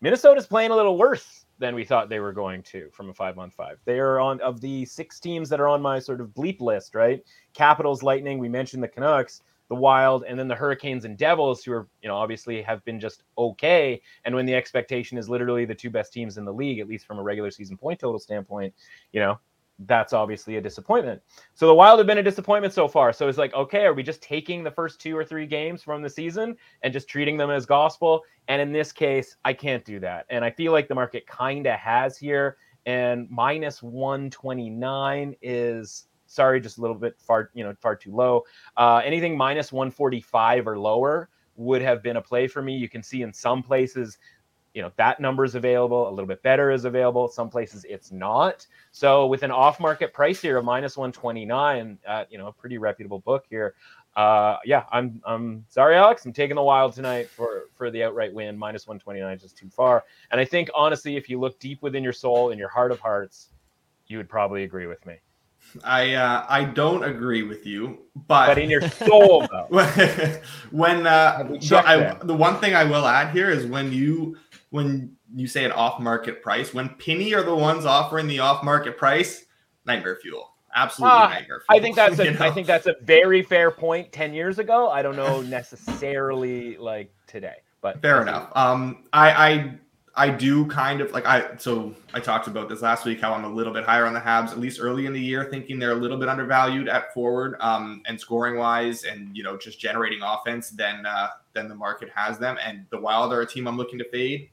Minnesota's 0.00 0.46
playing 0.46 0.70
a 0.70 0.76
little 0.76 0.96
worse 0.96 1.44
than 1.58 1.74
we 1.74 1.84
thought 1.84 2.08
they 2.08 2.20
were 2.20 2.32
going 2.32 2.62
to 2.62 2.88
from 2.90 3.10
a 3.10 3.14
five 3.14 3.38
on 3.38 3.50
five. 3.50 3.78
They 3.84 3.98
are 3.98 4.18
on 4.18 4.40
of 4.40 4.62
the 4.62 4.86
six 4.86 5.20
teams 5.20 5.50
that 5.50 5.60
are 5.60 5.68
on 5.68 5.82
my 5.82 5.98
sort 5.98 6.22
of 6.22 6.28
bleep 6.28 6.60
list, 6.60 6.94
right? 6.94 7.22
Capitals, 7.52 8.02
Lightning, 8.02 8.38
we 8.38 8.48
mentioned 8.48 8.82
the 8.82 8.88
Canucks, 8.88 9.42
the 9.70 9.76
Wild, 9.76 10.24
and 10.26 10.36
then 10.36 10.48
the 10.48 10.54
Hurricanes 10.54 11.04
and 11.04 11.16
Devils, 11.16 11.62
who 11.62 11.72
are, 11.72 11.86
you 12.02 12.08
know, 12.08 12.16
obviously 12.16 12.60
have 12.60 12.84
been 12.84 12.98
just 12.98 13.22
okay. 13.38 14.02
And 14.24 14.34
when 14.34 14.44
the 14.44 14.54
expectation 14.54 15.16
is 15.16 15.30
literally 15.30 15.64
the 15.64 15.76
two 15.76 15.90
best 15.90 16.12
teams 16.12 16.38
in 16.38 16.44
the 16.44 16.52
league, 16.52 16.80
at 16.80 16.88
least 16.88 17.06
from 17.06 17.20
a 17.20 17.22
regular 17.22 17.52
season 17.52 17.76
point 17.76 18.00
total 18.00 18.18
standpoint, 18.18 18.74
you 19.12 19.20
know, 19.20 19.38
that's 19.86 20.12
obviously 20.12 20.56
a 20.56 20.60
disappointment. 20.60 21.22
So 21.54 21.68
the 21.68 21.74
Wild 21.74 22.00
have 22.00 22.06
been 22.08 22.18
a 22.18 22.22
disappointment 22.22 22.74
so 22.74 22.88
far. 22.88 23.12
So 23.12 23.28
it's 23.28 23.38
like, 23.38 23.54
okay, 23.54 23.84
are 23.84 23.94
we 23.94 24.02
just 24.02 24.20
taking 24.20 24.64
the 24.64 24.72
first 24.72 25.00
two 25.00 25.16
or 25.16 25.24
three 25.24 25.46
games 25.46 25.84
from 25.84 26.02
the 26.02 26.10
season 26.10 26.56
and 26.82 26.92
just 26.92 27.08
treating 27.08 27.36
them 27.36 27.50
as 27.50 27.64
gospel? 27.64 28.22
And 28.48 28.60
in 28.60 28.72
this 28.72 28.90
case, 28.90 29.36
I 29.44 29.52
can't 29.52 29.84
do 29.84 30.00
that. 30.00 30.26
And 30.30 30.44
I 30.44 30.50
feel 30.50 30.72
like 30.72 30.88
the 30.88 30.96
market 30.96 31.28
kind 31.28 31.64
of 31.68 31.78
has 31.78 32.18
here. 32.18 32.56
And 32.86 33.30
minus 33.30 33.84
129 33.84 35.36
is 35.40 36.06
sorry, 36.30 36.60
just 36.60 36.78
a 36.78 36.80
little 36.80 36.96
bit 36.96 37.16
far, 37.18 37.50
you 37.54 37.64
know, 37.64 37.74
far 37.80 37.96
too 37.96 38.14
low. 38.14 38.44
Uh, 38.76 39.02
anything 39.04 39.36
minus 39.36 39.72
145 39.72 40.66
or 40.68 40.78
lower 40.78 41.28
would 41.56 41.82
have 41.82 42.02
been 42.02 42.16
a 42.16 42.22
play 42.22 42.46
for 42.46 42.62
me. 42.62 42.76
You 42.76 42.88
can 42.88 43.02
see 43.02 43.22
in 43.22 43.32
some 43.32 43.62
places, 43.62 44.18
you 44.72 44.80
know, 44.80 44.92
that 44.96 45.18
number 45.18 45.44
is 45.44 45.56
available. 45.56 46.08
A 46.08 46.10
little 46.10 46.26
bit 46.26 46.40
better 46.42 46.70
is 46.70 46.84
available. 46.84 47.28
Some 47.28 47.50
places 47.50 47.84
it's 47.88 48.12
not. 48.12 48.64
So 48.92 49.26
with 49.26 49.42
an 49.42 49.50
off-market 49.50 50.14
price 50.14 50.40
here 50.40 50.56
of 50.56 50.64
minus 50.64 50.96
129, 50.96 51.98
uh, 52.06 52.24
you 52.30 52.38
know, 52.38 52.46
a 52.46 52.52
pretty 52.52 52.78
reputable 52.78 53.18
book 53.18 53.44
here. 53.50 53.74
Uh, 54.16 54.56
yeah, 54.64 54.84
I'm 54.90 55.20
I'm 55.24 55.64
sorry, 55.68 55.96
Alex. 55.96 56.24
I'm 56.24 56.32
taking 56.32 56.56
the 56.56 56.62
Wild 56.62 56.94
tonight 56.94 57.28
for 57.28 57.64
for 57.74 57.90
the 57.90 58.02
outright 58.02 58.32
win. 58.32 58.58
Minus 58.58 58.86
129 58.86 59.36
is 59.36 59.42
just 59.42 59.56
too 59.56 59.68
far. 59.68 60.04
And 60.30 60.40
I 60.40 60.44
think 60.44 60.68
honestly, 60.74 61.16
if 61.16 61.28
you 61.28 61.38
look 61.38 61.58
deep 61.60 61.80
within 61.80 62.02
your 62.02 62.12
soul, 62.12 62.50
in 62.50 62.58
your 62.58 62.68
heart 62.68 62.90
of 62.90 62.98
hearts, 62.98 63.50
you 64.08 64.16
would 64.16 64.28
probably 64.28 64.64
agree 64.64 64.86
with 64.86 65.04
me. 65.06 65.20
I 65.84 66.14
uh, 66.14 66.46
I 66.48 66.64
don't 66.64 67.04
agree 67.04 67.42
with 67.42 67.66
you, 67.66 67.98
but 68.26 68.46
But 68.48 68.58
in 68.58 68.70
your 68.70 68.82
soul, 68.88 69.46
though, 69.50 69.66
when 70.70 71.06
uh, 71.06 71.48
the, 71.48 71.82
I, 71.84 72.14
the 72.24 72.34
one 72.34 72.56
thing 72.56 72.74
I 72.74 72.84
will 72.84 73.06
add 73.06 73.32
here 73.32 73.50
is 73.50 73.66
when 73.66 73.92
you 73.92 74.36
when 74.70 75.16
you 75.34 75.46
say 75.46 75.64
an 75.64 75.72
off 75.72 76.00
market 76.00 76.42
price, 76.42 76.74
when 76.74 76.88
Penny 76.90 77.34
are 77.34 77.42
the 77.42 77.54
ones 77.54 77.84
offering 77.84 78.26
the 78.26 78.40
off 78.40 78.62
market 78.64 78.96
price, 78.96 79.44
nightmare 79.86 80.18
fuel, 80.20 80.52
absolutely 80.74 81.18
Ah, 81.18 81.28
nightmare 81.28 81.62
fuel. 81.66 81.78
I 81.78 81.80
think 81.80 81.96
that's 81.96 82.18
a 82.18 82.24
you 82.32 82.36
I 82.40 82.50
think 82.50 82.66
that's 82.66 82.86
a 82.86 82.96
very 83.02 83.42
fair 83.42 83.70
point. 83.70 84.12
Ten 84.12 84.34
years 84.34 84.58
ago, 84.58 84.90
I 84.90 85.02
don't 85.02 85.16
know 85.16 85.40
necessarily 85.42 86.76
like 86.76 87.12
today, 87.26 87.56
but 87.80 88.00
Fair 88.02 88.22
enough. 88.22 88.50
Um, 88.54 89.04
I, 89.12 89.30
I 89.30 89.74
I 90.16 90.28
do 90.28 90.66
kind 90.66 91.00
of 91.00 91.12
like 91.12 91.24
I 91.24 91.56
so 91.56 91.94
I 92.12 92.20
talked 92.20 92.48
about 92.48 92.68
this 92.68 92.82
last 92.82 93.04
week 93.04 93.20
how 93.20 93.32
I'm 93.32 93.44
a 93.44 93.48
little 93.48 93.72
bit 93.72 93.84
higher 93.84 94.06
on 94.06 94.12
the 94.12 94.20
Habs 94.20 94.50
at 94.50 94.58
least 94.58 94.80
early 94.80 95.06
in 95.06 95.12
the 95.12 95.20
year, 95.20 95.44
thinking 95.44 95.78
they're 95.78 95.92
a 95.92 95.94
little 95.94 96.18
bit 96.18 96.28
undervalued 96.28 96.88
at 96.88 97.14
forward, 97.14 97.56
um, 97.60 98.02
and 98.06 98.18
scoring 98.18 98.56
wise, 98.56 99.04
and 99.04 99.36
you 99.36 99.44
know 99.44 99.56
just 99.56 99.78
generating 99.78 100.20
offense 100.22 100.70
than 100.70 101.06
uh, 101.06 101.28
than 101.52 101.68
the 101.68 101.74
market 101.74 102.10
has 102.14 102.38
them. 102.38 102.58
And 102.64 102.86
the 102.90 102.98
Wild 102.98 103.32
are 103.32 103.42
a 103.42 103.46
team 103.46 103.68
I'm 103.68 103.76
looking 103.76 103.98
to 104.00 104.08
fade. 104.10 104.50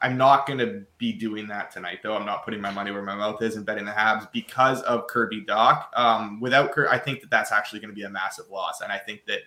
I'm 0.00 0.16
not 0.16 0.46
going 0.46 0.60
to 0.60 0.84
be 0.96 1.12
doing 1.12 1.48
that 1.48 1.70
tonight, 1.72 1.98
though. 2.02 2.14
I'm 2.14 2.24
not 2.24 2.44
putting 2.44 2.60
my 2.60 2.70
money 2.70 2.92
where 2.92 3.02
my 3.02 3.16
mouth 3.16 3.42
is 3.42 3.56
and 3.56 3.66
betting 3.66 3.84
the 3.84 3.90
Habs 3.90 4.30
because 4.32 4.80
of 4.82 5.08
Kirby 5.08 5.44
Dach. 5.44 5.86
Um, 5.96 6.40
without 6.40 6.72
Kirby, 6.72 6.88
I 6.88 6.98
think 6.98 7.20
that 7.20 7.30
that's 7.30 7.50
actually 7.50 7.80
going 7.80 7.90
to 7.90 7.96
be 7.96 8.04
a 8.04 8.10
massive 8.10 8.48
loss, 8.48 8.80
and 8.80 8.90
I 8.90 8.98
think 8.98 9.26
that 9.26 9.40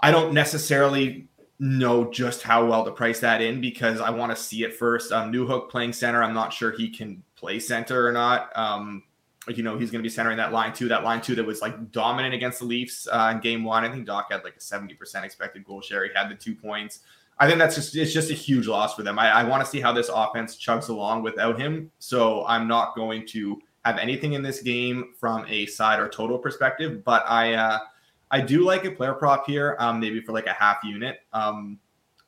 I 0.00 0.10
don't 0.10 0.34
necessarily 0.34 1.28
know 1.62 2.10
just 2.10 2.42
how 2.42 2.66
well 2.66 2.84
to 2.84 2.90
price 2.90 3.20
that 3.20 3.40
in 3.40 3.60
because 3.60 4.00
I 4.00 4.10
want 4.10 4.34
to 4.34 4.42
see 4.42 4.64
it 4.64 4.74
first. 4.74 5.12
Um, 5.12 5.32
Newhook 5.32 5.70
playing 5.70 5.92
center, 5.92 6.20
I'm 6.20 6.34
not 6.34 6.52
sure 6.52 6.72
he 6.72 6.90
can 6.90 7.22
play 7.36 7.60
center 7.60 8.04
or 8.04 8.10
not. 8.10 8.50
Um, 8.56 9.04
you 9.46 9.62
know, 9.62 9.78
he's 9.78 9.92
going 9.92 10.00
to 10.00 10.06
be 10.06 10.12
centering 10.12 10.36
that 10.38 10.52
line 10.52 10.72
two, 10.72 10.88
that 10.88 11.04
line 11.04 11.20
two 11.20 11.36
that 11.36 11.44
was 11.44 11.62
like 11.62 11.92
dominant 11.92 12.34
against 12.34 12.58
the 12.58 12.64
Leafs 12.64 13.06
uh, 13.10 13.30
in 13.32 13.40
game 13.40 13.62
one. 13.62 13.84
I 13.84 13.92
think 13.92 14.08
Dach 14.08 14.24
had 14.28 14.42
like 14.42 14.56
a 14.56 14.58
70% 14.58 15.22
expected 15.22 15.64
goal 15.64 15.80
share. 15.80 16.04
He 16.04 16.10
had 16.12 16.28
the 16.28 16.34
two 16.34 16.54
points. 16.54 17.00
I 17.38 17.46
think 17.46 17.60
that's 17.60 17.76
just, 17.76 17.94
it's 17.94 18.12
just 18.12 18.32
a 18.32 18.34
huge 18.34 18.66
loss 18.66 18.94
for 18.94 19.04
them. 19.04 19.18
I, 19.18 19.30
I 19.30 19.44
want 19.44 19.64
to 19.64 19.70
see 19.70 19.80
how 19.80 19.92
this 19.92 20.10
offense 20.12 20.56
chugs 20.56 20.88
along 20.88 21.22
without 21.22 21.60
him. 21.60 21.92
So 22.00 22.44
I'm 22.46 22.66
not 22.66 22.96
going 22.96 23.24
to 23.28 23.60
have 23.84 23.98
anything 23.98 24.32
in 24.32 24.42
this 24.42 24.62
game 24.62 25.14
from 25.18 25.46
a 25.48 25.66
side 25.66 26.00
or 26.00 26.08
total 26.08 26.38
perspective, 26.38 27.04
but 27.04 27.24
I, 27.28 27.54
uh, 27.54 27.78
I 28.32 28.40
do 28.40 28.64
like 28.64 28.84
a 28.86 28.90
player 28.90 29.12
prop 29.12 29.46
here, 29.46 29.76
um, 29.78 30.00
maybe 30.00 30.20
for 30.22 30.32
like 30.32 30.46
a 30.46 30.54
half 30.54 30.78
unit. 30.82 31.20
Um, 31.34 31.78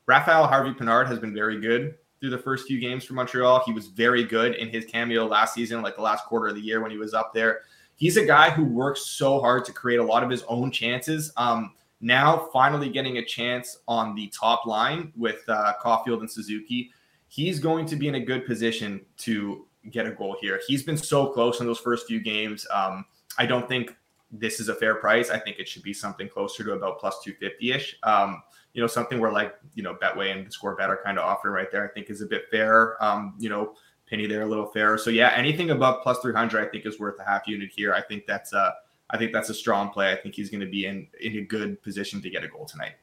Raphael 0.07 0.47
Harvey 0.47 0.73
Pinard 0.73 1.07
has 1.09 1.19
been 1.19 1.35
very 1.35 1.59
good 1.59 1.95
through 2.21 2.31
the 2.31 2.39
first 2.39 2.67
few 2.67 2.79
games 2.79 3.05
for 3.05 3.15
Montreal. 3.15 3.63
He 3.65 3.73
was 3.73 3.89
very 3.89 4.23
good 4.23 4.55
in 4.57 4.69
his 4.69 4.85
cameo 4.85 5.27
last 5.27 5.55
season, 5.55 5.81
like 5.81 5.97
the 5.97 6.03
last 6.03 6.27
quarter 6.27 6.49
of 6.49 6.55
the 6.55 6.61
year 6.61 6.83
when 6.83 6.91
he 6.91 6.99
was 6.99 7.15
up 7.15 7.33
there. 7.33 7.63
He's 7.97 8.19
a 8.19 8.25
guy 8.25 8.51
who 8.51 8.65
works 8.65 9.07
so 9.07 9.41
hard 9.41 9.65
to 9.65 9.73
create 9.73 9.99
a 9.99 10.05
lot 10.05 10.23
of 10.23 10.31
his 10.31 10.43
own 10.45 10.71
chances. 10.71 11.33
Um, 11.39 11.73
now, 12.01 12.51
finally 12.53 12.91
getting 12.91 13.17
a 13.17 13.25
chance 13.25 13.79
on 13.89 14.15
the 14.15 14.29
top 14.29 14.67
line 14.67 15.11
with 15.17 15.43
uh, 15.49 15.73
Caulfield 15.81 16.21
and 16.21 16.31
Suzuki, 16.31 16.91
he's 17.29 17.59
going 17.59 17.87
to 17.87 17.97
be 17.97 18.09
in 18.09 18.17
a 18.17 18.21
good 18.21 18.45
position 18.45 19.01
to 19.19 19.67
get 19.91 20.07
a 20.07 20.11
goal 20.11 20.37
here. 20.39 20.61
He's 20.67 20.83
been 20.83 20.99
so 20.99 21.29
close 21.29 21.61
in 21.61 21.67
those 21.67 21.79
first 21.79 22.07
few 22.07 22.21
games. 22.21 22.67
Um, 22.73 23.07
I 23.39 23.47
don't 23.47 23.67
think 23.69 23.97
this 24.39 24.61
is 24.61 24.69
a 24.69 24.75
fair 24.75 24.97
price. 24.97 25.31
I 25.31 25.39
think 25.39 25.59
it 25.59 25.69
should 25.69 25.83
be 25.83 25.93
something 25.93 26.29
closer 26.29 26.65
to 26.65 26.73
about 26.73 26.99
plus 26.99 27.23
250 27.23 27.73
ish. 27.73 27.97
Um, 28.03 28.43
you 28.73 28.81
know, 28.81 28.87
something 28.87 29.21
where 29.21 29.33
like, 29.33 29.55
you 29.75 29.83
know, 29.83 29.95
Betway 29.95 30.33
and 30.33 30.47
the 30.47 30.51
Score 30.51 30.75
Bet 30.75 30.91
are 30.91 31.01
kind 31.03 31.19
of 31.19 31.25
offering 31.25 31.55
right 31.55 31.71
there, 31.71 31.89
I 31.89 31.93
think 31.93 32.11
is 32.11 32.21
a 32.21 32.27
bit 32.27 32.45
fair. 32.51 33.03
Um, 33.03 33.35
you 33.39 33.49
know, 33.49 33.75
Penny 34.09 34.27
there 34.27 34.43
a 34.43 34.47
little 34.47 34.67
fair. 34.67 34.99
So 34.99 35.11
yeah, 35.11 35.33
anything 35.35 35.71
above 35.71 36.03
plus 36.03 36.19
300, 36.19 36.67
I 36.67 36.71
think 36.71 36.85
is 36.85 36.99
worth 36.99 37.19
a 37.21 37.25
half 37.25 37.47
unit 37.47 37.71
here. 37.75 37.95
I 37.95 38.03
think 38.03 38.27
that's 38.27 38.53
a, 38.53 38.75
I 39.11 39.19
think 39.19 39.33
that's 39.33 39.51
a 39.51 39.55
strong 39.55 39.91
play. 39.91 40.13
I 40.13 40.17
think 40.17 40.35
he's 40.35 40.51
going 40.51 40.61
to 40.61 40.67
be 40.67 40.87
in, 40.87 41.07
in 41.21 41.39
a 41.39 41.43
good 41.43 41.81
position 41.83 42.21
to 42.23 42.31
get 42.31 42.43
a 42.43 42.49
goal 42.49 42.67
tonight. 42.67 42.95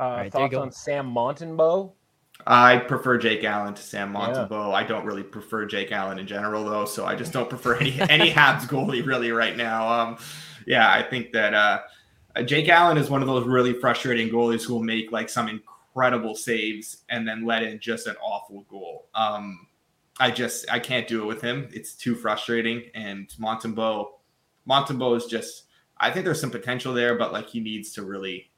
uh, 0.00 0.04
right, 0.04 0.32
thoughts 0.32 0.54
on 0.54 0.72
Sam 0.72 1.10
Montembeault? 1.10 1.92
I 2.46 2.78
prefer 2.78 3.18
Jake 3.18 3.44
Allen 3.44 3.74
to 3.74 3.82
Sam 3.82 4.12
Yeah. 4.12 4.20
Montembeault. 4.20 4.74
I 4.74 4.82
don't 4.84 5.04
really 5.04 5.22
prefer 5.22 5.66
Jake 5.66 5.92
Allen 5.92 6.18
in 6.18 6.26
general, 6.26 6.64
though, 6.64 6.84
so 6.84 7.04
I 7.04 7.14
just 7.14 7.32
don't 7.32 7.48
prefer 7.48 7.76
any 7.76 8.00
any 8.10 8.30
Habs 8.30 8.62
goalie 8.62 9.04
really 9.04 9.30
right 9.32 9.56
now. 9.56 9.88
Um, 9.88 10.18
yeah, 10.66 10.92
I 10.92 11.02
think 11.02 11.32
that 11.32 11.54
uh, 11.54 11.80
uh, 12.36 12.42
Jake 12.42 12.68
Allen 12.68 12.96
is 12.98 13.10
one 13.10 13.22
of 13.22 13.28
those 13.28 13.46
really 13.46 13.72
frustrating 13.72 14.28
goalies 14.30 14.64
who 14.64 14.74
will 14.74 14.82
make 14.82 15.12
like 15.12 15.28
some 15.28 15.48
incredible 15.48 16.34
saves 16.34 16.98
and 17.08 17.26
then 17.26 17.44
let 17.44 17.62
in 17.62 17.78
just 17.78 18.06
an 18.06 18.16
awful 18.22 18.62
goal. 18.68 19.08
Um, 19.14 19.66
I 20.18 20.30
just 20.30 20.70
I 20.70 20.78
can't 20.78 21.08
do 21.08 21.22
it 21.22 21.26
with 21.26 21.40
him. 21.40 21.68
It's 21.72 21.94
too 21.94 22.14
frustrating. 22.14 22.84
And 22.94 23.28
Montembeault, 23.40 24.08
Montembeault 24.68 25.16
is 25.16 25.26
just 25.26 25.64
I 25.96 26.10
think 26.10 26.24
there's 26.24 26.40
some 26.40 26.50
potential 26.50 26.94
there, 26.94 27.16
but 27.16 27.32
like 27.32 27.48
he 27.48 27.60
needs 27.60 27.92
to 27.92 28.02
really 28.02 28.49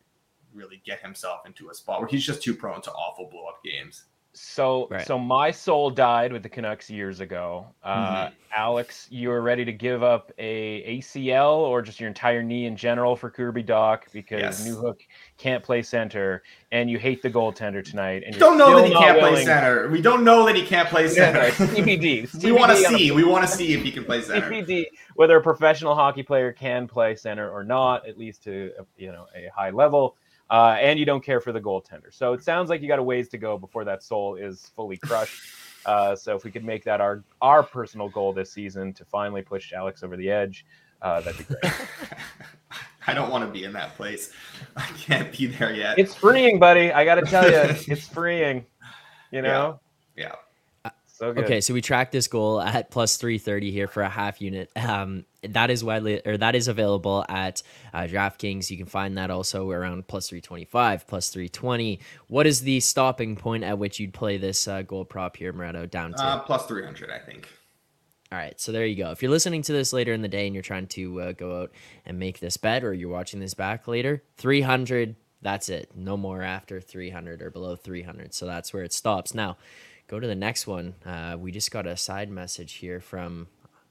really 0.55 0.81
get 0.85 1.01
himself 1.01 1.47
into 1.47 1.71
a 1.71 1.75
spot 1.75 2.01
where 2.01 2.09
he's 2.09 2.25
just 2.25 2.43
too 2.43 2.55
prone 2.55 2.81
to 2.83 2.91
awful 2.93 3.29
blow 3.31 3.47
up 3.47 3.63
games. 3.65 4.05
So, 4.35 4.89
Right. 4.91 5.07
so 5.07 5.19
my 5.19 5.51
soul 5.51 5.91
died 5.91 6.33
with 6.33 6.43
the 6.43 6.49
Canucks 6.49 6.89
years 6.89 7.21
ago. 7.21 7.67
Uh, 7.85 8.31
Alex, 8.57 9.07
you 9.11 9.29
were 9.29 9.43
ready 9.43 9.63
to 9.63 9.75
give 9.75 10.03
up 10.03 10.33
a 10.39 10.83
ACL 10.99 11.57
or 11.59 11.83
just 11.83 12.01
your 12.01 12.09
entire 12.09 12.43
knee 12.43 12.65
in 12.65 12.75
general 12.75 13.15
for 13.15 13.29
Kirby 13.29 13.63
Dach 13.63 14.11
because 14.11 14.41
Yes. 14.41 14.67
Newhook 14.67 15.01
can't 15.37 15.63
play 15.63 15.83
center, 15.83 16.43
and 16.71 16.89
you 16.89 16.99
hate 16.99 17.21
the 17.21 17.29
goaltender 17.29 17.85
tonight. 17.85 18.23
And 18.25 18.35
you're 18.35 18.41
don't 18.41 18.57
know 18.57 18.75
that 18.81 18.87
he 18.89 18.95
can't 18.95 19.19
play 19.21 19.45
center. 19.45 19.89
We 19.91 20.01
don't 20.01 20.25
know 20.25 20.47
that 20.47 20.57
he 20.57 20.65
can't 20.65 20.89
play 20.89 21.09
center. 21.11 21.41
it's 21.43 21.59
TBD. 21.59 22.25
It's 22.25 22.43
we 22.43 22.53
want 22.53 22.73
to 22.73 22.79
TBD 22.79 22.87
on 22.89 22.95
a- 22.95 22.99
see. 22.99 23.11
We 23.11 23.25
want 23.25 23.45
to 23.47 23.51
see 23.55 23.75
if 23.75 23.83
he 23.83 23.93
can 23.93 24.05
play 24.07 24.23
center. 24.23 24.49
TBD 24.51 24.87
whether 25.15 25.37
a 25.37 25.43
professional 25.43 25.95
hockey 25.95 26.23
player 26.23 26.53
can 26.55 26.89
play 26.89 27.17
center 27.17 27.51
or 27.51 27.65
not, 27.65 28.09
at 28.09 28.17
least 28.17 28.43
to 28.45 28.73
you 28.97 29.13
know 29.13 29.27
a 29.37 29.49
high 29.55 29.69
level. 29.69 30.17
Uh, 30.53 30.77
and 30.79 30.99
you 30.99 31.07
don't 31.07 31.25
care 31.25 31.41
for 31.41 31.51
the 31.51 31.61
goaltender. 31.61 32.13
So 32.13 32.35
it 32.35 32.45
sounds 32.45 32.69
like 32.69 32.83
you 32.83 32.89
got 32.89 32.99
a 32.99 33.03
ways 33.03 33.31
to 33.31 33.39
go 33.39 33.57
before 33.57 33.85
that 33.87 34.03
soul 34.03 34.37
is 34.37 34.71
fully 34.77 34.99
crushed. 34.99 35.41
Uh, 35.87 36.15
so 36.15 36.37
if 36.37 36.45
we 36.45 36.51
could 36.51 36.63
make 36.63 36.85
that 36.85 37.01
our 37.01 37.25
our 37.41 37.63
personal 37.63 38.11
goal 38.11 38.35
this 38.35 38.53
season 38.53 38.93
to 38.93 39.05
finally 39.07 39.41
push 39.41 39.73
Alex 39.73 40.03
over 40.03 40.15
the 40.15 40.31
edge, 40.31 40.67
uh, 41.01 41.23
that'd 41.23 41.39
be 41.39 41.45
great. 41.45 41.73
I 43.07 43.15
don't 43.15 43.31
want 43.31 43.45
to 43.45 43.51
be 43.51 43.65
in 43.65 43.73
that 43.73 43.97
place. 43.97 44.33
I 44.77 44.87
can't 44.99 45.37
be 45.37 45.47
there 45.47 45.73
yet. 45.73 45.99
it's 45.99 46.15
freeing, 46.15 46.59
buddy. 46.59 46.93
I 46.93 47.05
got 47.07 47.15
to 47.17 47.23
tell 47.23 47.51
you, 47.51 47.57
it's 47.89 48.07
freeing. 48.07 48.67
You 49.31 49.41
know. 49.41 49.81
yeah. 50.17 50.35
So 51.23 51.33
good. 51.33 51.45
Okay, 51.45 51.61
so 51.61 51.73
we 51.73 51.81
track 51.81 52.11
this 52.11 52.27
goal 52.27 52.61
at 52.61 52.91
plus 52.91 53.17
330 53.17 53.71
here 53.71 53.87
for 53.87 54.03
a 54.03 54.09
half 54.09 54.41
unit. 54.41 54.73
Um, 54.75 55.25
that 55.43 55.71
is 55.71 55.85
widely 55.85 56.21
or 56.27 56.37
that 56.37 56.57
is 56.57 56.67
available 56.67 57.25
at 57.29 57.63
uh, 57.95 58.01
DraftKings. 58.01 58.71
You 58.71 58.77
can 58.77 58.87
find 58.87 59.17
that 59.19 59.31
also 59.31 59.71
around 59.71 60.09
plus 60.09 60.29
325, 60.29 61.07
plus 61.07 61.31
320. 61.31 62.01
What 62.27 62.49
is 62.49 62.63
the 62.63 62.81
stopping 62.81 63.37
point 63.37 63.63
at 63.63 63.79
which 63.79 64.01
you'd 64.01 64.13
play 64.13 64.37
this 64.37 64.67
uh, 64.67 64.83
goal 64.83 65.05
prop 65.05 65.37
here, 65.37 65.53
Moretto, 65.53 65.89
down 65.89 66.13
to? 66.15 66.25
Uh, 66.25 66.39
plus 66.41 66.67
300, 66.67 67.09
I 67.13 67.21
think. 67.21 67.49
All 68.33 68.39
right, 68.39 68.61
so 68.61 68.73
there 68.73 68.85
you 68.85 68.97
go. 68.97 69.13
If 69.13 69.23
you're 69.23 69.31
listening 69.31 69.63
to 69.63 69.73
this 69.73 69.93
later 69.93 70.13
in 70.13 70.23
the 70.23 70.29
day 70.29 70.47
and 70.47 70.57
you're 70.57 70.63
trying 70.63 70.89
to 70.89 71.21
uh, 71.21 71.33
go 71.33 71.63
out 71.63 71.71
and 72.05 72.19
make 72.19 72.41
this 72.41 72.57
bet, 72.57 72.83
or 72.83 72.93
you're 72.93 73.09
watching 73.09 73.39
this 73.39 73.55
back 73.55 73.87
later, 73.87 74.25
300, 74.39 75.15
that's 75.41 75.69
it. 75.69 75.93
No 75.95 76.17
more 76.17 76.43
after 76.43 76.81
300 76.81 77.43
or 77.43 77.51
below 77.51 77.77
300. 77.77 78.35
So 78.35 78.47
that's 78.47 78.75
where 78.75 78.83
it 78.83 78.93
stops. 78.93 79.35
Now, 79.35 79.57
go 80.13 80.21
to 80.21 80.27
the 80.27 80.35
next 80.35 80.67
one. 80.67 80.95
Uh, 81.07 81.37
we 81.41 81.51
just 81.51 81.71
got 81.71 81.87
a 81.87 81.97
side 81.97 82.31
message 82.31 82.75
here 82.75 83.01
from. 83.01 83.49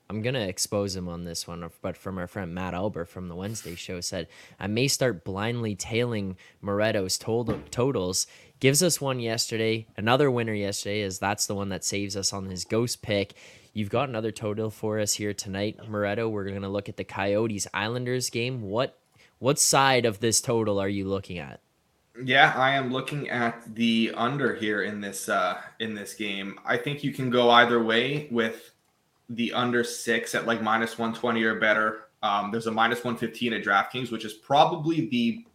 I'm 0.08 0.22
gonna 0.22 0.42
expose 0.42 0.96
him 0.96 1.08
on 1.08 1.24
this 1.24 1.48
one, 1.48 1.68
but 1.82 1.98
from 1.98 2.18
our 2.18 2.28
friend 2.28 2.54
Matt 2.54 2.74
Alber 2.74 3.08
from 3.08 3.28
the 3.28 3.36
Wednesday 3.36 3.76
show 3.76 4.02
said 4.02 4.28
I 4.60 4.68
may 4.68 4.88
start 4.88 5.24
blindly 5.24 5.74
tailing 5.74 6.36
Moretto's 6.62 7.18
total 7.18 7.60
totals. 7.72 8.28
Gives 8.60 8.84
us 8.84 9.02
one 9.02 9.20
yesterday, 9.20 9.88
another 9.98 10.30
winner 10.30 10.54
yesterday, 10.54 11.02
as 11.02 11.18
that's 11.18 11.48
the 11.48 11.56
one 11.56 11.70
that 11.70 11.86
saves 11.86 12.16
us 12.16 12.34
on 12.34 12.46
his 12.46 12.66
ghost 12.66 13.02
pick. 13.02 13.34
You've 13.74 13.90
got 13.90 14.10
another 14.10 14.32
total 14.32 14.70
for 14.70 15.00
us 15.00 15.14
here 15.14 15.34
tonight, 15.34 15.80
Moretto. 15.90 16.30
We're 16.30 16.52
gonna 16.52 16.70
look 16.70 16.90
at 16.90 16.98
the 16.98 17.06
Coyotes 17.06 17.68
Islanders 17.74 18.30
game. 18.30 18.62
What 18.62 19.00
what 19.40 19.58
side 19.58 20.06
of 20.06 20.20
this 20.20 20.40
total 20.42 20.80
are 20.80 20.90
you 20.90 21.08
looking 21.08 21.40
at? 21.40 21.62
Yeah, 22.24 22.54
I 22.56 22.72
am 22.72 22.92
looking 22.92 23.30
at 23.30 23.76
the 23.76 24.12
under 24.16 24.54
here 24.56 24.84
in 24.84 25.02
this 25.02 25.30
uh 25.30 25.62
in 25.80 25.96
this 25.96 26.14
game. 26.14 26.60
I 26.66 26.78
think 26.78 27.04
you 27.04 27.14
can 27.14 27.30
go 27.30 27.50
either 27.50 27.84
way 27.84 28.28
with 28.32 28.74
the 29.30 29.54
under 29.54 29.84
six 29.84 30.36
at 30.36 30.46
like 30.46 30.62
minus 30.62 30.98
120 30.98 31.44
or 31.44 31.60
better. 31.60 32.08
Um, 32.24 32.52
there's 32.52 32.68
a 32.68 32.72
minus 32.72 33.04
115 33.04 33.54
at 33.54 33.64
DraftKings, 33.64 34.12
which 34.12 34.26
is 34.26 34.34
probably 34.34 35.08
the 35.08 35.46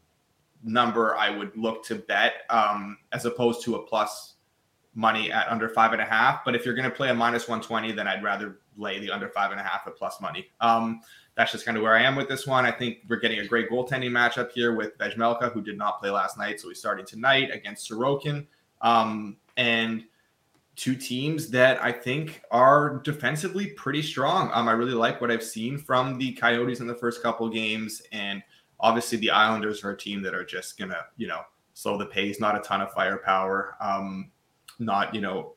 number 0.64 1.16
I 1.16 1.30
would 1.30 1.56
look 1.56 1.84
to 1.84 1.94
bet 1.94 2.42
um, 2.50 2.98
as 3.12 3.24
opposed 3.24 3.62
to 3.64 3.76
a 3.76 3.82
plus 3.86 4.34
money 4.94 5.30
at 5.30 5.48
under 5.48 5.68
five 5.68 5.92
and 5.92 6.02
a 6.02 6.04
half. 6.04 6.44
But 6.44 6.56
if 6.56 6.64
you're 6.64 6.74
going 6.74 6.88
to 6.90 6.94
play 6.94 7.10
a 7.10 7.14
minus 7.14 7.46
120, 7.48 7.92
then 7.92 8.08
I'd 8.08 8.24
rather 8.24 8.58
lay 8.76 8.98
the 8.98 9.10
under 9.10 9.28
five 9.28 9.52
and 9.52 9.60
a 9.60 9.62
half 9.62 9.86
at 9.86 9.96
plus 9.96 10.20
money. 10.20 10.48
Um, 10.60 11.02
that's 11.36 11.52
just 11.52 11.66
kind 11.66 11.76
of 11.76 11.82
where 11.82 11.94
I 11.94 12.02
am 12.02 12.16
with 12.16 12.28
this 12.28 12.46
one. 12.46 12.64
I 12.64 12.70
think 12.70 12.98
we're 13.08 13.20
getting 13.20 13.40
a 13.40 13.46
great 13.46 13.70
goaltending 13.70 14.10
matchup 14.10 14.50
here 14.52 14.74
with 14.74 14.96
Vejmelka, 14.98 15.52
who 15.52 15.60
did 15.60 15.76
not 15.76 16.00
play 16.00 16.10
last 16.10 16.38
night. 16.38 16.60
So 16.60 16.68
he's 16.68 16.78
starting 16.78 17.04
tonight 17.04 17.50
against 17.52 17.90
Sorokin. 17.90 18.46
Um, 18.80 19.36
and 19.56 20.04
two 20.76 20.94
teams 20.94 21.48
that 21.50 21.82
I 21.82 21.92
think 21.92 22.42
are 22.50 22.98
defensively 22.98 23.68
pretty 23.68 24.02
strong. 24.02 24.50
Um, 24.52 24.68
I 24.68 24.72
really 24.72 24.92
like 24.92 25.20
what 25.20 25.30
I've 25.30 25.42
seen 25.42 25.78
from 25.78 26.18
the 26.18 26.32
Coyotes 26.32 26.80
in 26.80 26.86
the 26.86 26.94
first 26.94 27.22
couple 27.22 27.48
games, 27.48 28.02
and 28.12 28.42
obviously 28.80 29.18
the 29.18 29.30
Islanders 29.30 29.82
are 29.84 29.90
a 29.90 29.96
team 29.96 30.22
that 30.22 30.34
are 30.34 30.44
just 30.44 30.78
gonna, 30.78 31.00
you 31.16 31.26
know, 31.26 31.40
slow 31.74 31.98
the 31.98 32.06
pace. 32.06 32.40
Not 32.40 32.56
a 32.56 32.60
ton 32.60 32.80
of 32.80 32.92
firepower. 32.92 33.76
Um, 33.80 34.30
not 34.78 35.14
you 35.14 35.20
know, 35.20 35.54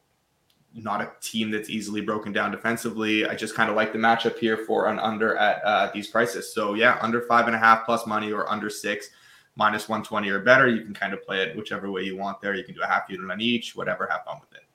not 0.74 1.02
a 1.02 1.12
team 1.22 1.52
that's 1.52 1.70
easily 1.70 2.02
broken 2.02 2.32
down 2.32 2.52
defensively. 2.52 3.26
I 3.26 3.36
just 3.36 3.56
kind 3.56 3.70
of 3.70 3.76
like 3.76 3.92
the 3.92 4.00
matchup 4.00 4.38
here 4.38 4.58
for 4.58 4.88
an 4.88 5.00
under 5.00 5.36
at 5.38 5.64
uh, 5.64 5.92
these 5.94 6.08
prices. 6.08 6.54
So 6.54 6.76
yeah, 6.76 6.98
under 7.02 7.22
five 7.22 7.48
and 7.48 7.56
a 7.56 7.60
half 7.60 7.86
plus 7.86 8.06
money 8.06 8.32
or 8.32 8.50
under 8.50 8.70
six 8.70 9.10
minus 9.56 9.90
120 9.90 10.30
or 10.30 10.40
better. 10.40 10.68
You 10.68 10.84
can 10.84 10.94
kind 10.94 11.14
of 11.14 11.24
play 11.24 11.42
it 11.42 11.56
whichever 11.56 11.92
way 11.92 12.04
you 12.04 12.16
want 12.16 12.42
there. 12.42 12.56
You 12.56 12.64
can 12.64 12.76
do 12.76 12.82
a 12.82 12.88
half 12.88 13.10
unit 13.10 13.30
on 13.30 13.42
each, 13.42 13.76
whatever, 13.76 14.08
have 14.10 14.24
fun 14.26 14.40
with 14.40 14.54
it. 14.54 14.66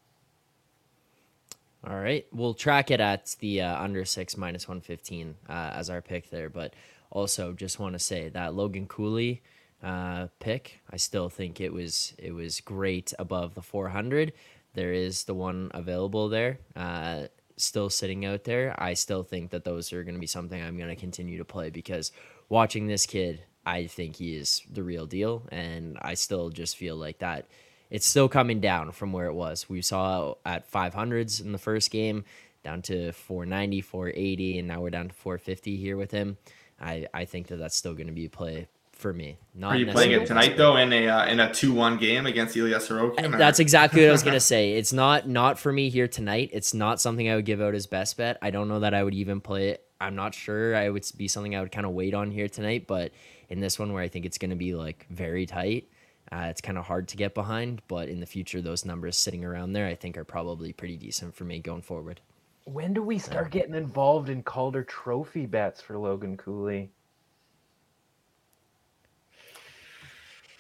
All 1.87 1.99
right. 1.99 2.27
We'll 2.33 2.55
track 2.55 2.91
it 2.91 3.01
at 3.01 3.37
the 3.41 3.63
uh, 3.63 3.83
under 3.83 4.05
six 4.05 4.37
minus 4.37 4.67
115 4.67 5.35
uh, 5.49 5.53
as 5.75 5.91
our 5.91 6.01
pick 6.01 6.31
there. 6.31 6.49
But 6.49 6.75
also 7.11 7.53
just 7.53 7.79
want 7.79 7.95
to 7.95 7.99
say 7.99 8.29
that 8.31 8.55
Logan 8.55 8.87
Cooley 8.87 9.43
uh, 9.83 10.29
pick, 10.41 10.81
I 10.91 10.97
still 10.97 11.29
think 11.29 11.61
it 11.61 11.73
was 11.73 12.15
it 12.19 12.33
was 12.33 12.61
great 12.61 13.13
above 13.19 13.55
the 13.55 13.63
400. 13.63 14.33
There 14.75 14.93
is 14.93 15.25
the 15.25 15.35
one 15.35 15.71
available 15.73 16.29
there, 16.29 16.59
uh, 16.77 17.25
still 17.57 17.89
sitting 17.91 18.25
out 18.25 18.45
there. 18.45 18.75
I 18.77 18.95
still 18.95 19.23
think 19.23 19.51
that 19.51 19.65
those 19.65 19.93
are 19.93 20.05
going 20.05 20.15
to 20.15 20.21
be 20.21 20.27
something 20.27 20.61
I'm 20.61 20.77
going 20.77 20.89
to 20.89 20.97
continue 20.97 21.39
to 21.39 21.45
play 21.45 21.71
because 21.71 22.13
watching 22.49 22.87
this 22.87 23.07
kid, 23.07 23.45
I 23.65 23.87
think 23.87 24.17
he 24.17 24.37
is 24.37 24.63
the 24.71 24.83
real 24.83 25.07
deal. 25.07 25.47
And 25.51 25.99
I 26.03 26.15
still 26.15 26.51
just 26.51 26.77
feel 26.77 26.97
like 26.97 27.19
that 27.19 27.47
it's 27.91 28.07
still 28.07 28.29
coming 28.29 28.61
down 28.61 28.91
from 28.93 29.13
where 29.13 29.27
it 29.27 29.35
was. 29.35 29.69
We 29.69 29.83
saw 29.83 30.35
at 30.45 30.71
500s 30.71 31.41
in 31.41 31.53
the 31.53 31.59
first 31.59 31.91
game, 31.91 32.25
down 32.65 32.83
to 32.83 33.13
490, 33.13 33.83
480, 33.83 34.59
and 34.59 34.69
now 34.69 34.81
we're 34.81 34.91
down 34.91 35.09
to 35.09 35.15
450 35.15 35.77
here 35.77 35.97
with 35.97 36.11
him. 36.11 36.37
I, 36.81 37.07
I 37.15 37.25
think 37.25 37.47
that 37.49 37.57
that's 37.57 37.77
still 37.77 37.95
going 37.95 38.09
to 38.09 38.13
be 38.13 38.27
a 38.27 38.31
play 38.31 38.67
for 39.05 39.13
me. 39.13 39.37
Not 39.55 39.75
Are 39.75 39.77
you 39.77 39.93
playing 39.93 40.13
it 40.13 40.27
tonight 40.27 40.57
though 40.57 40.77
in 40.77 40.91
a 40.91 41.09
uh, 41.09 41.27
in 41.27 41.39
a 41.39 41.53
two 41.53 41.75
one 41.75 41.99
game 41.99 42.25
against 42.25 42.57
Ilya 42.57 42.79
Sorokin? 42.79 43.37
That's 43.37 43.59
exactly 43.59 44.01
what 44.01 44.09
I 44.09 44.13
was 44.13 44.23
gonna 44.23 44.41
say. 44.55 44.73
It's 44.73 44.95
not 44.95 45.29
not 45.29 45.59
for 45.59 45.71
me 45.71 45.91
here 45.91 46.09
tonight. 46.09 46.49
It's 46.55 46.73
not 46.73 47.03
something 47.03 47.29
I 47.29 47.37
would 47.37 47.45
give 47.45 47.61
out 47.61 47.75
as 47.75 47.87
best 47.87 48.17
bet. 48.17 48.39
I 48.41 48.51
don't 48.51 48.67
know 48.67 48.81
that 48.81 48.95
I 48.95 49.03
would 49.03 49.13
even 49.13 49.43
play 49.43 49.69
it. 49.69 49.87
I'm 50.01 50.17
not 50.17 50.35
sure. 50.35 50.75
I 50.75 50.89
would 50.89 51.05
be 51.19 51.29
something 51.29 51.55
I 51.55 51.61
would 51.61 51.71
kind 51.71 51.85
of 51.85 51.93
wait 51.93 52.15
on 52.15 52.31
here 52.31 52.49
tonight, 52.49 52.87
but 52.87 53.13
in 53.51 53.61
this 53.61 53.79
one 53.79 53.93
where 53.93 54.03
I 54.03 54.09
think 54.09 54.25
it's 54.25 54.39
gonna 54.39 54.57
be 54.57 54.75
like 54.75 55.05
very 55.11 55.45
tight, 55.45 55.91
uh, 56.33 56.47
it's 56.49 56.63
kind 56.63 56.79
of 56.79 56.87
hard 56.87 57.09
to 57.09 57.19
get 57.19 57.35
behind, 57.35 57.83
but 57.89 58.09
in 58.09 58.21
the 58.21 58.27
future, 58.27 58.63
those 58.63 58.87
numbers 58.87 59.19
sitting 59.19 59.45
around 59.45 59.75
there, 59.75 59.87
I 59.87 59.97
think, 59.97 60.17
are 60.17 60.25
probably 60.25 60.73
pretty 60.73 60.97
decent 60.97 61.35
for 61.35 61.45
me 61.45 61.59
going 61.59 61.83
forward. 61.83 62.23
When 62.65 62.95
do 62.95 63.03
we 63.03 63.19
start 63.19 63.51
getting 63.51 63.75
involved 63.75 64.31
in 64.31 64.43
Calder 64.43 64.83
Trophy 64.83 65.45
bets 65.45 65.83
for 65.83 65.99
Logan 65.99 66.39
Cooley? 66.39 66.91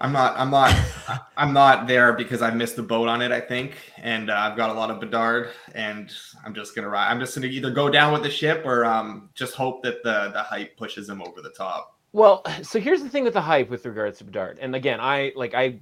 I'm 0.04 0.12
not. 0.12 0.38
I'm 0.38 0.50
not. 0.50 0.76
I'm 1.38 1.54
not 1.54 1.86
there 1.86 2.12
because 2.12 2.42
I 2.42 2.50
missed 2.50 2.76
the 2.76 2.82
boat 2.82 3.08
on 3.08 3.22
it. 3.22 3.32
I 3.32 3.40
think, 3.40 3.76
and 3.96 4.28
uh, 4.28 4.34
I've 4.34 4.54
got 4.54 4.68
a 4.68 4.74
lot 4.74 4.90
of 4.90 5.00
Bedard, 5.00 5.52
and 5.74 6.12
I'm 6.44 6.54
just 6.54 6.76
gonna 6.76 6.90
ride. 6.90 7.10
I'm 7.10 7.18
just 7.18 7.34
gonna 7.34 7.46
either 7.46 7.70
go 7.70 7.88
down 7.88 8.12
with 8.12 8.22
the 8.22 8.28
ship 8.28 8.66
or 8.66 8.84
um, 8.84 9.30
just 9.34 9.54
hope 9.54 9.82
that 9.82 10.02
the 10.02 10.30
the 10.34 10.42
hype 10.42 10.76
pushes 10.76 11.08
him 11.08 11.22
over 11.22 11.40
the 11.40 11.48
top. 11.56 11.98
Well, 12.12 12.44
so 12.62 12.78
here's 12.78 13.02
the 13.02 13.08
thing 13.08 13.24
with 13.24 13.32
the 13.32 13.40
hype 13.40 13.70
with 13.70 13.86
regards 13.86 14.18
to 14.18 14.24
Bedard. 14.24 14.58
And 14.60 14.76
again, 14.76 15.00
I 15.00 15.32
like 15.36 15.54
I 15.54 15.80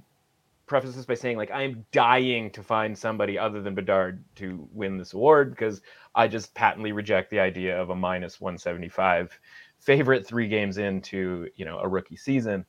preface 0.67 0.95
this 0.95 1.05
by 1.05 1.15
saying 1.15 1.35
like 1.35 1.51
I'm 1.51 1.85
dying 1.91 2.49
to 2.51 2.63
find 2.63 2.97
somebody 2.97 3.37
other 3.37 3.61
than 3.61 3.75
Bedard 3.75 4.23
to 4.35 4.65
win 4.71 4.97
this 4.97 5.11
award 5.11 5.49
because 5.49 5.81
I 6.15 6.29
just 6.29 6.55
patently 6.55 6.93
reject 6.93 7.29
the 7.29 7.41
idea 7.41 7.77
of 7.77 7.89
a 7.89 7.95
minus 7.95 8.39
175 8.39 9.37
favorite 9.79 10.25
three 10.25 10.47
games 10.47 10.77
into 10.77 11.49
you 11.57 11.65
know 11.65 11.79
a 11.79 11.87
rookie 11.89 12.15
season. 12.15 12.65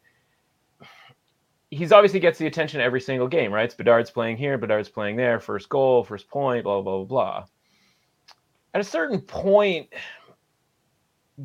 He's 1.74 1.92
obviously 1.92 2.20
gets 2.20 2.38
the 2.38 2.46
attention 2.46 2.80
every 2.80 3.00
single 3.00 3.28
game, 3.28 3.52
right? 3.52 3.64
It's 3.64 3.74
Bedard's 3.74 4.10
playing 4.10 4.36
here, 4.36 4.56
Bedard's 4.58 4.88
playing 4.88 5.16
there, 5.16 5.40
first 5.40 5.68
goal, 5.68 6.04
first 6.04 6.28
point, 6.28 6.64
blah 6.64 6.80
blah 6.80 6.98
blah 6.98 7.04
blah. 7.04 7.44
At 8.74 8.80
a 8.80 8.84
certain 8.84 9.20
point, 9.20 9.88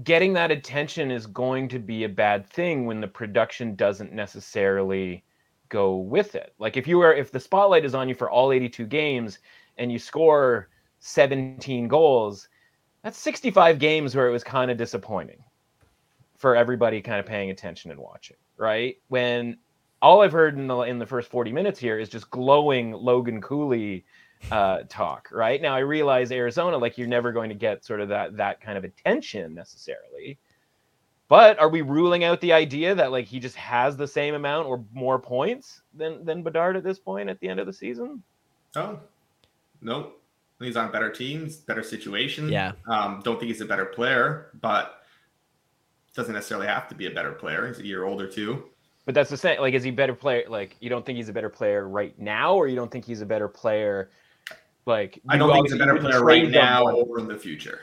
getting 0.03 0.33
that 0.33 0.51
attention 0.51 1.11
is 1.11 1.25
going 1.25 1.67
to 1.69 1.79
be 1.79 2.03
a 2.03 2.09
bad 2.09 2.47
thing 2.47 2.85
when 2.85 3.01
the 3.01 3.07
production 3.07 3.75
doesn't 3.75 4.13
necessarily 4.13 5.23
go 5.69 5.97
with 5.97 6.35
it. 6.35 6.53
Like 6.59 6.77
if 6.77 6.87
you 6.87 7.01
are 7.01 7.13
if 7.13 7.31
the 7.31 7.39
spotlight 7.39 7.85
is 7.85 7.95
on 7.95 8.09
you 8.09 8.15
for 8.15 8.29
all 8.29 8.51
82 8.51 8.85
games 8.85 9.39
and 9.77 9.91
you 9.91 9.99
score 9.99 10.69
17 10.99 11.87
goals, 11.87 12.49
that's 13.03 13.17
65 13.17 13.79
games 13.79 14.15
where 14.15 14.27
it 14.27 14.31
was 14.31 14.43
kind 14.43 14.69
of 14.69 14.77
disappointing 14.77 15.43
for 16.35 16.55
everybody 16.55 17.01
kind 17.01 17.19
of 17.19 17.25
paying 17.25 17.49
attention 17.49 17.91
and 17.91 17.99
watching, 17.99 18.37
right? 18.57 18.97
When 19.07 19.57
all 20.01 20.21
I've 20.21 20.31
heard 20.31 20.57
in 20.57 20.67
the 20.67 20.79
in 20.81 20.99
the 20.99 21.05
first 21.05 21.29
40 21.29 21.51
minutes 21.51 21.79
here 21.79 21.99
is 21.99 22.09
just 22.09 22.29
glowing 22.29 22.91
Logan 22.93 23.41
Cooley 23.41 24.05
uh, 24.51 24.79
talk, 24.87 25.29
right? 25.31 25.61
Now 25.61 25.75
I 25.75 25.79
realize 25.79 26.31
Arizona, 26.31 26.77
like 26.77 26.97
you're 26.97 27.07
never 27.07 27.31
going 27.31 27.49
to 27.49 27.55
get 27.55 27.83
sort 27.83 28.01
of 28.01 28.09
that 28.09 28.37
that 28.37 28.61
kind 28.61 28.77
of 28.77 28.83
attention 28.83 29.53
necessarily. 29.53 30.39
But 31.27 31.59
are 31.59 31.69
we 31.69 31.81
ruling 31.81 32.23
out 32.23 32.41
the 32.41 32.53
idea 32.53 32.95
that 32.95 33.11
like 33.11 33.25
he 33.25 33.39
just 33.39 33.55
has 33.55 33.95
the 33.95 34.07
same 34.07 34.33
amount 34.33 34.67
or 34.67 34.83
more 34.93 35.19
points 35.19 35.81
than 35.93 36.25
than 36.25 36.43
Bedard 36.43 36.75
at 36.75 36.83
this 36.83 36.99
point 36.99 37.29
at 37.29 37.39
the 37.39 37.47
end 37.49 37.59
of 37.59 37.67
the 37.67 37.73
season? 37.73 38.23
Oh, 38.75 38.99
no. 39.81 40.13
He's 40.59 40.75
on 40.75 40.91
better 40.91 41.09
teams, 41.09 41.55
better 41.55 41.83
situation. 41.83 42.49
Yeah. 42.49 42.73
Um, 42.87 43.21
don't 43.23 43.39
think 43.39 43.49
he's 43.49 43.61
a 43.61 43.65
better 43.65 43.85
player, 43.85 44.49
but 44.59 45.03
doesn't 46.13 46.33
necessarily 46.33 46.67
have 46.67 46.89
to 46.89 46.95
be 46.95 47.05
a 47.05 47.11
better 47.11 47.31
player. 47.31 47.67
He's 47.67 47.79
a 47.79 47.85
year 47.85 48.03
older 48.03 48.27
too. 48.27 48.65
But 49.09 49.15
that's 49.15 49.31
the 49.31 49.37
same. 49.37 49.59
Like, 49.59 49.73
is 49.73 49.81
he 49.83 49.89
better 49.89 50.13
player? 50.13 50.43
Like, 50.47 50.75
you 50.81 50.87
don't 50.87 51.03
think 51.03 51.15
he's 51.17 51.29
a 51.29 51.33
better 51.33 51.49
player 51.49 51.87
right 51.89 52.13
now, 52.19 52.53
or 52.53 52.67
you 52.67 52.75
don't 52.75 52.91
think 52.91 53.05
he's 53.05 53.21
a 53.21 53.25
better 53.25 53.47
player 53.47 54.11
Like 54.85 55.19
I 55.27 55.35
don't 55.35 55.51
think 55.51 55.65
he's 55.65 55.73
a 55.73 55.79
better 55.79 55.97
player 55.97 56.23
right 56.23 56.47
now 56.47 56.87
or 56.87 57.17
in 57.17 57.27
the 57.27 57.35
future. 57.35 57.79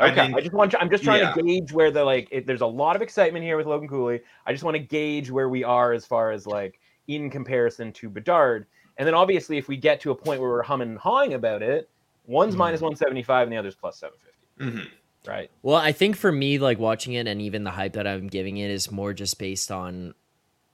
I 0.00 0.10
Okay, 0.10 0.20
I, 0.22 0.26
think- 0.26 0.40
just 0.40 0.52
want. 0.52 0.74
I'm 0.80 0.90
just 0.90 1.04
trying 1.04 1.22
yeah. 1.22 1.32
to 1.32 1.42
gauge 1.44 1.70
where 1.70 1.92
the 1.92 2.02
like. 2.02 2.26
It, 2.32 2.44
there's 2.48 2.60
a 2.62 2.66
lot 2.66 2.96
of 2.96 3.02
excitement 3.02 3.44
here 3.44 3.56
with 3.56 3.68
Logan 3.68 3.86
Cooley. 3.86 4.20
I 4.46 4.50
just 4.52 4.64
want 4.64 4.74
to 4.74 4.80
gauge 4.82 5.30
where 5.30 5.48
we 5.48 5.62
are 5.62 5.92
as 5.92 6.04
far 6.06 6.32
as 6.32 6.44
like 6.44 6.80
in 7.06 7.30
comparison 7.30 7.92
to 7.92 8.10
Bedard. 8.10 8.66
And 8.96 9.06
then 9.06 9.14
obviously, 9.14 9.58
if 9.58 9.68
we 9.68 9.76
get 9.76 10.00
to 10.00 10.10
a 10.10 10.14
point 10.16 10.40
where 10.40 10.50
we're 10.50 10.62
humming 10.64 10.88
and 10.88 10.98
hawing 10.98 11.34
about 11.34 11.62
it, 11.62 11.88
one's 12.26 12.56
Mhm. 12.56 12.58
minus 12.58 12.80
175 12.80 13.44
and 13.46 13.52
the 13.52 13.56
other's 13.58 13.76
plus 13.76 13.96
750. 14.00 14.88
Mhm. 14.88 14.90
Right. 15.24 15.52
Well, 15.62 15.76
I 15.76 15.92
think 15.92 16.16
for 16.16 16.32
me, 16.32 16.58
like 16.58 16.80
watching 16.80 17.12
it 17.12 17.28
and 17.28 17.40
even 17.40 17.62
the 17.62 17.70
hype 17.70 17.92
that 17.92 18.08
I'm 18.08 18.26
giving 18.26 18.56
it 18.56 18.72
is 18.72 18.90
more 18.90 19.12
just 19.12 19.38
based 19.38 19.70
on 19.70 20.14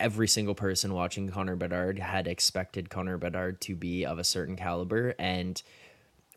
every 0.01 0.26
single 0.28 0.55
person 0.55 0.92
watching 0.94 1.28
Connor 1.28 1.57
Bedard 1.57 1.98
had 1.98 2.26
expected 2.26 2.90
Connor 2.90 3.18
Bedard 3.18 3.61
to 3.62 3.76
be 3.76 4.05
of 4.05 4.18
a 4.18 4.24
certain 4.24 4.57
caliber. 4.57 5.14
And 5.18 5.62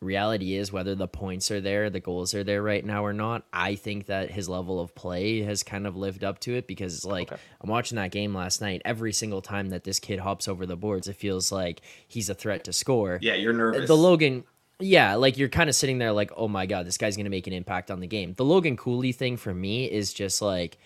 reality 0.02 0.56
is, 0.56 0.72
whether 0.72 0.96
the 0.96 1.08
points 1.08 1.50
are 1.50 1.62
there, 1.62 1.90
the 1.90 2.00
goals 2.00 2.34
are 2.34 2.44
there 2.44 2.62
right 2.62 2.86
now 2.86 3.06
or 3.06 3.14
not, 3.14 3.46
I 3.54 3.76
think 3.76 4.08
that 4.08 4.32
his 4.32 4.50
level 4.50 4.82
of 4.82 4.94
play 4.96 5.42
has 5.44 5.64
kind 5.64 5.88
of 5.88 5.96
lived 5.96 6.24
up 6.24 6.40
to 6.42 6.56
it 6.56 6.68
because, 6.68 6.94
it's 6.94 7.06
like, 7.06 7.32
Okay. 7.32 7.42
I'm 7.62 7.70
watching 7.70 7.96
that 7.96 8.12
game 8.12 8.36
last 8.36 8.60
night. 8.60 8.82
Every 8.84 9.14
single 9.14 9.42
time 9.42 9.70
that 9.70 9.86
this 9.86 10.00
kid 10.00 10.20
hops 10.20 10.48
over 10.48 10.66
the 10.66 10.76
boards, 10.76 11.08
it 11.08 11.16
feels 11.16 11.52
like 11.52 11.82
he's 12.08 12.30
a 12.30 12.34
threat 12.36 12.66
to 12.66 12.74
score 12.74 13.18
Yeah, 13.22 13.36
you're 13.36 13.54
uh, 13.54 13.58
nervous. 13.58 13.88
the 13.88 13.96
Logan, 13.96 14.44
yeah, 14.80 15.16
like 15.16 15.38
you're 15.38 15.48
kind 15.50 15.70
of 15.70 15.76
sitting 15.76 16.00
there 16.00 16.12
like, 16.12 16.32
oh 16.36 16.50
my 16.50 16.66
god, 16.66 16.86
this 16.86 16.98
guy's 16.98 17.16
gonna 17.16 17.30
make 17.30 17.48
an 17.48 17.54
impact 17.54 17.90
on 17.90 18.02
the 18.02 18.08
game. 18.08 18.34
The 18.34 18.44
Logan 18.44 18.76
Cooley 18.76 19.14
thing 19.14 19.38
for 19.38 19.54
me 19.54 19.86
is 19.86 20.14
just 20.14 20.42
like, 20.42 20.78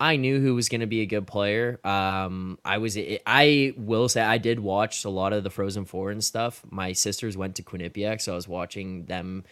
I 0.00 0.16
knew 0.16 0.40
who 0.40 0.54
was 0.54 0.68
gonna 0.68 0.86
be 0.86 1.00
a 1.00 1.06
good 1.06 1.26
player. 1.26 1.80
Um, 1.84 2.58
I 2.64 2.78
was, 2.78 2.96
I 3.26 3.74
will 3.76 4.08
say, 4.08 4.20
I 4.20 4.38
did 4.38 4.60
watch 4.60 5.04
a 5.04 5.10
lot 5.10 5.32
of 5.32 5.44
the 5.44 5.50
Frozen 5.50 5.86
Four 5.86 6.10
and 6.10 6.22
stuff. 6.22 6.62
My 6.70 6.92
sisters 6.92 7.36
went 7.36 7.56
to 7.56 7.62
Quinnipiac, 7.62 8.20
so 8.20 8.32
I 8.32 8.36
was 8.36 8.46
watching 8.46 9.06
them 9.06 9.44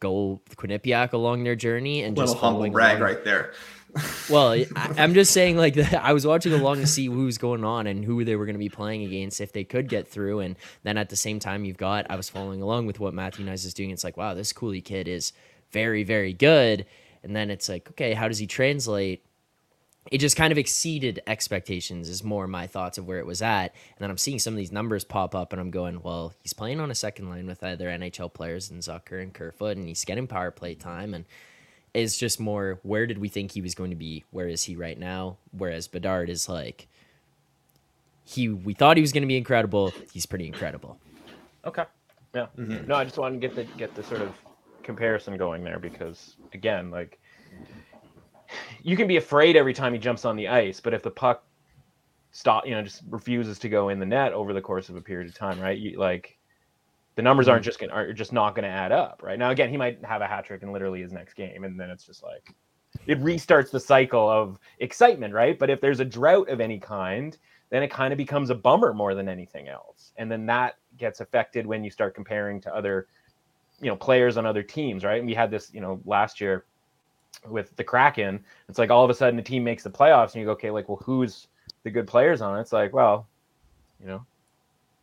go 0.00 0.40
Quinnipiac 0.56 1.12
along 1.12 1.44
their 1.44 1.56
journey 1.56 2.02
and 2.02 2.16
just 2.16 2.36
humble 2.36 2.70
brag 2.70 2.98
along. 2.98 3.02
right 3.02 3.24
there. 3.24 3.52
Well, 4.28 4.52
I, 4.76 4.94
I'm 4.96 5.14
just 5.14 5.32
saying, 5.32 5.56
like, 5.56 5.76
I 5.94 6.12
was 6.12 6.26
watching 6.26 6.52
along 6.52 6.76
to 6.78 6.86
see 6.86 7.06
who 7.06 7.24
was 7.24 7.38
going 7.38 7.64
on 7.64 7.86
and 7.86 8.04
who 8.04 8.24
they 8.24 8.36
were 8.36 8.46
going 8.46 8.54
to 8.54 8.60
be 8.60 8.68
playing 8.68 9.04
against 9.04 9.40
if 9.40 9.52
they 9.52 9.64
could 9.64 9.88
get 9.88 10.08
through. 10.08 10.40
And 10.40 10.56
then 10.82 10.98
at 10.98 11.08
the 11.08 11.16
same 11.16 11.38
time, 11.38 11.64
you've 11.64 11.76
got, 11.76 12.06
I 12.10 12.16
was 12.16 12.28
following 12.28 12.62
along 12.62 12.86
with 12.86 13.00
what 13.00 13.14
Matthew 13.14 13.44
Knies 13.44 13.66
is 13.66 13.74
doing. 13.74 13.90
It's 13.90 14.04
like, 14.04 14.16
wow, 14.16 14.34
this 14.34 14.52
Cooley 14.52 14.80
kid 14.80 15.08
is 15.08 15.32
very, 15.72 16.04
very 16.04 16.32
good. 16.32 16.86
And 17.22 17.34
then 17.34 17.50
it's 17.50 17.68
like, 17.68 17.90
okay, 17.90 18.14
how 18.14 18.28
does 18.28 18.38
he 18.38 18.46
translate? 18.46 19.24
It 20.10 20.18
just 20.18 20.36
kind 20.36 20.52
of 20.52 20.58
exceeded 20.58 21.20
expectations, 21.26 22.08
is 22.08 22.24
more 22.24 22.46
my 22.46 22.66
thoughts 22.66 22.96
of 22.98 23.06
where 23.06 23.18
it 23.18 23.26
was 23.26 23.42
at. 23.42 23.74
And 23.74 23.98
then 24.00 24.10
I'm 24.10 24.18
seeing 24.18 24.38
some 24.38 24.54
of 24.54 24.58
these 24.58 24.72
numbers 24.72 25.04
pop 25.04 25.34
up, 25.34 25.52
and 25.52 25.60
I'm 25.60 25.70
going, 25.70 26.00
well, 26.02 26.32
he's 26.42 26.52
playing 26.54 26.80
on 26.80 26.90
a 26.90 26.94
second 26.94 27.28
line 27.28 27.46
with 27.46 27.62
other 27.62 27.88
NHL 27.88 28.32
players 28.32 28.70
and 28.70 28.80
Zucker 28.80 29.22
and 29.22 29.34
Kerfoot, 29.34 29.76
and 29.76 29.86
he's 29.86 30.04
getting 30.04 30.26
power 30.26 30.50
play 30.50 30.74
time. 30.74 31.12
And 31.14 31.24
is 31.94 32.16
just 32.16 32.38
more 32.38 32.78
where 32.82 33.06
did 33.06 33.18
we 33.18 33.28
think 33.28 33.52
he 33.52 33.60
was 33.60 33.74
going 33.74 33.90
to 33.90 33.96
be? 33.96 34.24
Where 34.30 34.48
is 34.48 34.62
he 34.64 34.76
right 34.76 34.98
now? 34.98 35.36
Whereas 35.52 35.88
Bedard 35.88 36.30
is 36.30 36.48
like 36.48 36.86
he 38.24 38.48
we 38.48 38.74
thought 38.74 38.96
he 38.96 39.00
was 39.00 39.12
going 39.12 39.22
to 39.22 39.26
be 39.28 39.36
incredible. 39.36 39.92
He's 40.12 40.26
pretty 40.26 40.46
incredible. 40.46 40.98
Okay. 41.64 41.84
Yeah. 42.34 42.46
Mhm. 42.58 42.86
No, 42.86 42.94
I 42.94 43.04
just 43.04 43.18
wanted 43.18 43.40
to 43.40 43.48
get 43.48 43.56
the 43.56 43.64
get 43.78 43.94
the 43.94 44.02
sort 44.02 44.20
of 44.20 44.34
comparison 44.82 45.36
going 45.36 45.64
there 45.64 45.78
because 45.78 46.36
again, 46.52 46.90
like 46.90 47.18
you 48.82 48.96
can 48.96 49.06
be 49.06 49.16
afraid 49.16 49.56
every 49.56 49.74
time 49.74 49.92
he 49.92 49.98
jumps 49.98 50.24
on 50.24 50.36
the 50.36 50.48
ice, 50.48 50.80
but 50.80 50.94
if 50.94 51.02
the 51.02 51.10
puck 51.10 51.44
stop, 52.30 52.66
you 52.66 52.72
know, 52.72 52.82
just 52.82 53.02
refuses 53.08 53.58
to 53.60 53.68
go 53.68 53.88
in 53.88 53.98
the 53.98 54.06
net 54.06 54.32
over 54.32 54.52
the 54.52 54.60
course 54.60 54.88
of 54.88 54.96
a 54.96 55.00
period 55.00 55.28
of 55.28 55.34
time, 55.34 55.60
right? 55.60 55.78
You 55.78 55.98
like 55.98 56.38
the 57.16 57.22
numbers 57.22 57.48
aren't 57.48 57.62
mm. 57.62 57.66
just 57.66 57.78
going 57.78 57.90
are 57.90 58.12
just 58.12 58.32
not 58.32 58.54
going 58.54 58.64
to 58.64 58.68
add 58.68 58.92
up, 58.92 59.22
right? 59.22 59.38
Now 59.38 59.50
again, 59.50 59.70
he 59.70 59.76
might 59.76 60.04
have 60.04 60.22
a 60.22 60.26
hat 60.26 60.44
trick 60.44 60.62
in 60.62 60.72
literally 60.72 61.02
his 61.02 61.12
next 61.12 61.34
game 61.34 61.64
and 61.64 61.78
then 61.78 61.90
it's 61.90 62.04
just 62.04 62.22
like 62.22 62.54
it 63.06 63.20
restarts 63.20 63.70
the 63.70 63.80
cycle 63.80 64.28
of 64.28 64.58
excitement, 64.78 65.34
right? 65.34 65.58
But 65.58 65.70
if 65.70 65.80
there's 65.80 66.00
a 66.00 66.04
drought 66.04 66.48
of 66.48 66.60
any 66.60 66.78
kind, 66.78 67.36
then 67.70 67.82
it 67.82 67.88
kind 67.90 68.12
of 68.12 68.16
becomes 68.16 68.50
a 68.50 68.54
bummer 68.54 68.94
more 68.94 69.14
than 69.14 69.28
anything 69.28 69.68
else. 69.68 70.12
And 70.16 70.30
then 70.30 70.46
that 70.46 70.76
gets 70.96 71.20
affected 71.20 71.66
when 71.66 71.84
you 71.84 71.90
start 71.90 72.14
comparing 72.14 72.60
to 72.62 72.74
other, 72.74 73.08
you 73.80 73.88
know, 73.88 73.96
players 73.96 74.36
on 74.36 74.46
other 74.46 74.62
teams, 74.62 75.04
right? 75.04 75.18
And 75.18 75.26
we 75.26 75.34
had 75.34 75.50
this, 75.50 75.72
you 75.72 75.80
know, 75.80 76.00
last 76.04 76.40
year 76.40 76.64
with 77.46 77.74
the 77.76 77.84
Kraken. 77.84 78.44
It's 78.68 78.78
like 78.78 78.90
all 78.90 79.04
of 79.04 79.10
a 79.10 79.14
sudden 79.14 79.38
a 79.38 79.42
team 79.42 79.64
makes 79.64 79.82
the 79.82 79.90
playoffs 79.90 80.32
and 80.34 80.40
you 80.40 80.44
go, 80.46 80.52
okay, 80.52 80.70
like, 80.70 80.88
well, 80.88 81.00
who's 81.04 81.48
the 81.84 81.90
good 81.90 82.06
players 82.06 82.40
on 82.40 82.56
it? 82.58 82.60
It's 82.62 82.72
like, 82.72 82.92
well, 82.92 83.26
you 84.00 84.06
know, 84.06 84.24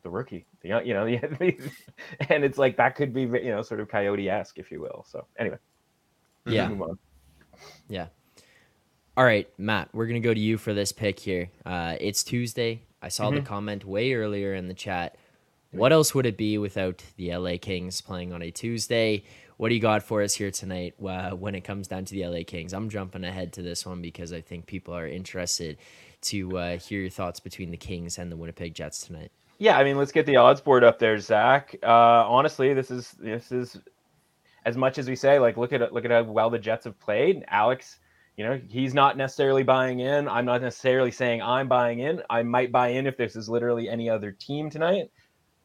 the 0.03 0.09
rookie, 0.09 0.45
the 0.61 0.69
young- 0.69 0.85
you 0.85 0.93
know, 0.93 1.05
and 2.29 2.43
it's 2.43 2.57
like 2.57 2.77
that 2.77 2.95
could 2.95 3.13
be, 3.13 3.21
you 3.21 3.49
know, 3.51 3.61
sort 3.61 3.79
of 3.79 3.87
coyote 3.87 4.29
esque, 4.29 4.57
if 4.57 4.71
you 4.71 4.81
will. 4.81 5.05
So 5.09 5.25
anyway, 5.37 5.57
Yeah. 6.45 6.69
on. 6.71 6.99
All 9.17 9.23
right, 9.23 9.47
Matt, 9.57 9.89
we're 9.93 10.07
going 10.07 10.21
to 10.21 10.27
go 10.27 10.33
to 10.33 10.39
you 10.39 10.57
for 10.57 10.73
this 10.73 10.91
pick 10.91 11.19
here. 11.19 11.49
Uh, 11.65 11.95
it's 12.01 12.21
Tuesday. 12.21 12.81
I 13.01 13.07
saw 13.07 13.29
the 13.31 13.39
Mhm. 13.39 13.45
comment 13.45 13.85
way 13.85 14.13
earlier 14.13 14.53
in 14.53 14.67
the 14.67 14.73
chat. 14.73 15.15
What 15.71 15.93
else 15.93 16.13
would 16.13 16.25
it 16.25 16.35
be 16.37 16.57
without 16.57 17.01
the 17.15 17.31
LA 17.31 17.57
Kings 17.57 18.01
playing 18.01 18.33
on 18.33 18.41
a 18.41 18.51
Tuesday? 18.51 19.23
What 19.57 19.69
do 19.69 19.75
you 19.75 19.81
got 19.81 20.03
for 20.03 20.21
us 20.21 20.33
here 20.33 20.51
tonight 20.51 20.95
uh, 21.05 21.31
when 21.31 21.55
it 21.55 21.61
comes 21.61 21.87
down 21.87 22.03
to 22.05 22.13
the 22.13 22.27
LA 22.27 22.39
Kings? 22.45 22.73
I'm 22.73 22.89
jumping 22.89 23.23
ahead 23.23 23.53
to 23.53 23.61
this 23.61 23.85
one 23.85 24.01
because 24.01 24.33
I 24.33 24.41
think 24.41 24.65
people 24.65 24.93
are 24.93 25.07
interested 25.07 25.77
to 26.23 26.57
uh, 26.57 26.77
hear 26.77 26.99
your 27.01 27.09
thoughts 27.09 27.39
between 27.39 27.71
the 27.71 27.77
Kings 27.77 28.17
and 28.17 28.31
the 28.31 28.35
Winnipeg 28.35 28.73
Jets 28.73 29.07
tonight. 29.07 29.31
Yeah, 29.57 29.77
I 29.77 29.85
mean, 29.85 29.97
let's 29.97 30.11
get 30.11 30.25
the 30.25 30.35
odds 30.35 30.59
board 30.59 30.83
up 30.83 30.99
there, 30.99 31.17
Zach. 31.19 31.73
Uh, 31.81 31.87
honestly, 31.87 32.73
this 32.73 32.91
is 32.91 33.11
this 33.11 33.53
is 33.53 33.79
as 34.65 34.75
much 34.75 34.97
as 34.97 35.07
we 35.07 35.15
say. 35.15 35.39
Like, 35.39 35.55
look 35.55 35.71
at 35.71 35.93
look 35.93 36.03
at 36.03 36.11
how 36.11 36.23
well 36.23 36.49
the 36.49 36.59
Jets 36.59 36.83
have 36.83 36.99
played. 36.99 37.45
Alex, 37.47 37.99
you 38.35 38.43
know, 38.43 38.59
he's 38.67 38.93
not 38.93 39.15
necessarily 39.15 39.63
buying 39.63 40.01
in. 40.01 40.27
I'm 40.27 40.43
not 40.43 40.61
necessarily 40.61 41.11
saying 41.11 41.41
I'm 41.41 41.69
buying 41.69 41.99
in. 41.99 42.21
I 42.29 42.43
might 42.43 42.73
buy 42.73 42.89
in 42.89 43.07
if 43.07 43.15
this 43.15 43.37
is 43.37 43.47
literally 43.47 43.87
any 43.87 44.09
other 44.09 44.33
team 44.33 44.69
tonight, 44.69 45.09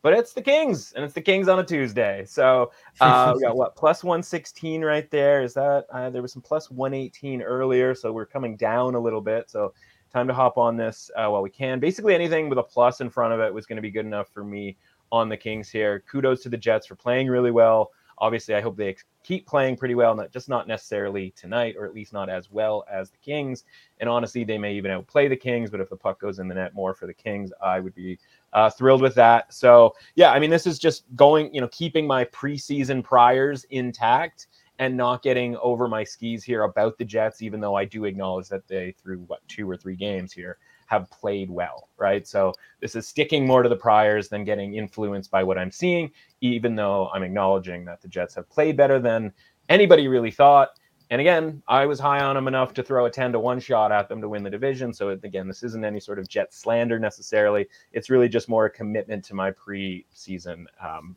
but 0.03 0.15
it's 0.15 0.33
the 0.33 0.43
Kings, 0.43 0.93
and 0.93 1.05
it's 1.05 1.15
the 1.15 1.21
Kings 1.21 1.49
on 1.49 1.59
a 1.59 1.65
Tuesday. 1.65 2.25
So 2.27 2.71
uh, 3.01 3.33
we 3.37 3.43
got 3.43 3.57
what 3.57 3.77
plus 3.77 4.03
one 4.03 4.23
sixteen 4.23 4.83
right 4.83 5.11
there. 5.11 5.43
Is 5.43 5.55
that 5.55 5.87
uh, 5.93 6.11
there 6.11 6.23
was 6.23 6.33
some 6.33 6.43
plus 6.43 6.71
one 6.71 6.95
eighteen 6.95 7.43
earlier, 7.43 7.95
so 7.95 8.13
we're 8.13 8.27
coming 8.27 8.57
down 8.57 8.95
a 8.95 9.01
little 9.01 9.21
bit. 9.21 9.51
So 9.51 9.75
time 10.13 10.27
to 10.27 10.35
hop 10.35 10.59
on 10.59 10.77
this 10.77 11.11
uh, 11.17 11.29
while 11.29 11.43
we 11.43 11.51
can. 11.51 11.81
Basically, 11.81 12.15
anything 12.15 12.49
with 12.49 12.59
a 12.59 12.63
plus 12.63 13.01
in 13.01 13.11
front 13.11 13.33
of 13.33 13.41
it 13.41 13.53
was 13.53 13.67
going 13.67 13.77
to 13.77 13.83
be 13.83 13.91
good 13.91 14.07
enough 14.07 14.29
for 14.29 14.45
me 14.45 14.77
on 15.13 15.29
the 15.29 15.37
Kings 15.37 15.71
here. 15.71 16.03
Kudos 16.11 16.43
to 16.43 16.49
the 16.49 16.57
Jets 16.57 16.87
for 16.87 16.95
playing 16.95 17.29
really 17.29 17.51
well. 17.51 17.91
Obviously, 18.21 18.55
I 18.55 18.61
hope 18.61 18.77
they 18.77 18.97
keep 19.23 19.47
playing 19.47 19.77
pretty 19.77 19.95
well, 19.95 20.15
not 20.15 20.31
just 20.31 20.49
not 20.49 20.69
necessarily 20.69 21.33
tonight, 21.37 21.75
or 21.79 21.87
at 21.87 21.95
least 21.95 22.13
not 22.13 22.29
as 22.29 22.51
well 22.51 22.85
as 22.91 23.11
the 23.11 23.17
Kings. 23.19 23.65
And 23.99 24.09
honestly, 24.09 24.45
they 24.45 24.59
may 24.59 24.75
even 24.75 24.91
outplay 24.91 25.29
the 25.29 25.37
Kings. 25.37 25.71
But 25.71 25.81
if 25.81 25.89
the 25.89 25.97
puck 25.97 26.21
goes 26.21 26.39
in 26.39 26.49
the 26.49 26.55
net 26.55 26.75
more 26.75 26.95
for 26.95 27.07
the 27.07 27.15
Kings, 27.15 27.51
I 27.63 27.81
would 27.81 27.95
be 27.95 28.19
uh, 28.53 28.71
thrilled 28.71 29.03
with 29.03 29.15
that. 29.15 29.53
So 29.53 29.95
yeah, 30.15 30.33
I 30.33 30.39
mean, 30.39 30.51
this 30.51 30.67
is 30.67 30.79
just 30.79 31.05
going, 31.17 31.55
you 31.55 31.61
know, 31.61 31.69
keeping 31.69 32.07
my 32.07 32.25
preseason 32.27 33.03
priors 33.03 33.65
intact 33.71 34.49
and 34.81 34.97
not 34.97 35.23
getting 35.23 35.57
over 35.59 35.89
my 35.89 36.03
skis 36.03 36.43
here 36.43 36.63
about 36.63 36.97
the 36.97 37.05
Jets, 37.05 37.43
even 37.43 37.61
though 37.61 37.75
I 37.75 37.85
do 37.85 38.07
acknowledge 38.07 38.49
that 38.49 38.67
they, 38.67 38.93
threw 38.93 39.19
what 39.27 39.47
two 39.47 39.69
or 39.71 39.77
three 39.77 39.95
games 39.95 40.33
here, 40.33 40.57
have 40.91 41.09
played 41.11 41.49
well, 41.49 41.89
right? 41.99 42.27
So 42.27 42.53
this 42.81 42.97
is 42.97 43.07
sticking 43.07 43.47
more 43.47 43.63
to 43.63 43.69
the 43.69 43.77
priors 43.77 44.29
than 44.29 44.45
getting 44.45 44.75
influenced 44.75 45.31
by 45.31 45.45
what 45.45 45.57
I'm 45.57 45.71
seeing, 45.71 46.11
even 46.41 46.75
though 46.75 47.09
I'm 47.15 47.23
acknowledging 47.23 47.85
that 47.85 48.03
the 48.03 48.09
Jets 48.09 48.35
have 48.35 48.51
played 48.51 48.77
better 48.77 48.99
than 48.99 49.33
anybody 49.69 50.09
really 50.09 50.33
thought. 50.33 50.71
And 51.11 51.21
again, 51.21 51.63
I 51.69 51.87
was 51.87 52.01
high 52.01 52.21
on 52.21 52.35
them 52.35 52.49
enough 52.49 52.75
to 52.75 52.83
throw 52.83 53.07
a 53.07 53.11
10 53.11 53.33
to 53.33 53.39
1 53.39 53.61
shot 53.61 53.93
at 53.93 54.09
them 54.09 54.21
to 54.21 54.29
win 54.29 54.43
the 54.43 54.51
division. 54.51 54.93
So 54.93 55.11
again, 55.11 55.47
this 55.47 55.63
isn't 55.63 55.85
any 55.85 56.01
sort 56.01 56.19
of 56.19 56.29
Jet 56.29 56.53
slander 56.53 56.99
necessarily. 56.99 57.69
It's 57.93 58.11
really 58.11 58.29
just 58.29 58.49
more 58.49 58.67
a 58.67 58.71
commitment 58.71 59.25
to 59.27 59.35
my 59.35 59.53
preseason 59.53 60.65
um, 60.85 61.17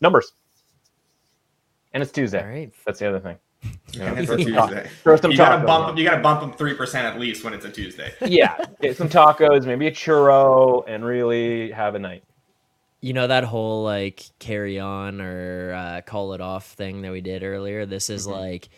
numbers. 0.00 0.32
And 1.92 2.02
it's 2.02 2.12
Tuesday. 2.12 2.40
All 2.40 2.48
right. 2.48 2.72
That's 2.86 3.00
the 3.00 3.08
other 3.08 3.20
thing. 3.20 3.36
You 3.92 4.00
know, 4.00 4.06
And 4.06 4.18
it's 4.18 4.30
a 4.30 4.36
Tuesday. 4.44 4.88
throw 5.02 5.16
some 5.16 5.30
You 5.30 5.36
gotta 5.36 5.62
tacos 5.62 5.66
bump 5.66 5.84
on. 5.84 5.86
them. 5.90 5.98
You 5.98 6.04
gotta 6.04 6.22
bump 6.22 6.40
them 6.40 6.52
three 6.52 6.74
percent 6.74 7.06
at 7.06 7.18
least 7.20 7.44
when 7.44 7.52
it's 7.54 7.64
a 7.64 7.70
Tuesday. 7.70 8.12
yeah, 8.26 8.56
get 8.80 8.96
some 8.96 9.08
tacos, 9.08 9.66
maybe 9.66 9.86
a 9.86 9.90
churro, 9.92 10.84
and 10.86 11.04
really 11.04 11.70
have 11.72 11.94
a 11.94 11.98
night. 11.98 12.22
You 13.02 13.12
know 13.14 13.26
that 13.26 13.44
whole 13.44 13.82
like 13.82 14.24
carry 14.38 14.78
on 14.78 15.20
or 15.20 15.72
uh, 15.72 16.00
call 16.02 16.34
it 16.34 16.40
off 16.40 16.66
thing 16.72 17.02
that 17.02 17.12
we 17.12 17.20
did 17.20 17.42
earlier. 17.42 17.86
This 17.86 18.10
is 18.10 18.26
Mhm. 18.26 18.32
like 18.32 18.68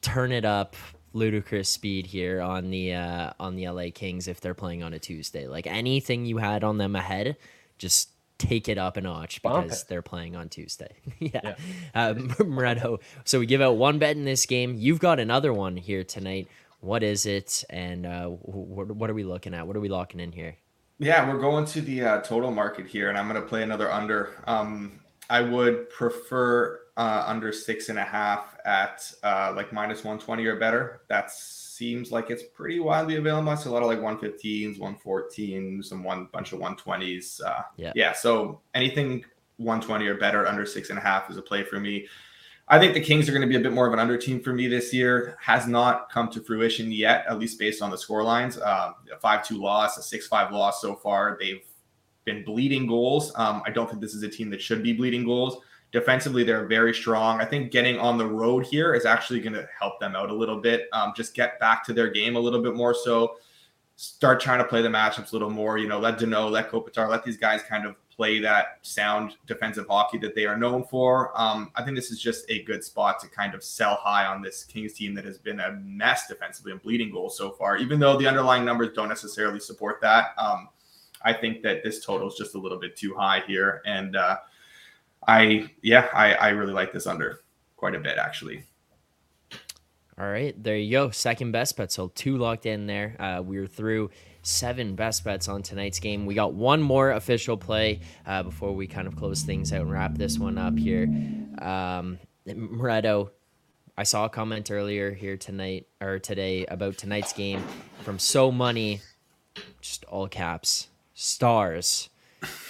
turn 0.00 0.32
it 0.32 0.44
up 0.44 0.74
ludicrous 1.14 1.68
speed 1.68 2.06
here 2.06 2.40
on 2.40 2.70
the 2.70 2.94
uh, 2.94 3.32
on 3.38 3.54
the 3.56 3.68
LA 3.68 3.90
Kings 3.94 4.26
if 4.28 4.40
they're 4.40 4.54
playing 4.54 4.82
on 4.82 4.92
a 4.94 4.98
Tuesday. 4.98 5.46
Like 5.46 5.66
anything 5.66 6.24
you 6.26 6.38
had 6.38 6.64
on 6.64 6.78
them 6.78 6.96
ahead, 6.96 7.36
just 7.78 8.08
take 8.42 8.68
it 8.68 8.78
up 8.78 8.96
a 8.96 9.00
notch 9.00 9.42
because 9.42 9.84
they're 9.84 10.02
playing 10.02 10.36
on 10.36 10.48
Tuesday. 10.48 10.94
yeah. 11.18 11.40
Yeah. 11.44 11.54
Moretto. 11.94 13.00
So 13.24 13.38
we 13.38 13.46
give 13.46 13.60
out 13.60 13.76
one 13.76 13.98
bet 13.98 14.16
in 14.16 14.24
this 14.24 14.46
game. 14.46 14.74
You've 14.76 15.00
got 15.00 15.20
another 15.20 15.52
one 15.52 15.76
here 15.76 16.04
tonight. 16.04 16.48
What 16.80 17.02
is 17.02 17.26
it? 17.26 17.64
And 17.70 18.04
uh, 18.04 18.28
wh- 18.28 18.88
wh- 18.88 18.96
what 18.96 19.08
are 19.08 19.14
we 19.14 19.24
looking 19.24 19.54
at? 19.54 19.66
What 19.66 19.76
are 19.76 19.80
we 19.80 19.88
locking 19.88 20.20
in 20.20 20.32
here? 20.32 20.56
Yeah, 20.98 21.28
we're 21.28 21.40
going 21.40 21.64
to 21.66 21.80
the 21.80 22.02
uh, 22.02 22.20
total 22.20 22.50
market 22.50 22.86
here, 22.86 23.08
and 23.08 23.18
I'm 23.18 23.28
going 23.28 23.40
to 23.40 23.48
play 23.48 23.62
another 23.62 23.90
under. 23.90 24.30
Um, 24.46 25.00
I 25.30 25.40
would 25.40 25.88
prefer 25.90 26.80
uh, 26.96 27.24
under 27.26 27.52
six 27.52 27.88
and 27.88 27.98
a 27.98 28.04
half 28.04 28.56
at 28.64 29.12
uh, 29.22 29.52
like 29.56 29.72
minus 29.72 29.98
120 29.98 30.44
or 30.46 30.56
better. 30.56 31.00
That 31.08 31.30
seems 31.82 32.12
like 32.12 32.30
it's 32.30 32.44
pretty 32.44 32.78
widely 32.78 33.16
available. 33.16 33.50
I 33.50 33.56
see 33.56 33.68
a 33.68 33.72
lot 33.72 33.82
of 33.82 33.88
like 33.88 33.98
115s, 33.98 34.78
114s, 34.78 35.84
some 35.86 36.04
one 36.04 36.28
bunch 36.32 36.52
of 36.52 36.60
120s. 36.60 37.42
Uh, 37.44 37.62
yeah. 37.76 37.90
Yeah. 37.96 38.12
So 38.12 38.60
anything 38.72 39.24
120 39.56 40.06
or 40.06 40.14
better 40.14 40.46
under 40.46 40.64
six 40.64 40.90
and 40.90 40.98
a 40.98 41.02
half 41.02 41.28
is 41.28 41.36
a 41.36 41.42
play 41.42 41.64
for 41.64 41.80
me. 41.80 42.06
I 42.68 42.78
think 42.78 42.94
the 42.94 43.00
Kings 43.00 43.28
are 43.28 43.32
going 43.32 43.42
to 43.42 43.48
be 43.48 43.56
a 43.56 43.60
bit 43.60 43.72
more 43.72 43.88
of 43.88 43.92
an 43.92 43.98
under 43.98 44.16
team 44.16 44.40
for 44.40 44.52
me 44.52 44.68
this 44.68 44.94
year. 44.94 45.36
Has 45.40 45.66
not 45.66 46.08
come 46.08 46.30
to 46.30 46.40
fruition 46.40 46.92
yet, 46.92 47.24
at 47.28 47.40
least 47.40 47.58
based 47.58 47.82
on 47.82 47.90
the 47.90 47.98
score 47.98 48.22
lines. 48.22 48.58
Um, 48.58 48.94
a 49.12 49.18
5 49.20 49.48
2 49.48 49.60
loss, 49.60 49.98
a 49.98 50.02
6 50.02 50.28
5 50.28 50.52
loss 50.52 50.80
so 50.80 50.94
far. 50.94 51.36
They've 51.40 51.64
been 52.24 52.44
bleeding 52.44 52.86
goals. 52.86 53.32
Um, 53.34 53.60
I 53.66 53.70
don't 53.70 53.90
think 53.90 54.00
this 54.00 54.14
is 54.14 54.22
a 54.22 54.28
team 54.28 54.50
that 54.50 54.62
should 54.62 54.84
be 54.84 54.92
bleeding 54.92 55.24
goals. 55.24 55.56
Defensively, 55.92 56.42
they're 56.42 56.66
very 56.66 56.94
strong. 56.94 57.40
I 57.40 57.44
think 57.44 57.70
getting 57.70 57.98
on 57.98 58.16
the 58.16 58.26
road 58.26 58.64
here 58.64 58.94
is 58.94 59.04
actually 59.04 59.40
going 59.40 59.52
to 59.52 59.68
help 59.78 60.00
them 60.00 60.16
out 60.16 60.30
a 60.30 60.34
little 60.34 60.58
bit. 60.58 60.88
Um, 60.92 61.12
just 61.14 61.34
get 61.34 61.60
back 61.60 61.84
to 61.84 61.92
their 61.92 62.10
game 62.10 62.34
a 62.34 62.40
little 62.40 62.62
bit 62.62 62.74
more. 62.74 62.94
So 62.94 63.36
start 63.96 64.40
trying 64.40 64.58
to 64.58 64.64
play 64.64 64.82
the 64.82 64.88
matchups 64.88 65.30
a 65.30 65.34
little 65.34 65.50
more. 65.50 65.78
You 65.78 65.88
know, 65.88 66.00
let 66.00 66.18
Danault, 66.18 66.50
let 66.50 66.70
Kopitar, 66.70 67.08
let 67.08 67.24
these 67.24 67.36
guys 67.36 67.62
kind 67.62 67.86
of 67.86 67.94
play 68.14 68.38
that 68.40 68.78
sound 68.82 69.36
defensive 69.46 69.86
hockey 69.88 70.18
that 70.18 70.34
they 70.34 70.44
are 70.46 70.56
known 70.56 70.84
for. 70.84 71.32
Um, 71.40 71.70
I 71.76 71.82
think 71.82 71.96
this 71.96 72.10
is 72.10 72.20
just 72.20 72.44
a 72.50 72.62
good 72.64 72.84
spot 72.84 73.20
to 73.20 73.28
kind 73.28 73.54
of 73.54 73.62
sell 73.62 73.96
high 73.96 74.26
on 74.26 74.42
this 74.42 74.64
Kings 74.64 74.92
team 74.94 75.14
that 75.14 75.24
has 75.24 75.38
been 75.38 75.60
a 75.60 75.72
mess 75.72 76.26
defensively 76.26 76.72
and 76.72 76.82
bleeding 76.82 77.10
goals 77.10 77.36
so 77.36 77.50
far, 77.52 77.76
even 77.76 77.98
though 77.98 78.16
the 78.16 78.26
underlying 78.26 78.64
numbers 78.64 78.90
don't 78.94 79.08
necessarily 79.08 79.60
support 79.60 80.00
that. 80.02 80.34
Um, 80.38 80.68
I 81.22 81.32
think 81.32 81.62
that 81.62 81.82
this 81.84 82.04
total 82.04 82.28
is 82.28 82.34
just 82.34 82.54
a 82.54 82.58
little 82.58 82.78
bit 82.78 82.96
too 82.96 83.14
high 83.14 83.42
here. 83.46 83.82
And 83.86 84.16
uh, 84.16 84.38
I, 85.26 85.70
yeah, 85.82 86.08
I, 86.12 86.34
I 86.34 86.48
really 86.50 86.72
like 86.72 86.92
this 86.92 87.06
under 87.06 87.40
quite 87.76 87.94
a 87.94 88.00
bit, 88.00 88.18
actually. 88.18 88.64
All 90.18 90.30
right, 90.30 90.60
there 90.62 90.76
you 90.76 90.90
go. 90.90 91.10
Second 91.10 91.52
best 91.52 91.76
bet. 91.76 91.90
So 91.90 92.08
two 92.14 92.36
locked 92.36 92.66
in 92.66 92.86
there. 92.86 93.16
Uh, 93.18 93.42
we 93.42 93.58
are 93.58 93.66
through 93.66 94.10
seven 94.42 94.94
best 94.94 95.24
bets 95.24 95.48
on 95.48 95.62
tonight's 95.62 96.00
game. 96.00 96.26
We 96.26 96.34
got 96.34 96.52
one 96.52 96.82
more 96.82 97.12
official 97.12 97.56
play 97.56 98.00
uh, 98.26 98.42
before 98.42 98.72
we 98.72 98.86
kind 98.86 99.08
of 99.08 99.16
close 99.16 99.42
things 99.42 99.72
out 99.72 99.82
and 99.82 99.90
wrap 99.90 100.16
this 100.16 100.38
one 100.38 100.58
up 100.58 100.76
here. 100.76 101.04
Um, 101.60 102.18
Moretto, 102.46 103.30
I 103.96 104.02
saw 104.02 104.26
a 104.26 104.28
comment 104.28 104.70
earlier 104.70 105.12
here 105.12 105.36
tonight 105.36 105.86
or 106.00 106.18
today 106.18 106.66
about 106.66 106.98
tonight's 106.98 107.32
game 107.32 107.62
from 108.02 108.18
So 108.18 108.52
Money, 108.52 109.00
just 109.80 110.04
all 110.04 110.28
caps, 110.28 110.88
stars. 111.14 112.10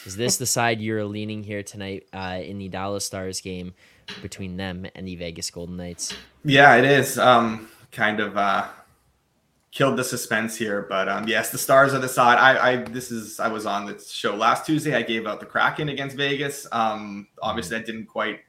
Is 0.04 0.16
this 0.16 0.36
the 0.36 0.46
side 0.46 0.80
you're 0.80 1.04
leaning 1.04 1.44
here 1.44 1.62
tonight 1.62 2.06
uh, 2.12 2.40
in 2.42 2.58
the 2.58 2.68
Dallas 2.68 3.04
Stars 3.04 3.40
game 3.40 3.74
between 4.20 4.56
them 4.56 4.86
and 4.94 5.06
the 5.06 5.14
Vegas 5.14 5.50
Golden 5.50 5.76
Knights? 5.76 6.14
Yeah, 6.44 6.74
it 6.76 6.84
is. 6.84 7.18
Um, 7.18 7.68
kind 7.92 8.18
of 8.18 8.36
uh, 8.36 8.66
killed 9.70 9.96
the 9.96 10.04
suspense 10.04 10.56
here, 10.56 10.86
but 10.88 11.08
um, 11.08 11.28
yes, 11.28 11.50
the 11.50 11.58
Stars 11.58 11.94
are 11.94 12.00
the 12.00 12.08
side. 12.08 12.38
I, 12.38 12.72
I 12.72 12.76
this 12.76 13.12
is 13.12 13.38
I 13.38 13.48
was 13.48 13.64
on 13.64 13.86
the 13.86 13.98
show 13.98 14.34
last 14.34 14.66
Tuesday. 14.66 14.94
I 14.94 15.02
gave 15.02 15.26
out 15.26 15.38
the 15.38 15.46
Kraken 15.46 15.88
against 15.88 16.16
Vegas. 16.16 16.66
Um, 16.72 17.28
obviously, 17.40 17.78
that 17.78 17.86
didn't 17.86 18.06
quite 18.06 18.40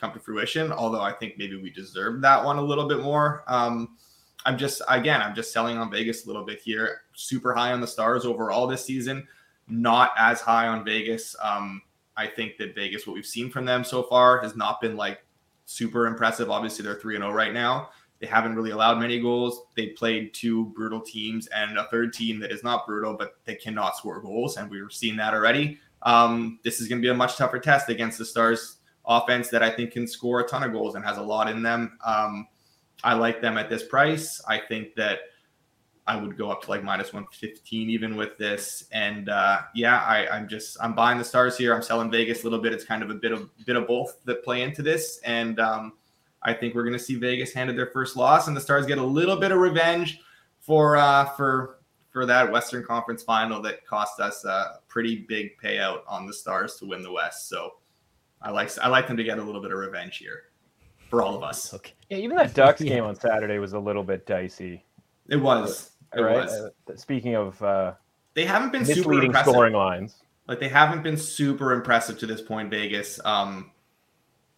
come 0.00 0.12
to 0.12 0.18
fruition. 0.18 0.72
Although 0.72 1.00
I 1.00 1.12
think 1.12 1.34
maybe 1.38 1.56
we 1.62 1.70
deserved 1.70 2.22
that 2.24 2.44
one 2.44 2.58
a 2.58 2.62
little 2.62 2.88
bit 2.88 3.00
more. 3.00 3.44
Um, 3.46 3.96
I'm 4.44 4.58
just 4.58 4.82
again, 4.88 5.22
I'm 5.22 5.34
just 5.34 5.52
selling 5.52 5.78
on 5.78 5.90
Vegas 5.90 6.24
a 6.24 6.26
little 6.26 6.44
bit 6.44 6.60
here. 6.60 7.02
Super 7.14 7.54
high 7.54 7.72
on 7.72 7.80
the 7.80 7.86
Stars 7.86 8.24
overall 8.24 8.66
this 8.66 8.84
season, 8.84 9.26
not 9.68 10.12
as 10.16 10.40
high 10.40 10.68
on 10.68 10.84
Vegas. 10.84 11.36
Um, 11.42 11.82
I 12.16 12.26
think 12.26 12.56
that 12.58 12.74
Vegas, 12.74 13.06
what 13.06 13.14
we've 13.14 13.26
seen 13.26 13.50
from 13.50 13.64
them 13.64 13.84
so 13.84 14.02
far, 14.02 14.40
has 14.40 14.54
not 14.56 14.80
been 14.80 14.96
like 14.96 15.24
super 15.64 16.06
impressive. 16.06 16.50
Obviously, 16.50 16.84
they're 16.84 17.00
three 17.00 17.14
and 17.14 17.22
zero 17.22 17.32
oh 17.32 17.34
right 17.34 17.52
now. 17.52 17.90
They 18.20 18.26
haven't 18.28 18.54
really 18.54 18.70
allowed 18.70 19.00
many 19.00 19.20
goals. 19.20 19.62
They 19.74 19.88
played 19.88 20.32
two 20.32 20.66
brutal 20.66 21.00
teams 21.00 21.48
and 21.48 21.76
a 21.76 21.88
third 21.88 22.12
team 22.12 22.38
that 22.40 22.52
is 22.52 22.62
not 22.62 22.86
brutal, 22.86 23.14
but 23.14 23.36
they 23.44 23.56
cannot 23.56 23.96
score 23.96 24.20
goals. 24.20 24.56
And 24.56 24.70
we 24.70 24.78
have 24.78 24.92
seen 24.92 25.16
that 25.16 25.34
already. 25.34 25.78
Um, 26.02 26.60
this 26.62 26.80
is 26.80 26.86
going 26.86 27.00
to 27.00 27.04
be 27.04 27.10
a 27.10 27.14
much 27.14 27.36
tougher 27.36 27.58
test 27.58 27.88
against 27.88 28.18
the 28.18 28.24
Stars 28.24 28.76
offense 29.04 29.48
that 29.48 29.62
I 29.62 29.70
think 29.70 29.92
can 29.92 30.06
score 30.06 30.40
a 30.40 30.46
ton 30.46 30.62
of 30.62 30.72
goals 30.72 30.94
and 30.94 31.04
has 31.04 31.18
a 31.18 31.22
lot 31.22 31.50
in 31.50 31.62
them. 31.62 31.98
Um, 32.04 32.46
I 33.02 33.14
like 33.14 33.40
them 33.40 33.58
at 33.58 33.68
this 33.68 33.82
price. 33.82 34.40
I 34.46 34.58
think 34.58 34.94
that 34.94 35.18
I 36.06 36.16
would 36.16 36.36
go 36.36 36.50
up 36.50 36.62
to 36.62 36.70
like 36.70 36.82
minus 36.82 37.12
115 37.12 37.88
even 37.88 38.16
with 38.16 38.36
this. 38.36 38.84
And 38.92 39.28
uh, 39.28 39.62
yeah, 39.74 40.00
I, 40.00 40.36
am 40.36 40.48
just 40.48 40.76
I'm 40.80 40.94
buying 40.94 41.18
the 41.18 41.24
stars 41.24 41.56
here. 41.56 41.74
I'm 41.74 41.82
selling 41.82 42.10
Vegas 42.10 42.42
a 42.42 42.44
little 42.44 42.58
bit. 42.58 42.72
It's 42.72 42.84
kind 42.84 43.02
of 43.02 43.10
a 43.10 43.14
bit 43.14 43.32
of 43.32 43.50
bit 43.64 43.76
of 43.76 43.86
both 43.86 44.22
that 44.24 44.44
play 44.44 44.62
into 44.62 44.82
this. 44.82 45.20
And 45.24 45.60
um, 45.60 45.92
I 46.42 46.52
think 46.52 46.74
we're 46.74 46.82
going 46.82 46.98
to 46.98 46.98
see 46.98 47.14
Vegas 47.14 47.52
handed 47.52 47.76
their 47.76 47.86
first 47.86 48.16
loss, 48.16 48.48
and 48.48 48.56
the 48.56 48.60
Stars 48.60 48.84
get 48.86 48.98
a 48.98 49.04
little 49.04 49.36
bit 49.36 49.52
of 49.52 49.58
revenge 49.58 50.20
for 50.60 50.96
uh, 50.96 51.26
for 51.36 51.78
for 52.10 52.26
that 52.26 52.50
Western 52.50 52.84
Conference 52.84 53.22
Final 53.22 53.62
that 53.62 53.86
cost 53.86 54.20
us 54.20 54.44
a 54.44 54.80
pretty 54.88 55.24
big 55.28 55.56
payout 55.62 56.00
on 56.08 56.26
the 56.26 56.34
Stars 56.34 56.76
to 56.76 56.86
win 56.86 57.02
the 57.02 57.12
West. 57.12 57.48
So 57.48 57.74
I 58.40 58.50
like 58.50 58.76
I 58.78 58.88
like 58.88 59.06
them 59.06 59.16
to 59.16 59.24
get 59.24 59.38
a 59.38 59.42
little 59.42 59.62
bit 59.62 59.70
of 59.70 59.78
revenge 59.78 60.18
here 60.18 60.44
for 61.08 61.22
all 61.22 61.36
of 61.36 61.44
us. 61.44 61.72
Okay. 61.72 61.92
Yeah, 62.10 62.18
even 62.18 62.36
that 62.36 62.54
Ducks 62.54 62.82
game 62.82 63.04
on 63.04 63.14
Saturday 63.14 63.58
was 63.58 63.72
a 63.72 63.78
little 63.78 64.02
bit 64.02 64.26
dicey. 64.26 64.84
It 65.28 65.36
was. 65.36 65.91
It 66.14 66.20
right. 66.20 66.44
Was. 66.44 66.52
Uh, 66.52 66.96
speaking 66.96 67.34
of, 67.34 67.60
uh, 67.62 67.94
they 68.34 68.44
haven't 68.44 68.72
been 68.72 68.86
misleading 68.86 69.34
scoring 69.34 69.74
lines. 69.74 70.16
Like 70.48 70.60
they 70.60 70.68
haven't 70.68 71.02
been 71.02 71.16
super 71.16 71.72
impressive 71.72 72.18
to 72.18 72.26
this 72.26 72.42
point, 72.42 72.70
Vegas. 72.70 73.20
Um, 73.24 73.70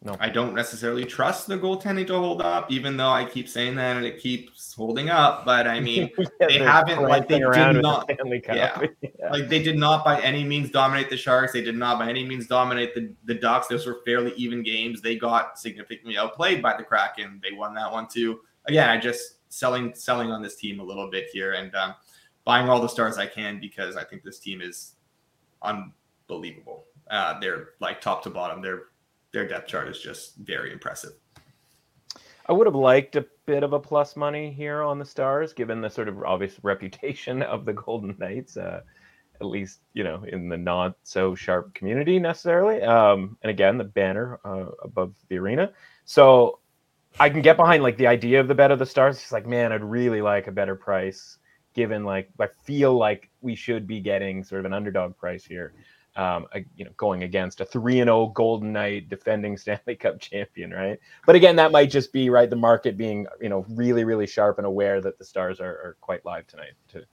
no. 0.04 0.16
I 0.20 0.28
don't 0.28 0.54
necessarily 0.54 1.06
trust 1.06 1.46
the 1.46 1.56
goaltending 1.56 2.06
to 2.08 2.18
hold 2.18 2.42
up, 2.42 2.70
even 2.70 2.98
though 2.98 3.08
I 3.08 3.24
keep 3.24 3.48
saying 3.48 3.76
that 3.76 3.96
and 3.96 4.04
it 4.04 4.18
keeps 4.18 4.74
holding 4.74 5.08
up. 5.08 5.46
But 5.46 5.66
I 5.66 5.80
mean, 5.80 6.10
yeah, 6.40 6.46
they 6.46 6.58
haven't 6.58 7.02
like 7.02 7.26
they 7.26 7.38
did 7.38 7.80
not. 7.80 8.10
Yeah, 8.46 8.82
yeah, 9.00 9.30
like 9.30 9.48
they 9.48 9.62
did 9.62 9.78
not 9.78 10.04
by 10.04 10.20
any 10.20 10.44
means 10.44 10.70
dominate 10.70 11.08
the 11.08 11.16
Sharks. 11.16 11.54
They 11.54 11.62
did 11.62 11.76
not 11.76 11.98
by 11.98 12.10
any 12.10 12.22
means 12.22 12.46
dominate 12.46 12.94
the 12.94 13.14
the 13.24 13.34
Ducks. 13.34 13.68
Those 13.68 13.86
were 13.86 14.00
fairly 14.04 14.34
even 14.36 14.62
games. 14.62 15.00
They 15.00 15.16
got 15.16 15.58
significantly 15.58 16.18
outplayed 16.18 16.60
by 16.60 16.76
the 16.76 16.84
Kraken. 16.84 17.40
They 17.42 17.56
won 17.56 17.74
that 17.74 17.90
one 17.90 18.06
too. 18.06 18.40
Again, 18.66 18.90
I 18.90 18.98
just 18.98 19.43
selling 19.54 19.94
selling 19.94 20.32
on 20.32 20.42
this 20.42 20.56
team 20.56 20.80
a 20.80 20.82
little 20.82 21.10
bit 21.10 21.28
here 21.32 21.52
and 21.52 21.74
um, 21.74 21.94
buying 22.44 22.68
all 22.68 22.80
the 22.80 22.88
stars 22.88 23.18
I 23.18 23.26
can 23.26 23.60
because 23.60 23.96
I 23.96 24.04
think 24.04 24.22
this 24.22 24.38
team 24.38 24.60
is 24.60 24.96
unbelievable. 25.62 26.84
Uh, 27.10 27.38
they're 27.38 27.70
like 27.80 28.00
top 28.00 28.22
to 28.24 28.30
bottom. 28.30 28.60
They're 28.60 28.84
their 29.32 29.46
depth 29.46 29.68
chart 29.68 29.88
is 29.88 30.00
just 30.00 30.36
very 30.36 30.72
impressive. 30.72 31.12
I 32.46 32.52
would 32.52 32.66
have 32.66 32.74
liked 32.74 33.16
a 33.16 33.26
bit 33.46 33.62
of 33.62 33.72
a 33.72 33.80
plus 33.80 34.16
money 34.16 34.52
here 34.52 34.82
on 34.82 34.98
the 34.98 35.04
Stars, 35.04 35.52
given 35.52 35.80
the 35.80 35.88
sort 35.88 36.08
of 36.08 36.22
obvious 36.22 36.58
reputation 36.62 37.42
of 37.42 37.64
the 37.64 37.72
Golden 37.72 38.14
Knights, 38.18 38.56
uh, 38.56 38.82
at 39.40 39.46
least 39.46 39.80
you 39.92 40.04
know 40.04 40.24
in 40.28 40.48
the 40.48 40.56
not 40.56 40.96
so 41.04 41.34
sharp 41.34 41.74
community 41.74 42.18
necessarily. 42.18 42.82
Um, 42.82 43.36
and 43.42 43.50
again, 43.50 43.78
the 43.78 43.84
banner 43.84 44.40
uh, 44.44 44.66
above 44.82 45.14
the 45.28 45.38
arena, 45.38 45.72
so 46.04 46.58
I 47.18 47.30
can 47.30 47.42
get 47.42 47.56
behind 47.56 47.82
like 47.82 47.96
the 47.96 48.06
idea 48.06 48.40
of 48.40 48.48
the 48.48 48.54
bet 48.54 48.70
of 48.70 48.78
the 48.78 48.86
Stars. 48.86 49.16
It's 49.16 49.32
like, 49.32 49.46
man, 49.46 49.72
I'd 49.72 49.84
really 49.84 50.20
like 50.20 50.46
a 50.46 50.52
better 50.52 50.74
price, 50.74 51.38
given 51.74 52.04
like 52.04 52.30
I 52.40 52.48
feel 52.64 52.96
like 52.96 53.30
we 53.40 53.54
should 53.54 53.86
be 53.86 54.00
getting 54.00 54.44
sort 54.44 54.60
of 54.60 54.64
an 54.66 54.72
underdog 54.72 55.16
price 55.16 55.44
here 55.44 55.74
um, 56.16 56.46
you 56.76 56.84
know, 56.84 56.92
going 56.96 57.24
against 57.24 57.60
a 57.60 57.64
three 57.64 58.00
and 58.00 58.08
zero 58.08 58.20
oh 58.20 58.26
Golden 58.28 58.72
Knight 58.72 59.08
defending 59.08 59.56
Stanley 59.56 59.96
Cup 59.96 60.20
champion, 60.20 60.70
right? 60.70 60.98
But 61.26 61.36
again, 61.36 61.56
that 61.56 61.72
might 61.72 61.90
just 61.90 62.12
be 62.12 62.30
right. 62.30 62.48
The 62.48 62.56
market 62.56 62.96
being, 62.96 63.26
you 63.40 63.48
know, 63.48 63.66
really, 63.70 64.04
really 64.04 64.26
sharp 64.26 64.58
and 64.58 64.66
aware 64.66 65.00
that 65.00 65.18
the 65.18 65.24
Stars 65.24 65.60
are, 65.60 65.66
are 65.66 65.96
quite 66.00 66.24
live 66.24 66.46
tonight 66.46 66.74
to 66.88 67.04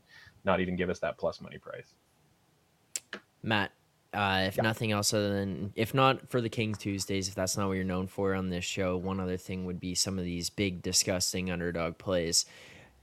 not 0.43 0.60
even 0.60 0.76
give 0.76 0.89
us 0.89 0.99
that 0.99 1.18
plus 1.18 1.41
money 1.41 1.58
price. 1.58 1.93
Matt, 3.43 3.72
uh, 4.14 4.43
if 4.47 4.57
yeah. 4.57 4.64
nothing 4.64 4.91
else 4.91 5.14
other 5.14 5.30
than 5.30 5.72
if 5.76 5.93
not 5.93 6.30
for 6.30 6.41
the 6.41 6.49
King 6.49 6.76
Tuesdays, 6.76 7.30
if 7.30 7.36
that's 7.36 7.55
not 7.55 7.68
what 7.68 7.74
you're 7.74 7.84
known 7.86 8.07
for 8.07 8.36
on 8.36 8.49
this 8.49 8.66
show, 8.66 8.97
one 8.97 9.20
other 9.20 9.38
thing 9.38 9.66
would 9.66 9.80
be 9.80 9.95
some 9.95 10.20
of 10.20 10.26
these 10.26 10.49
big 10.49 10.82
disgusting 10.82 11.49
underdog 11.49 11.97
plays. 11.97 12.45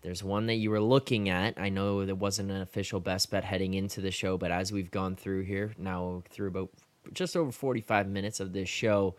There's 0.03 0.23
one 0.23 0.47
that 0.47 0.57
you 0.57 0.71
were 0.71 0.81
looking 0.81 1.29
at. 1.29 1.59
I 1.59 1.71
know 1.71 2.05
there 2.05 2.15
wasn't 2.15 2.51
an 2.51 2.61
official 2.61 3.01
best 3.01 3.31
bet 3.31 3.43
heading 3.43 3.75
into 3.75 4.01
the 4.01 4.11
show, 4.11 4.37
but 4.37 4.51
as 4.51 4.71
we've 4.71 4.91
gone 4.91 5.17
through 5.17 5.43
here, 5.43 5.75
now 5.79 6.23
through 6.31 6.49
about 6.49 6.71
just 7.13 7.37
over 7.37 7.51
45 7.51 8.09
minutes 8.09 8.39
of 8.39 8.53
this 8.53 8.69
show, 8.69 9.17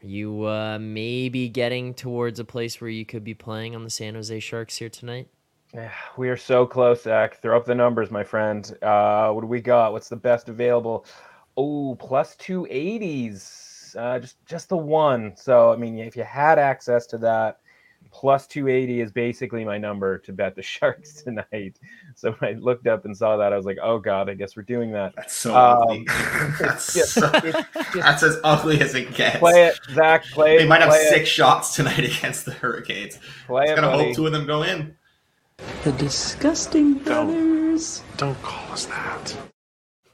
you 0.00 0.44
uh, 0.44 0.78
maybe 0.80 1.48
getting 1.48 1.94
towards 1.94 2.38
a 2.38 2.44
place 2.44 2.80
where 2.80 2.90
you 2.90 3.04
could 3.04 3.24
be 3.24 3.34
playing 3.34 3.74
on 3.74 3.84
the 3.84 3.90
San 3.90 4.14
Jose 4.14 4.38
Sharks 4.40 4.76
here 4.76 4.88
tonight? 4.88 5.28
Yeah, 5.74 5.92
we 6.16 6.28
are 6.28 6.36
so 6.36 6.66
close, 6.66 7.02
Zach. 7.02 7.40
Throw 7.40 7.56
up 7.56 7.64
the 7.64 7.74
numbers, 7.74 8.10
my 8.10 8.24
friend. 8.24 8.76
Uh, 8.82 9.30
what 9.32 9.42
do 9.42 9.46
we 9.46 9.60
got? 9.60 9.92
What's 9.92 10.08
the 10.08 10.16
best 10.16 10.48
available? 10.48 11.04
Oh, 11.56 11.96
plus 11.98 12.36
280s. 12.36 13.96
Uh, 13.96 14.18
just 14.18 14.44
just 14.46 14.68
the 14.68 14.76
one. 14.76 15.34
So 15.36 15.72
I 15.72 15.76
mean, 15.76 15.98
if 15.98 16.14
you 16.14 16.22
had 16.22 16.58
access 16.58 17.06
to 17.06 17.18
that, 17.18 17.60
plus 18.12 18.46
280 18.46 19.00
is 19.00 19.10
basically 19.12 19.64
my 19.64 19.78
number 19.78 20.18
to 20.18 20.32
bet 20.32 20.54
the 20.54 20.62
Sharks 20.74 21.22
tonight. 21.22 21.78
So 22.14 22.32
when 22.32 22.56
I 22.56 22.58
looked 22.58 22.86
up 22.86 23.06
and 23.06 23.16
saw 23.16 23.38
that, 23.38 23.52
I 23.52 23.56
was 23.56 23.64
like, 23.64 23.78
oh 23.82 23.98
God, 23.98 24.28
I 24.28 24.34
guess 24.34 24.56
we're 24.56 24.62
doing 24.64 24.92
that. 24.92 25.14
That's 25.16 25.34
so 25.34 25.56
um, 25.56 25.82
ugly. 25.82 26.04
that's, 26.60 26.92
just, 26.94 27.14
so, 27.14 27.28
that's 27.94 28.22
as 28.22 28.38
ugly 28.44 28.80
as 28.82 28.94
it 28.94 29.14
gets. 29.14 29.38
Play 29.38 29.68
it, 29.68 29.78
Zach. 29.94 30.24
Play 30.26 30.58
They 30.58 30.66
might 30.66 30.82
have 30.82 30.92
six 30.92 31.22
it. 31.22 31.28
shots 31.28 31.74
tonight 31.74 31.98
against 32.18 32.44
the 32.44 32.52
Hurricanes. 32.52 33.18
Play 33.46 33.64
Just 33.64 33.72
it, 33.72 33.76
gonna 33.76 33.88
buddy. 33.88 34.04
hope 34.08 34.16
two 34.16 34.26
of 34.26 34.32
them 34.32 34.46
go 34.46 34.64
in. 34.64 34.94
The 35.88 35.92
disgusting 35.92 36.94
brothers. 36.94 38.02
Don't, 38.18 38.34
don't 38.34 38.42
call 38.42 38.72
us 38.72 38.84
that. 38.86 39.36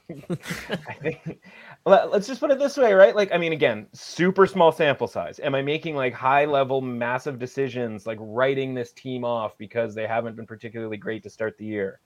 I 0.87 0.93
think 0.93 1.41
let's 1.85 2.27
just 2.27 2.39
put 2.39 2.51
it 2.51 2.59
this 2.59 2.77
way, 2.77 2.93
right? 2.93 3.15
Like, 3.15 3.33
I 3.33 3.37
mean, 3.37 3.51
again, 3.51 3.87
super 3.91 4.45
small 4.45 4.71
sample 4.71 5.07
size. 5.07 5.39
Am 5.39 5.53
I 5.53 5.61
making 5.61 5.95
like 5.95 6.13
high 6.13 6.45
level, 6.45 6.79
massive 6.79 7.39
decisions, 7.39 8.07
like 8.07 8.19
writing 8.21 8.73
this 8.73 8.93
team 8.93 9.25
off 9.25 9.57
because 9.57 9.93
they 9.93 10.07
haven't 10.07 10.35
been 10.35 10.47
particularly 10.47 10.97
great 10.97 11.23
to 11.23 11.29
start 11.29 11.57
the 11.57 11.65
year? 11.65 11.99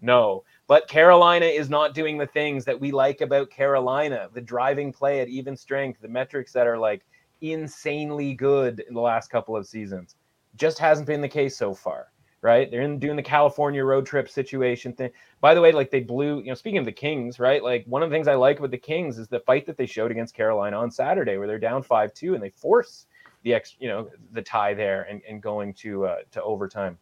No. 0.00 0.44
But 0.68 0.86
Carolina 0.86 1.46
is 1.46 1.68
not 1.68 1.94
doing 1.94 2.18
the 2.18 2.26
things 2.26 2.64
that 2.66 2.78
we 2.78 2.92
like 2.92 3.22
about 3.22 3.50
Carolina 3.50 4.28
the 4.34 4.40
driving 4.40 4.92
play 4.92 5.20
at 5.20 5.28
even 5.28 5.56
strength, 5.56 6.00
the 6.00 6.08
metrics 6.08 6.52
that 6.52 6.66
are 6.66 6.78
like 6.78 7.04
insanely 7.40 8.34
good 8.34 8.84
in 8.86 8.94
the 8.94 9.00
last 9.00 9.30
couple 9.30 9.56
of 9.56 9.66
seasons. 9.66 10.14
Just 10.54 10.78
hasn't 10.78 11.08
been 11.08 11.20
the 11.20 11.28
case 11.28 11.56
so 11.56 11.74
far 11.74 12.08
right? 12.42 12.70
They're 12.70 12.82
in 12.82 12.98
doing 12.98 13.16
the 13.16 13.22
California 13.22 13.84
road 13.84 14.06
trip 14.06 14.28
situation 14.28 14.92
thing. 14.92 15.10
By 15.40 15.54
the 15.54 15.60
way, 15.60 15.72
like 15.72 15.90
they 15.90 16.00
blew, 16.00 16.38
you 16.40 16.46
know, 16.46 16.54
speaking 16.54 16.78
of 16.78 16.84
the 16.84 16.92
Kings, 16.92 17.38
right? 17.38 17.62
Like 17.62 17.84
one 17.86 18.02
of 18.02 18.10
the 18.10 18.14
things 18.14 18.28
I 18.28 18.34
like 18.34 18.60
with 18.60 18.70
the 18.70 18.78
Kings 18.78 19.18
is 19.18 19.28
the 19.28 19.40
fight 19.40 19.66
that 19.66 19.76
they 19.76 19.86
showed 19.86 20.10
against 20.10 20.34
Carolina 20.34 20.78
on 20.78 20.90
Saturday, 20.90 21.38
where 21.38 21.46
they're 21.46 21.58
down 21.58 21.82
five 21.82 22.12
two 22.14 22.34
and 22.34 22.42
they 22.42 22.50
force 22.50 23.06
the 23.42 23.54
ex, 23.54 23.76
you 23.78 23.88
know, 23.88 24.10
the 24.32 24.42
tie 24.42 24.74
there 24.74 25.06
and, 25.10 25.22
and 25.28 25.42
going 25.42 25.72
to 25.74 26.06
uh, 26.06 26.16
to 26.32 26.42
overtime. 26.42 26.98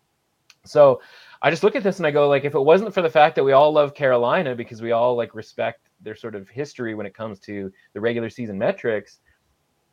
So 0.66 1.02
I 1.42 1.50
just 1.50 1.62
look 1.62 1.76
at 1.76 1.82
this 1.82 1.98
and 1.98 2.06
I 2.06 2.10
go, 2.10 2.28
like, 2.28 2.44
if 2.44 2.54
it 2.54 2.60
wasn't 2.60 2.94
for 2.94 3.02
the 3.02 3.10
fact 3.10 3.36
that 3.36 3.44
we 3.44 3.52
all 3.52 3.70
love 3.72 3.94
Carolina 3.94 4.54
because 4.54 4.80
we 4.80 4.92
all 4.92 5.14
like 5.14 5.34
respect 5.34 5.90
their 6.00 6.16
sort 6.16 6.34
of 6.34 6.48
history 6.48 6.94
when 6.94 7.06
it 7.06 7.14
comes 7.14 7.38
to 7.40 7.70
the 7.92 8.00
regular 8.00 8.30
season 8.30 8.58
metrics, 8.58 9.20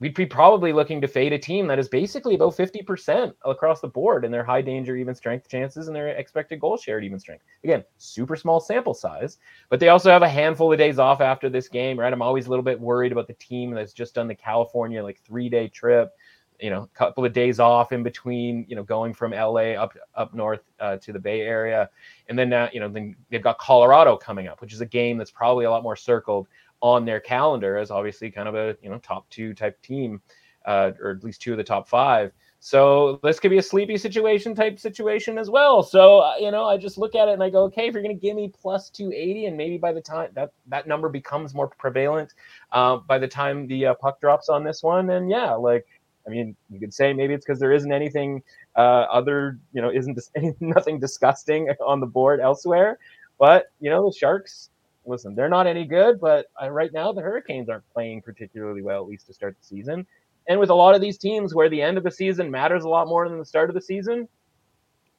we'd 0.01 0.15
be 0.15 0.25
probably 0.25 0.73
looking 0.73 0.99
to 0.99 1.07
fade 1.07 1.31
a 1.31 1.37
team 1.37 1.67
that 1.67 1.77
is 1.77 1.87
basically 1.87 2.33
about 2.33 2.57
50% 2.57 3.33
across 3.45 3.81
the 3.81 3.87
board 3.87 4.25
in 4.25 4.31
their 4.31 4.43
high 4.43 4.61
danger 4.61 4.95
even 4.95 5.13
strength 5.13 5.47
chances 5.47 5.87
and 5.87 5.95
their 5.95 6.07
expected 6.07 6.59
goal 6.59 6.75
share 6.75 6.97
at 6.97 7.03
even 7.03 7.19
strength. 7.19 7.43
Again, 7.63 7.83
super 7.99 8.35
small 8.35 8.59
sample 8.59 8.95
size, 8.95 9.37
but 9.69 9.79
they 9.79 9.89
also 9.89 10.09
have 10.09 10.23
a 10.23 10.27
handful 10.27 10.71
of 10.71 10.79
days 10.79 10.97
off 10.97 11.21
after 11.21 11.49
this 11.49 11.69
game, 11.69 11.99
right? 11.99 12.11
I'm 12.11 12.21
always 12.23 12.47
a 12.47 12.49
little 12.49 12.65
bit 12.65 12.79
worried 12.81 13.11
about 13.11 13.27
the 13.27 13.35
team 13.35 13.71
that's 13.71 13.93
just 13.93 14.15
done 14.15 14.27
the 14.27 14.33
California 14.33 15.03
like 15.03 15.21
3-day 15.23 15.67
trip, 15.67 16.11
you 16.59 16.71
know, 16.71 16.81
a 16.81 16.97
couple 16.97 17.23
of 17.23 17.31
days 17.31 17.59
off 17.59 17.91
in 17.91 18.01
between, 18.01 18.65
you 18.67 18.75
know, 18.75 18.83
going 18.83 19.13
from 19.13 19.31
LA 19.31 19.73
up 19.73 19.95
up 20.15 20.33
north 20.33 20.61
uh, 20.79 20.97
to 20.97 21.13
the 21.13 21.19
Bay 21.19 21.41
Area. 21.41 21.89
And 22.27 22.37
then 22.37 22.49
now, 22.49 22.69
you 22.73 22.79
know, 22.79 22.87
then 22.87 23.15
they've 23.29 23.41
got 23.41 23.59
Colorado 23.59 24.15
coming 24.17 24.47
up, 24.47 24.61
which 24.61 24.73
is 24.73 24.81
a 24.81 24.85
game 24.85 25.17
that's 25.17 25.31
probably 25.31 25.65
a 25.65 25.71
lot 25.71 25.83
more 25.83 25.95
circled 25.95 26.47
on 26.81 27.05
their 27.05 27.19
calendar 27.19 27.77
as 27.77 27.91
obviously 27.91 28.31
kind 28.31 28.47
of 28.47 28.55
a 28.55 28.75
you 28.81 28.89
know 28.89 28.97
top 28.99 29.29
two 29.29 29.53
type 29.53 29.81
team, 29.81 30.21
uh, 30.65 30.91
or 31.01 31.11
at 31.11 31.23
least 31.23 31.41
two 31.41 31.51
of 31.51 31.57
the 31.57 31.63
top 31.63 31.87
five. 31.87 32.31
So 32.59 33.19
this 33.23 33.39
could 33.39 33.49
be 33.49 33.57
a 33.57 33.63
sleepy 33.63 33.97
situation 33.97 34.53
type 34.53 34.79
situation 34.79 35.39
as 35.39 35.49
well. 35.49 35.81
So 35.81 36.19
uh, 36.19 36.35
you 36.39 36.51
know, 36.51 36.65
I 36.65 36.77
just 36.77 36.97
look 36.97 37.15
at 37.15 37.27
it 37.27 37.33
and 37.33 37.43
I 37.43 37.49
go, 37.49 37.63
okay, 37.63 37.87
if 37.87 37.93
you're 37.93 38.03
going 38.03 38.15
to 38.15 38.21
give 38.21 38.35
me 38.35 38.51
plus 38.61 38.89
280, 38.89 39.45
and 39.47 39.57
maybe 39.57 39.77
by 39.77 39.93
the 39.93 40.01
time 40.01 40.29
that 40.33 40.51
that 40.67 40.87
number 40.87 41.09
becomes 41.09 41.53
more 41.53 41.67
prevalent, 41.67 42.33
uh, 42.71 42.97
by 42.97 43.17
the 43.17 43.27
time 43.27 43.67
the 43.67 43.87
uh, 43.87 43.93
puck 43.95 44.19
drops 44.19 44.49
on 44.49 44.63
this 44.63 44.83
one, 44.83 45.09
and 45.09 45.29
yeah, 45.29 45.53
like 45.53 45.85
I 46.27 46.29
mean, 46.29 46.55
you 46.69 46.79
could 46.79 46.93
say 46.93 47.13
maybe 47.13 47.33
it's 47.33 47.45
because 47.45 47.59
there 47.59 47.71
isn't 47.71 47.91
anything 47.91 48.43
uh, 48.75 49.05
other, 49.11 49.59
you 49.73 49.81
know, 49.81 49.91
isn't 49.91 50.13
dis- 50.13 50.31
nothing 50.59 50.99
disgusting 50.99 51.69
on 51.85 51.99
the 51.99 52.05
board 52.05 52.39
elsewhere. 52.39 52.99
But 53.39 53.71
you 53.79 53.89
know, 53.89 54.07
the 54.07 54.15
Sharks 54.15 54.69
listen, 55.05 55.35
they're 55.35 55.49
not 55.49 55.67
any 55.67 55.85
good, 55.85 56.19
but 56.19 56.47
uh, 56.61 56.69
right 56.69 56.93
now 56.93 57.11
the 57.11 57.21
Hurricanes 57.21 57.69
aren't 57.69 57.87
playing 57.93 58.21
particularly 58.21 58.81
well, 58.81 59.01
at 59.01 59.09
least 59.09 59.27
to 59.27 59.33
start 59.33 59.55
the 59.59 59.65
season. 59.65 60.05
And 60.47 60.59
with 60.59 60.69
a 60.69 60.75
lot 60.75 60.95
of 60.95 61.01
these 61.01 61.17
teams 61.17 61.53
where 61.53 61.69
the 61.69 61.81
end 61.81 61.97
of 61.97 62.03
the 62.03 62.11
season 62.11 62.49
matters 62.49 62.83
a 62.83 62.89
lot 62.89 63.07
more 63.07 63.27
than 63.29 63.39
the 63.39 63.45
start 63.45 63.69
of 63.69 63.73
the 63.73 63.81
season, 63.81 64.27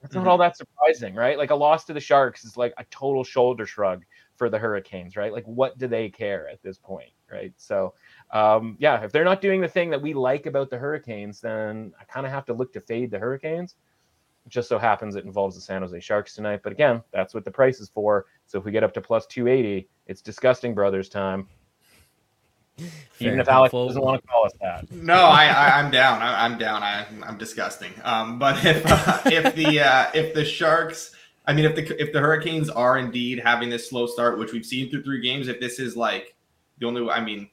that's 0.01 0.15
mm-hmm. 0.15 0.25
not 0.25 0.31
all 0.31 0.39
that 0.39 0.57
surprising, 0.57 1.15
right? 1.15 1.39
Like 1.39 1.51
a 1.51 1.55
loss 1.55 1.85
to 1.85 1.93
the 1.93 2.01
Sharks 2.01 2.45
is 2.45 2.57
like 2.57 2.75
a 2.77 2.85
total 2.91 3.23
shoulder 3.23 3.67
shrug 3.67 4.05
for 4.37 4.51
the 4.51 4.59
Hurricanes, 4.59 5.17
right? 5.17 5.33
Like 5.33 5.45
what 5.45 5.79
do 5.79 5.87
they 5.87 6.09
care 6.09 6.49
at 6.49 6.63
this 6.63 6.77
point, 6.77 7.11
right? 7.31 7.53
So, 7.57 7.95
um, 8.33 8.77
yeah, 8.81 9.03
if 9.05 9.13
they're 9.13 9.25
not 9.25 9.41
doing 9.41 9.61
the 9.61 9.69
thing 9.69 9.91
that 9.91 10.03
we 10.03 10.15
like 10.15 10.47
about 10.47 10.71
the 10.71 10.79
Hurricanes, 10.79 11.41
then 11.41 11.93
I 12.01 12.05
kind 12.05 12.27
of 12.27 12.33
have 12.33 12.45
to 12.47 12.53
look 12.53 12.73
to 12.73 12.81
fade 12.81 13.11
the 13.11 13.19
Hurricanes. 13.19 13.77
It 14.45 14.51
just 14.51 14.69
so 14.69 14.79
happens 14.79 15.15
it 15.15 15.25
involves 15.25 15.55
the 15.55 15.61
San 15.61 15.83
Jose 15.83 15.99
Sharks 16.01 16.35
tonight. 16.35 16.61
But 16.63 16.73
again, 16.73 17.03
that's 17.13 17.35
what 17.35 17.45
the 17.45 17.51
price 17.51 17.81
is 17.81 17.89
for. 17.89 18.27
So 18.47 18.59
if 18.59 18.65
we 18.65 18.73
get 18.73 18.83
up 18.83 18.93
to 18.95 19.01
plus 19.01 19.27
280, 19.27 19.89
it's 20.07 20.21
disgusting 20.21 20.75
brothers 20.75 21.09
time. 21.09 21.49
Fair 22.79 23.29
Even 23.29 23.41
if 23.41 23.49
Alex 23.49 23.73
doesn't 23.73 24.03
want 24.03 24.23
to 24.23 24.27
call 24.27 24.47
us 24.47 24.53
that. 24.61 24.91
No, 24.91 25.15
I, 25.15 25.47
I 25.47 25.81
am 25.81 25.91
down. 25.91 26.23
I, 26.23 26.47
am 26.47 26.59
down. 26.59 26.83
I, 26.83 27.07
I'm 27.23 27.39
disgusting. 27.39 27.93
Um, 28.03 28.39
but 28.39 28.65
if 28.65 28.83
uh, 28.87 29.21
if 29.27 29.55
the 29.55 29.81
uh, 29.81 30.11
if 30.15 30.35
the 30.35 30.45
Sharks, 30.45 31.15
I 31.47 31.53
mean, 31.53 31.67
if 31.67 31.77
the 31.77 32.03
if 32.03 32.13
the 32.13 32.21
Hurricanes 32.21 32.71
are 32.71 32.99
indeed 32.99 33.41
having 33.45 33.69
this 33.69 33.89
slow 33.89 34.07
start, 34.07 34.39
which 34.39 34.53
we've 34.53 34.65
seen 34.65 34.91
through 34.91 35.05
three 35.05 35.21
games, 35.21 35.49
if 35.49 35.61
this 35.61 35.79
is 35.79 35.97
like 35.97 36.35
the 36.79 36.87
only, 36.87 37.09
I 37.11 37.23
mean, 37.23 37.49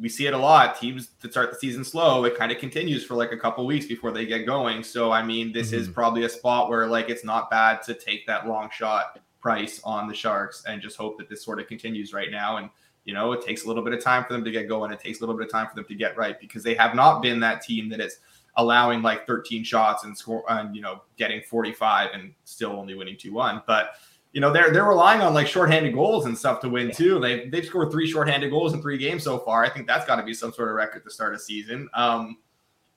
we 0.00 0.08
see 0.08 0.26
it 0.26 0.34
a 0.34 0.38
lot. 0.38 0.80
Teams 0.80 1.10
that 1.20 1.32
start 1.32 1.50
the 1.50 1.58
season 1.58 1.84
slow, 1.84 2.24
it 2.24 2.36
kind 2.36 2.50
of 2.50 2.58
continues 2.58 3.04
for 3.04 3.14
like 3.14 3.32
a 3.32 3.36
couple 3.36 3.66
weeks 3.66 3.86
before 3.86 4.10
they 4.10 4.24
get 4.24 4.46
going. 4.46 4.82
So 4.82 5.12
I 5.12 5.22
mean, 5.22 5.52
this 5.52 5.68
mm-hmm. 5.68 5.80
is 5.80 5.88
probably 5.88 6.24
a 6.24 6.28
spot 6.28 6.68
where 6.68 6.86
like 6.86 7.10
it's 7.10 7.24
not 7.24 7.50
bad 7.50 7.82
to 7.82 7.94
take 7.94 8.26
that 8.26 8.48
long 8.48 8.70
shot 8.72 9.20
price 9.40 9.80
on 9.84 10.08
the 10.08 10.14
Sharks 10.14 10.64
and 10.66 10.80
just 10.80 10.96
hope 10.96 11.18
that 11.18 11.28
this 11.28 11.44
sort 11.44 11.60
of 11.60 11.66
continues 11.66 12.12
right 12.12 12.30
now. 12.30 12.56
And 12.56 12.70
you 13.04 13.14
know, 13.14 13.32
it 13.32 13.44
takes 13.44 13.64
a 13.64 13.68
little 13.68 13.82
bit 13.82 13.92
of 13.92 14.02
time 14.02 14.24
for 14.24 14.32
them 14.32 14.44
to 14.44 14.50
get 14.50 14.68
going. 14.68 14.92
It 14.92 15.00
takes 15.00 15.18
a 15.18 15.22
little 15.22 15.36
bit 15.36 15.46
of 15.46 15.52
time 15.52 15.68
for 15.68 15.74
them 15.74 15.86
to 15.86 15.94
get 15.94 16.16
right 16.16 16.38
because 16.38 16.62
they 16.62 16.74
have 16.74 16.94
not 16.94 17.20
been 17.20 17.40
that 17.40 17.62
team 17.62 17.88
that 17.90 18.00
is 18.00 18.18
allowing 18.56 19.00
like 19.00 19.26
13 19.26 19.62
shots 19.64 20.04
and 20.04 20.16
score 20.16 20.44
and 20.48 20.74
you 20.74 20.82
know 20.82 21.02
getting 21.16 21.40
45 21.42 22.10
and 22.12 22.34
still 22.44 22.72
only 22.72 22.94
winning 22.94 23.16
2-1. 23.16 23.64
But 23.66 23.92
you 24.32 24.40
know 24.40 24.52
they're 24.52 24.70
they're 24.70 24.84
relying 24.84 25.20
on 25.22 25.34
like 25.34 25.46
shorthanded 25.46 25.94
goals 25.94 26.26
and 26.26 26.36
stuff 26.36 26.60
to 26.60 26.68
win 26.68 26.92
too. 26.92 27.18
They 27.18 27.48
they've 27.48 27.64
scored 27.64 27.90
three 27.90 28.08
shorthanded 28.08 28.50
goals 28.50 28.74
in 28.74 28.82
three 28.82 28.98
games 28.98 29.24
so 29.24 29.38
far. 29.38 29.64
I 29.64 29.68
think 29.68 29.86
that's 29.86 30.06
got 30.06 30.16
to 30.16 30.22
be 30.22 30.34
some 30.34 30.52
sort 30.52 30.68
of 30.68 30.74
record 30.74 31.04
to 31.04 31.10
start 31.10 31.34
a 31.34 31.38
season. 31.38 31.88
Um, 31.94 32.38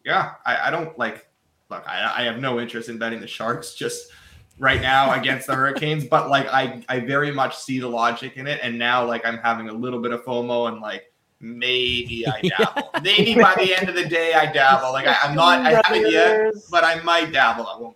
yeah, 0.06 0.34
I, 0.46 0.68
I 0.68 0.72
don't 0.72 0.98
like. 1.00 1.28
Look, 1.70 1.84
I, 1.88 2.14
I 2.18 2.24
have 2.24 2.40
no 2.40 2.60
interest 2.60 2.90
in 2.90 3.00
betting 3.00 3.20
the 3.20 3.28
Sharks 3.28 3.74
just 3.74 4.12
right 4.60 4.82
now 4.82 5.14
against 5.20 5.48
the 5.48 5.56
Hurricanes, 5.56 6.06
but 6.06 6.30
like 6.30 6.48
I 6.48 6.84
I 6.88 7.00
very 7.00 7.32
much 7.32 7.58
see 7.58 7.80
the 7.80 7.88
logic 7.88 8.38
in 8.38 8.46
it, 8.46 8.60
and 8.62 8.78
now 8.78 9.06
like 9.06 9.26
I'm 9.26 9.38
having 9.38 9.70
a 9.70 9.74
little 9.74 10.00
bit 10.00 10.12
of 10.12 10.24
FOMO 10.24 10.68
and 10.68 10.82
like 10.82 11.12
maybe 11.40 12.28
I 12.28 12.42
dabble. 12.58 12.90
maybe 13.02 13.36
by 13.36 13.56
the 13.56 13.76
end 13.76 13.90
of 13.90 13.96
the 13.96 14.06
day 14.06 14.34
I 14.34 14.52
dabble. 14.52 14.92
Like 14.92 15.08
I, 15.08 15.18
am 15.24 15.36
not 15.36 15.66
I 15.66 15.82
haven't 15.82 16.12
yet, 16.12 16.54
but 16.70 16.84
I 16.84 17.02
might 17.02 17.32
dabble 17.32 17.68
at 17.68 17.82
one 17.82 17.94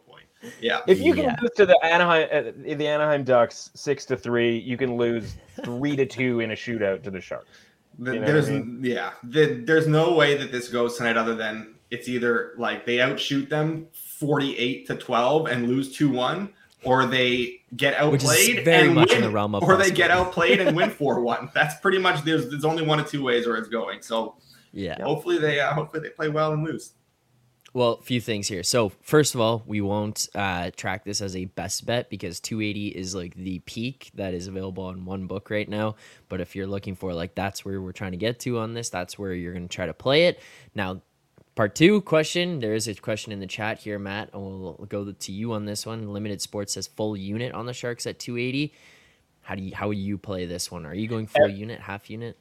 yeah. 0.61 0.81
If 0.87 0.99
you 0.99 1.13
can 1.13 1.25
yeah. 1.25 1.35
lose 1.41 1.51
to 1.57 1.65
the 1.65 1.77
Anaheim 1.83 2.27
uh, 2.31 2.75
the 2.75 2.87
Anaheim 2.87 3.23
Ducks 3.23 3.69
six 3.73 4.05
to 4.05 4.17
three, 4.17 4.57
you 4.57 4.77
can 4.77 4.97
lose 4.97 5.35
three 5.63 5.95
to 5.95 6.05
two 6.05 6.39
in 6.39 6.51
a 6.51 6.55
shootout 6.55 7.03
to 7.03 7.11
the 7.11 7.21
Sharks. 7.21 7.47
The, 7.99 8.13
you 8.13 8.19
know 8.19 8.25
there's 8.27 8.49
I 8.49 8.51
mean? 8.53 8.79
yeah, 8.83 9.11
the, 9.23 9.63
there's 9.65 9.87
no 9.87 10.13
way 10.13 10.37
that 10.37 10.51
this 10.51 10.69
goes 10.69 10.97
tonight 10.97 11.17
other 11.17 11.35
than 11.35 11.75
it's 11.89 12.07
either 12.07 12.53
like 12.57 12.85
they 12.85 13.01
outshoot 13.01 13.49
them 13.49 13.87
48 13.93 14.87
to 14.87 14.95
12 14.95 15.47
and 15.47 15.67
lose 15.67 15.97
2-1 15.97 16.49
or 16.83 17.05
they 17.05 17.61
get 17.75 17.95
outplayed 17.95 18.67
and 18.67 18.95
win, 18.95 19.21
the 19.21 19.29
realm 19.31 19.55
of. 19.55 19.63
or 19.63 19.77
they 19.77 19.89
get 19.89 20.11
outplayed 20.11 20.59
and 20.59 20.75
win 20.75 20.89
4-1. 20.91 21.53
That's 21.53 21.79
pretty 21.79 21.97
much 21.97 22.23
there's 22.23 22.49
there's 22.49 22.65
only 22.65 22.83
one 22.83 22.99
of 22.99 23.09
two 23.09 23.23
ways 23.23 23.47
where 23.47 23.55
it's 23.55 23.69
going. 23.69 24.01
So 24.01 24.35
yeah. 24.73 25.01
Hopefully 25.01 25.39
they 25.39 25.59
uh, 25.59 25.73
hopefully 25.73 26.03
they 26.03 26.09
play 26.09 26.29
well 26.29 26.53
and 26.53 26.63
lose. 26.63 26.93
Well, 27.77 27.91
a 27.91 28.01
few 28.01 28.19
things 28.19 28.47
here. 28.47 28.63
So, 28.63 28.91
first 29.03 29.35
of 29.35 29.39
all, 29.39 29.61
we 29.67 29.81
won't 29.81 30.29
uh, 30.33 30.71
track 30.75 31.05
this 31.05 31.21
as 31.21 31.35
a 31.35 31.45
best 31.45 31.85
bet 31.85 32.09
because 32.09 32.39
280 32.39 32.87
is 32.87 33.13
like 33.13 33.35
the 33.35 33.59
peak 33.59 34.09
that 34.15 34.33
is 34.33 34.47
available 34.47 34.85
on 34.85 35.05
one 35.05 35.27
book 35.27 35.51
right 35.51 35.69
now. 35.69 35.95
But 36.27 36.41
if 36.41 36.55
you're 36.55 36.65
looking 36.65 36.95
for 36.95 37.13
like 37.13 37.35
that's 37.35 37.63
where 37.63 37.79
we're 37.79 37.91
trying 37.91 38.13
to 38.13 38.17
get 38.17 38.39
to 38.39 38.57
on 38.57 38.73
this, 38.73 38.89
that's 38.89 39.19
where 39.19 39.31
you're 39.31 39.53
going 39.53 39.67
to 39.67 39.75
try 39.75 39.85
to 39.85 39.93
play 39.93 40.25
it. 40.25 40.39
Now, 40.73 41.03
part 41.53 41.75
two 41.75 42.01
question 42.01 42.61
there 42.61 42.73
is 42.73 42.87
a 42.87 42.95
question 42.95 43.31
in 43.31 43.39
the 43.39 43.45
chat 43.45 43.77
here, 43.77 43.99
Matt, 43.99 44.31
and 44.33 44.41
we'll 44.41 44.87
go 44.89 45.11
to 45.11 45.31
you 45.31 45.53
on 45.53 45.65
this 45.65 45.85
one. 45.85 46.11
Limited 46.11 46.41
Sports 46.41 46.73
says 46.73 46.87
full 46.87 47.15
unit 47.15 47.53
on 47.53 47.67
the 47.67 47.73
Sharks 47.73 48.07
at 48.07 48.17
280. 48.17 48.73
How 49.43 49.53
do 49.53 49.61
you 49.61 49.75
how 49.75 49.85
will 49.85 49.93
you 49.93 50.17
play 50.17 50.47
this 50.47 50.71
one? 50.71 50.87
Are 50.87 50.95
you 50.95 51.07
going 51.07 51.27
full 51.27 51.47
unit, 51.47 51.79
half 51.81 52.09
unit? 52.09 52.39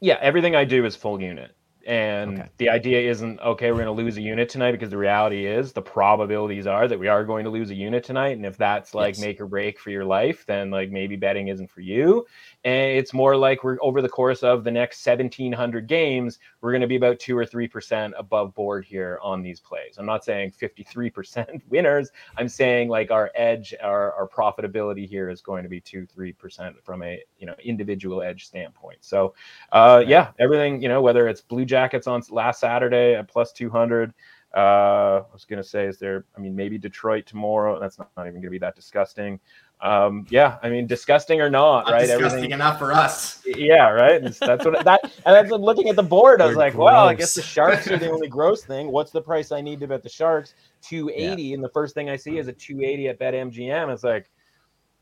Yeah, 0.00 0.18
everything 0.20 0.56
I 0.56 0.64
do 0.64 0.84
is 0.84 0.96
full 0.96 1.22
unit 1.22 1.54
And 1.86 2.38
Okay. 2.40 2.48
the 2.58 2.70
idea 2.70 3.10
isn't 3.10 3.40
okay, 3.40 3.70
we're 3.72 3.84
going 3.84 3.96
to 3.96 4.02
lose 4.02 4.16
a 4.16 4.22
unit 4.22 4.48
tonight 4.48 4.72
because 4.72 4.90
the 4.90 4.98
reality 4.98 5.46
is 5.46 5.72
the 5.72 5.82
probabilities 5.82 6.66
are 6.66 6.88
that 6.88 6.98
we 6.98 7.08
are 7.08 7.24
going 7.24 7.44
to 7.44 7.50
lose 7.50 7.70
a 7.70 7.74
unit 7.74 8.04
tonight. 8.04 8.36
And 8.36 8.46
if 8.46 8.56
that's 8.56 8.94
like 8.94 9.16
Yes. 9.16 9.18
make 9.18 9.40
or 9.40 9.46
break 9.46 9.78
for 9.78 9.90
your 9.90 10.04
life, 10.04 10.44
then 10.46 10.70
like 10.70 10.90
maybe 10.90 11.16
betting 11.16 11.48
isn't 11.48 11.70
for 11.70 11.80
you. 11.80 12.26
And 12.64 12.90
it's 12.98 13.12
more 13.12 13.36
like 13.36 13.62
we're 13.62 13.76
over 13.82 14.00
the 14.00 14.08
course 14.08 14.42
of 14.42 14.64
the 14.64 14.70
next 14.70 15.04
1700 15.04 15.86
games, 15.86 16.38
we're 16.62 16.72
going 16.72 16.80
to 16.80 16.86
be 16.86 16.96
about 16.96 17.18
two 17.18 17.36
or 17.36 17.44
3% 17.44 18.12
above 18.16 18.54
board 18.54 18.86
here 18.86 19.18
on 19.22 19.42
these 19.42 19.60
plays. 19.60 19.96
I'm 19.98 20.06
not 20.06 20.24
saying 20.24 20.52
53% 20.52 21.60
winners. 21.68 22.10
I'm 22.38 22.48
saying 22.48 22.88
like 22.88 23.10
our 23.10 23.30
edge, 23.34 23.74
our, 23.82 24.12
our 24.14 24.26
profitability 24.26 25.06
here 25.06 25.28
is 25.28 25.42
going 25.42 25.62
to 25.62 25.68
be 25.68 25.80
two, 25.80 26.06
3% 26.16 26.74
from 26.82 27.02
a, 27.02 27.22
you 27.38 27.46
know, 27.46 27.54
individual 27.62 28.22
edge 28.22 28.46
standpoint. 28.46 28.98
So, 29.02 29.34
uh, 29.72 30.02
yeah, 30.06 30.30
everything, 30.38 30.80
you 30.80 30.88
know, 30.88 31.02
whether 31.02 31.28
it's 31.28 31.42
Blue 31.42 31.66
Jackets 31.66 32.06
on 32.06 32.22
last 32.30 32.60
Saturday 32.60 33.14
at 33.14 33.28
plus 33.28 33.52
200. 33.52 34.14
Uh, 34.56 35.24
I 35.28 35.32
was 35.32 35.44
going 35.44 35.60
to 35.60 35.68
say, 35.68 35.86
is 35.86 35.98
there, 35.98 36.24
I 36.36 36.40
mean, 36.40 36.54
maybe 36.54 36.78
Detroit 36.78 37.26
tomorrow. 37.26 37.80
That's 37.80 37.98
not, 37.98 38.10
not 38.16 38.26
even 38.28 38.34
going 38.34 38.44
to 38.44 38.50
be 38.50 38.58
that 38.58 38.76
disgusting. 38.76 39.40
Um, 39.84 40.26
yeah, 40.30 40.56
I 40.62 40.70
mean, 40.70 40.86
disgusting 40.86 41.42
or 41.42 41.50
not, 41.50 41.84
Not 41.84 41.92
right? 41.92 42.00
disgusting 42.06 42.26
Everything, 42.26 42.50
enough 42.52 42.78
for 42.78 42.90
us. 42.94 43.42
yeah, 43.44 43.90
right. 43.90 44.14
It's- 44.14 44.38
that's 44.38 44.64
what 44.64 44.82
that. 44.82 45.02
And 45.04 45.36
that's 45.36 45.50
looking 45.50 45.90
at 45.90 45.96
the 45.96 46.02
board. 46.02 46.40
I 46.40 46.46
was 46.46 46.54
They're 46.56 46.64
like, 46.64 46.74
well, 46.74 47.06
I 47.06 47.14
guess 47.14 47.34
the 47.34 47.42
Sharks 47.42 47.90
are 47.90 47.98
the 47.98 48.10
only 48.10 48.28
gross 48.28 48.64
thing. 48.64 48.90
What's 48.90 49.10
the 49.10 49.20
price 49.20 49.52
I 49.52 49.60
need 49.60 49.80
to 49.80 49.86
bet 49.86 50.02
the 50.02 50.08
Sharks? 50.08 50.54
Two 50.80 51.10
eighty, 51.14 51.52
and 51.52 51.62
the 51.62 51.68
first 51.68 51.92
thing 51.94 52.08
I 52.08 52.16
see 52.16 52.38
is 52.38 52.48
a 52.48 52.52
two 52.52 52.80
eighty 52.82 53.08
at 53.08 53.18
BetMGM. 53.20 53.92
It's 53.92 54.04
like, 54.04 54.30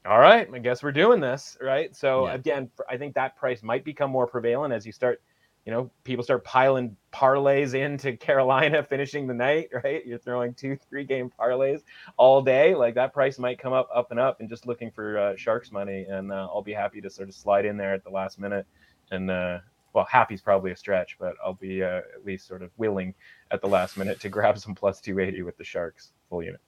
all 0.05 0.19
right, 0.19 0.49
I 0.53 0.59
guess 0.59 0.83
we're 0.83 0.91
doing 0.91 1.21
this, 1.21 1.57
right? 1.61 1.95
So 1.95 2.27
Yeah. 2.27 2.35
again, 2.35 2.69
I 2.91 2.97
think 2.97 3.15
that 3.15 3.37
price 3.37 3.63
might 3.63 3.85
become 3.85 4.11
more 4.11 4.27
prevalent 4.27 4.75
as 4.75 4.85
you 4.85 4.91
start. 4.91 5.23
You 5.65 5.73
know, 5.73 5.91
people 6.03 6.25
start 6.25 6.45
piling 6.45 6.97
parlays 7.13 7.75
into 7.75 8.17
Carolina 8.17 8.83
finishing 8.83 9.27
the 9.27 9.35
night, 9.35 9.69
right? 9.85 10.05
You're 10.05 10.19
throwing 10.19 10.55
two, 10.55 10.77
three 10.89 11.05
game 11.05 11.31
parlays 11.39 11.83
all 12.17 12.43
day. 12.43 12.75
Like 12.75 12.95
that 12.97 13.13
price 13.13 13.39
might 13.39 13.59
come 13.59 13.73
up, 13.73 13.89
up 13.95 14.11
and 14.11 14.19
up, 14.19 14.41
and 14.41 14.49
just 14.49 14.67
looking 14.67 14.91
for 14.91 15.19
uh, 15.19 15.37
Sharks 15.37 15.71
money. 15.71 16.07
And 16.09 16.33
uh, 16.33 16.49
I'll 16.53 16.63
be 16.63 16.73
happy 16.73 17.01
to 17.01 17.11
sort 17.11 17.29
of 17.29 17.35
slide 17.35 17.65
in 17.65 17.77
there 17.77 17.95
at 17.95 18.03
the 18.03 18.11
last 18.11 18.41
minute. 18.41 18.67
And 19.11 19.31
uh, 19.31 19.59
well, 19.93 20.07
happy's 20.11 20.41
probably 20.41 20.73
a 20.73 20.77
stretch, 20.77 21.17
but 21.19 21.35
I'll 21.45 21.55
be 21.55 21.83
uh, 21.83 21.99
at 21.99 22.25
least 22.25 22.47
sort 22.47 22.63
of 22.63 22.71
willing 22.77 23.15
at 23.51 23.61
the 23.61 23.69
last 23.69 23.97
minute 23.97 24.21
to 24.21 24.29
grab 24.31 24.59
some 24.59 24.75
plus 24.75 25.01
280 25.01 25.43
with 25.43 25.57
the 25.57 25.65
Sharks 25.65 26.13
full 26.29 26.43
unit. 26.43 26.61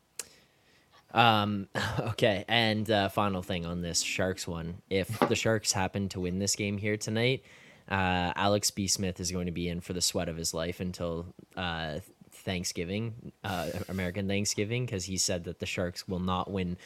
Um, 1.13 1.69
okay, 2.01 2.45
and 2.49 2.91
uh, 2.91 3.09
final 3.09 3.43
thing 3.43 3.65
on 3.65 3.81
this 3.81 4.03
Sharks 4.03 4.47
one: 4.47 4.83
if 4.91 5.19
the 5.21 5.37
Sharks 5.37 5.73
happen 5.73 6.09
to 6.11 6.21
win 6.21 6.39
this 6.39 6.57
game 6.57 6.77
here 6.77 6.97
tonight, 6.97 7.45
uh, 7.91 8.33
Alex 8.37 8.71
B. 8.71 8.87
Smith 8.87 9.21
is 9.21 9.31
going 9.31 9.47
to 9.47 9.53
be 9.53 9.69
in 9.69 9.81
for 9.81 9.93
the 9.93 10.01
sweat 10.01 10.29
of 10.29 10.37
his 10.37 10.55
life 10.55 10.81
until 10.81 11.27
uh, 11.57 11.99
Thanksgiving, 12.33 13.33
uh, 13.43 13.69
American 13.89 14.29
Thanksgiving, 14.29 14.87
because 14.87 15.05
he 15.05 15.17
said 15.17 15.45
that 15.45 15.61
the 15.61 15.67
Sharks 15.67 16.09
will 16.09 16.21
not 16.21 16.51
win. 16.51 16.77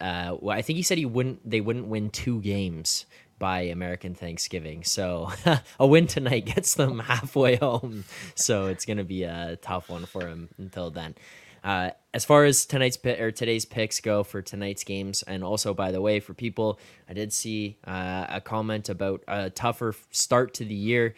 Uh, 0.00 0.36
well, 0.40 0.56
I 0.56 0.62
think 0.62 0.76
he 0.76 0.82
said 0.82 0.98
he 0.98 1.06
wouldn't. 1.06 1.48
They 1.48 1.60
wouldn't 1.60 1.86
win 1.86 2.10
two 2.10 2.40
games 2.40 3.06
by 3.38 3.60
American 3.60 4.14
Thanksgiving. 4.14 4.84
So 4.84 5.30
a 5.80 5.86
win 5.86 6.06
tonight 6.06 6.46
gets 6.46 6.74
them 6.74 6.98
halfway 7.00 7.56
home. 7.56 8.04
So 8.34 8.66
it's 8.66 8.84
gonna 8.84 9.04
be 9.04 9.24
a 9.24 9.58
tough 9.60 9.88
one 9.88 10.06
for 10.06 10.26
him 10.26 10.48
until 10.58 10.90
then. 10.90 11.14
Uh, 11.62 11.90
as 12.14 12.24
far 12.24 12.44
as 12.44 12.66
tonight's 12.66 12.98
or 13.04 13.30
today's 13.30 13.64
picks 13.64 14.00
go 14.00 14.22
for 14.24 14.42
tonight's 14.42 14.84
games, 14.84 15.22
and 15.22 15.44
also 15.44 15.74
by 15.74 15.92
the 15.92 16.00
way, 16.00 16.20
for 16.20 16.34
people, 16.34 16.78
I 17.08 17.12
did 17.12 17.32
see 17.32 17.78
uh, 17.86 18.26
a 18.28 18.40
comment 18.40 18.88
about 18.88 19.22
a 19.28 19.50
tougher 19.50 19.94
start 20.10 20.54
to 20.54 20.64
the 20.64 20.74
year. 20.74 21.14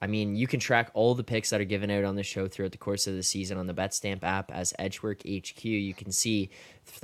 I 0.00 0.06
mean, 0.06 0.36
you 0.36 0.46
can 0.46 0.60
track 0.60 0.90
all 0.94 1.14
the 1.14 1.24
picks 1.24 1.50
that 1.50 1.60
are 1.60 1.64
given 1.64 1.90
out 1.90 2.04
on 2.04 2.14
the 2.14 2.22
show 2.22 2.46
throughout 2.46 2.72
the 2.72 2.78
course 2.78 3.06
of 3.06 3.14
the 3.14 3.22
season 3.22 3.58
on 3.58 3.66
the 3.66 3.74
BetStamp 3.74 4.22
app 4.22 4.52
as 4.52 4.72
Edgework 4.78 5.22
HQ. 5.22 5.64
You 5.64 5.94
can 5.94 6.12
see 6.12 6.50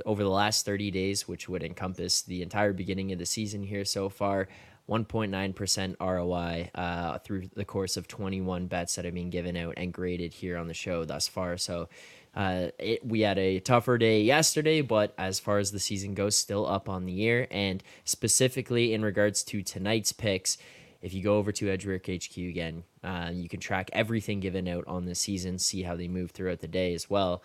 over 0.05 0.23
the 0.23 0.29
last 0.29 0.65
30 0.65 0.91
days, 0.91 1.27
which 1.27 1.49
would 1.49 1.63
encompass 1.63 2.21
the 2.21 2.41
entire 2.41 2.71
beginning 2.71 3.11
of 3.11 3.19
the 3.19 3.25
season 3.25 3.63
here 3.63 3.83
so 3.83 4.07
far, 4.07 4.47
1.9% 4.89 5.95
ROI 5.99 6.69
uh, 6.75 7.17
through 7.19 7.49
the 7.53 7.65
course 7.65 7.97
of 7.97 8.07
21 8.07 8.67
bets 8.67 8.95
that 8.95 9.03
have 9.03 9.13
been 9.13 9.29
given 9.29 9.57
out 9.57 9.73
and 9.77 9.91
graded 9.91 10.33
here 10.33 10.57
on 10.57 10.67
the 10.67 10.73
show 10.73 11.03
thus 11.03 11.27
far. 11.27 11.57
So 11.57 11.89
uh, 12.35 12.67
it, 12.77 13.05
we 13.05 13.21
had 13.21 13.37
a 13.37 13.59
tougher 13.59 13.97
day 13.97 14.21
yesterday, 14.21 14.81
but 14.81 15.13
as 15.17 15.39
far 15.39 15.57
as 15.57 15.71
the 15.71 15.79
season 15.79 16.13
goes, 16.13 16.35
still 16.35 16.67
up 16.67 16.89
on 16.89 17.05
the 17.05 17.13
year. 17.13 17.47
And 17.49 17.81
specifically 18.03 18.93
in 18.93 19.03
regards 19.03 19.43
to 19.43 19.61
tonight's 19.61 20.11
picks, 20.11 20.57
if 21.01 21.13
you 21.13 21.23
go 21.23 21.37
over 21.37 21.51
to 21.53 21.69
Edgework 21.69 22.07
HQ 22.07 22.37
again, 22.37 22.83
uh, 23.03 23.29
you 23.31 23.47
can 23.47 23.59
track 23.59 23.89
everything 23.93 24.39
given 24.39 24.67
out 24.67 24.83
on 24.87 25.05
the 25.05 25.15
season, 25.15 25.59
see 25.59 25.83
how 25.83 25.95
they 25.95 26.07
move 26.07 26.31
throughout 26.31 26.59
the 26.59 26.67
day 26.67 26.93
as 26.93 27.09
well. 27.09 27.41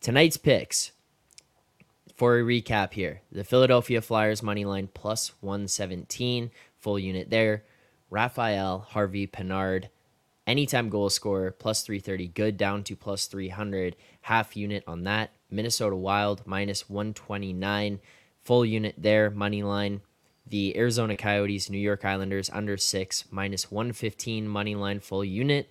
Tonight's 0.00 0.38
picks, 0.38 0.92
for 2.20 2.38
a 2.38 2.42
recap 2.42 2.92
here 2.92 3.22
the 3.32 3.44
Philadelphia 3.44 4.02
Flyers 4.02 4.42
money 4.42 4.66
line 4.66 4.90
plus 4.92 5.32
117, 5.40 6.50
full 6.78 6.98
unit 6.98 7.30
there. 7.30 7.64
Raphael, 8.10 8.80
Harvey, 8.90 9.26
Pinard, 9.26 9.88
anytime 10.50 10.88
goal 10.88 11.08
scorer 11.08 11.52
plus 11.52 11.82
330, 11.82 12.28
good 12.28 12.56
down 12.56 12.82
to 12.84 12.96
plus 12.96 13.26
300, 13.26 13.96
half 14.22 14.56
unit 14.56 14.82
on 14.86 15.04
that. 15.04 15.30
Minnesota 15.50 15.96
Wild 15.96 16.42
minus 16.44 16.90
129, 16.90 18.00
full 18.42 18.64
unit 18.64 18.94
there, 18.98 19.30
money 19.30 19.62
line. 19.62 20.00
The 20.46 20.76
Arizona 20.76 21.16
Coyotes, 21.16 21.70
New 21.70 21.78
York 21.78 22.04
Islanders 22.04 22.50
under 22.50 22.76
six, 22.76 23.24
minus 23.30 23.70
115 23.70 24.48
money 24.48 24.74
line 24.74 24.98
full 24.98 25.24
unit. 25.24 25.70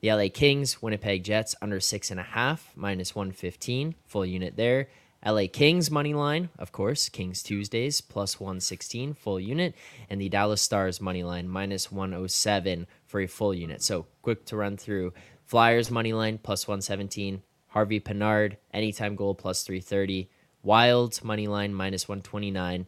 The 0.00 0.12
LA 0.12 0.28
Kings, 0.32 0.82
Winnipeg 0.82 1.24
Jets 1.24 1.54
under 1.62 1.80
six 1.80 2.10
and 2.10 2.20
a 2.20 2.24
half, 2.24 2.72
minus 2.76 3.14
115 3.14 3.94
full 4.06 4.26
unit 4.26 4.56
there. 4.56 4.88
LA 5.26 5.46
Kings 5.52 5.90
money 5.90 6.14
line, 6.14 6.48
of 6.58 6.70
course, 6.70 7.08
Kings 7.08 7.42
Tuesdays 7.42 8.00
plus 8.00 8.38
116 8.38 9.14
full 9.14 9.40
unit, 9.40 9.74
and 10.08 10.20
the 10.20 10.28
Dallas 10.28 10.62
Stars 10.62 11.00
money 11.00 11.24
line 11.24 11.48
minus 11.48 11.90
107 11.90 12.86
for 13.08 13.20
a 13.20 13.26
full 13.26 13.52
unit. 13.52 13.82
So 13.82 14.06
quick 14.22 14.44
to 14.46 14.56
run 14.56 14.76
through 14.76 15.12
Flyers 15.44 15.90
money 15.90 16.12
line 16.12 16.38
plus 16.38 16.68
117, 16.68 17.42
Harvey 17.68 17.98
Pinard 17.98 18.58
anytime 18.72 19.16
goal 19.16 19.34
plus 19.34 19.64
330, 19.64 20.30
Wild 20.62 21.24
money 21.24 21.46
line 21.46 21.72
minus 21.72 22.08
129. 22.08 22.86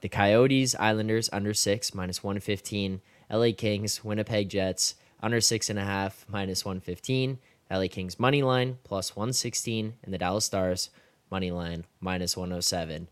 The 0.00 0.08
Coyotes, 0.08 0.74
Islanders 0.74 1.28
under 1.32 1.54
six, 1.54 1.94
minus 1.94 2.24
115. 2.24 3.00
LA 3.30 3.48
Kings, 3.56 4.02
Winnipeg 4.02 4.48
Jets, 4.48 4.94
under 5.22 5.40
six 5.40 5.70
and 5.70 5.78
a 5.78 5.84
half, 5.84 6.24
minus 6.28 6.64
115. 6.64 7.38
LA 7.70 7.86
Kings 7.88 8.18
money 8.18 8.42
line, 8.42 8.78
plus 8.82 9.14
116. 9.14 9.94
And 10.02 10.14
the 10.14 10.18
Dallas 10.18 10.46
Stars, 10.46 10.90
money 11.30 11.50
line, 11.50 11.84
minus 12.00 12.36
107. 12.36 13.08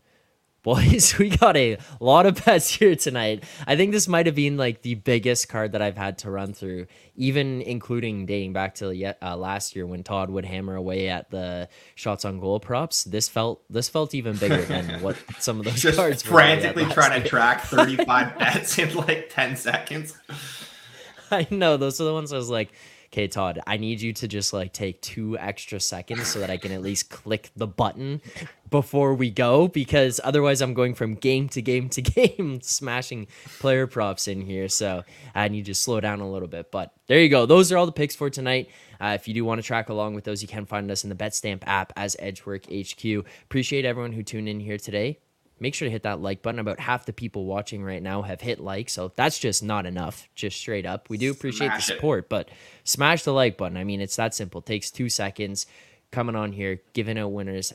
Boys, 0.61 1.17
we 1.19 1.29
got 1.29 1.55
a 1.55 1.77
lot 1.99 2.25
of 2.25 2.43
bets 2.43 2.69
here 2.69 2.95
tonight. 2.95 3.43
I 3.65 3.75
think 3.75 3.91
this 3.91 4.07
might 4.07 4.25
have 4.25 4.35
been 4.35 4.57
like 4.57 4.81
the 4.81 4.95
biggest 4.95 5.47
card 5.47 5.71
that 5.71 5.81
I've 5.81 5.97
had 5.97 6.17
to 6.19 6.31
run 6.31 6.53
through, 6.53 6.87
even 7.15 7.61
including 7.61 8.25
dating 8.25 8.53
back 8.53 8.75
to 8.75 8.93
yet 8.93 9.17
uh, 9.21 9.37
last 9.37 9.75
year 9.75 9.85
when 9.85 10.03
Todd 10.03 10.29
would 10.29 10.45
hammer 10.45 10.75
away 10.75 11.07
at 11.07 11.31
the 11.31 11.69
shots 11.95 12.25
on 12.25 12.39
goal 12.39 12.59
props. 12.59 13.05
This 13.05 13.29
felt 13.29 13.61
this 13.69 13.87
felt 13.87 14.13
even 14.13 14.35
bigger 14.35 14.61
than 14.63 14.85
what 15.01 15.15
some 15.39 15.59
of 15.59 15.65
those 15.65 15.81
Just 15.81 15.97
cards 15.97 16.23
frantically 16.23 16.85
trying 16.85 17.13
year. 17.13 17.23
to 17.23 17.29
track 17.29 17.61
35 17.61 18.37
bets 18.39 18.77
in 18.77 18.93
like 18.95 19.29
10 19.29 19.55
seconds. 19.55 20.17
I 21.31 21.47
know 21.49 21.77
those 21.77 22.01
are 22.01 22.05
the 22.05 22.13
ones 22.13 22.33
I 22.33 22.37
was 22.37 22.49
like, 22.49 22.69
okay, 23.11 23.27
Todd, 23.27 23.59
I 23.65 23.77
need 23.77 24.01
you 24.01 24.13
to 24.13 24.27
just 24.27 24.53
like 24.53 24.71
take 24.71 25.01
two 25.01 25.37
extra 25.37 25.79
seconds 25.79 26.27
so 26.27 26.39
that 26.39 26.49
I 26.49 26.57
can 26.57 26.71
at 26.71 26.81
least 26.81 27.09
click 27.09 27.49
the 27.55 27.65
button 27.65 28.21
before 28.69 29.15
we 29.15 29.31
go 29.31 29.67
because 29.67 30.21
otherwise 30.23 30.61
I'm 30.61 30.75
going 30.75 30.93
from 30.93 31.15
game 31.15 31.49
to 31.49 31.61
game 31.61 31.89
to 31.89 32.01
game 32.03 32.61
smashing 32.61 33.27
player 33.59 33.87
props 33.87 34.27
in 34.27 34.41
here. 34.41 34.69
So 34.69 35.03
I 35.33 35.47
need 35.47 35.67
you 35.67 35.73
to 35.73 35.75
slow 35.75 35.99
down 35.99 36.19
a 36.19 36.29
little 36.29 36.47
bit. 36.47 36.71
But 36.71 36.93
there 37.07 37.19
you 37.19 37.29
go. 37.29 37.47
Those 37.47 37.71
are 37.71 37.77
all 37.77 37.87
the 37.87 37.91
picks 37.91 38.15
for 38.15 38.29
tonight. 38.29 38.69
Uh, 39.01 39.17
if 39.19 39.27
you 39.27 39.33
do 39.33 39.43
want 39.43 39.59
to 39.59 39.65
track 39.65 39.89
along 39.89 40.13
with 40.13 40.25
those, 40.25 40.41
you 40.41 40.47
can 40.47 40.65
find 40.65 40.89
us 40.91 41.03
in 41.03 41.09
the 41.09 41.15
BetStamp 41.15 41.63
app 41.65 41.91
as 41.95 42.15
Edgework 42.19 42.65
HQ. 42.65 43.25
Appreciate 43.43 43.85
everyone 43.85 44.13
who 44.13 44.21
tuned 44.21 44.47
in 44.47 44.59
here 44.59 44.77
today 44.77 45.19
make 45.59 45.73
sure 45.75 45.87
to 45.87 45.91
hit 45.91 46.03
that 46.03 46.21
like 46.21 46.41
button. 46.41 46.59
About 46.59 46.79
half 46.79 47.05
the 47.05 47.13
people 47.13 47.45
watching 47.45 47.83
right 47.83 48.01
now 48.01 48.21
have 48.23 48.41
hit 48.41 48.59
like, 48.59 48.89
so 48.89 49.11
that's 49.15 49.39
just 49.39 49.63
not 49.63 49.85
enough, 49.85 50.27
just 50.35 50.57
straight 50.57 50.85
up. 50.85 51.09
We 51.09 51.17
do 51.17 51.31
appreciate 51.31 51.67
Smash 51.67 51.87
the 51.87 51.93
it. 51.93 51.95
support, 51.95 52.29
but 52.29 52.49
smash 52.83 53.23
the 53.23 53.33
like 53.33 53.57
button. 53.57 53.77
I 53.77 53.83
mean, 53.83 54.01
it's 54.01 54.15
that 54.17 54.33
simple. 54.33 54.61
takes 54.61 54.91
two 54.91 55.09
seconds. 55.09 55.65
Coming 56.11 56.35
on 56.35 56.53
here, 56.53 56.81
giving 56.93 57.19
out 57.19 57.31
winners 57.31 57.71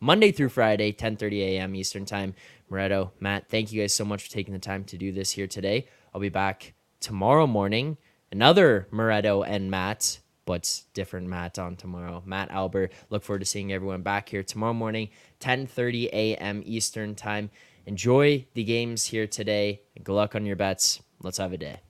Monday 0.00 0.32
through 0.32 0.48
Friday, 0.48 0.92
10:30 0.92 1.40
a.m. 1.42 1.74
Eastern 1.76 2.04
Time. 2.04 2.34
Moretto, 2.70 3.12
Matt, 3.20 3.48
thank 3.48 3.70
you 3.72 3.80
guys 3.80 3.94
so 3.94 4.04
much 4.04 4.24
for 4.24 4.30
taking 4.30 4.52
the 4.52 4.58
time 4.58 4.84
to 4.84 4.98
do 4.98 5.12
this 5.12 5.30
here 5.30 5.46
today. 5.46 5.86
I'll 6.12 6.20
be 6.20 6.28
back 6.28 6.74
tomorrow 7.00 7.46
morning. 7.46 7.96
Another 8.32 8.88
Moretto 8.92 9.44
and 9.46 9.70
Matt, 9.70 10.18
but 10.44 10.82
different 10.94 11.28
Matt 11.28 11.58
on 11.58 11.76
tomorrow. 11.76 12.22
Matt 12.26 12.50
Alber. 12.50 12.90
Look 13.10 13.22
forward 13.22 13.38
to 13.40 13.44
seeing 13.46 13.72
everyone 13.72 14.02
back 14.02 14.28
here 14.28 14.42
tomorrow 14.42 14.74
morning, 14.74 15.10
10:30 15.40 16.06
a.m. 16.12 16.62
Eastern 16.64 17.14
Time. 17.14 17.50
Enjoy 17.86 18.46
the 18.54 18.64
games 18.64 19.04
here 19.04 19.26
today. 19.26 19.82
Good 20.02 20.14
luck 20.14 20.34
on 20.34 20.44
your 20.44 20.56
bets. 20.56 21.02
Let's 21.22 21.38
have 21.38 21.52
a 21.52 21.58
day. 21.58 21.80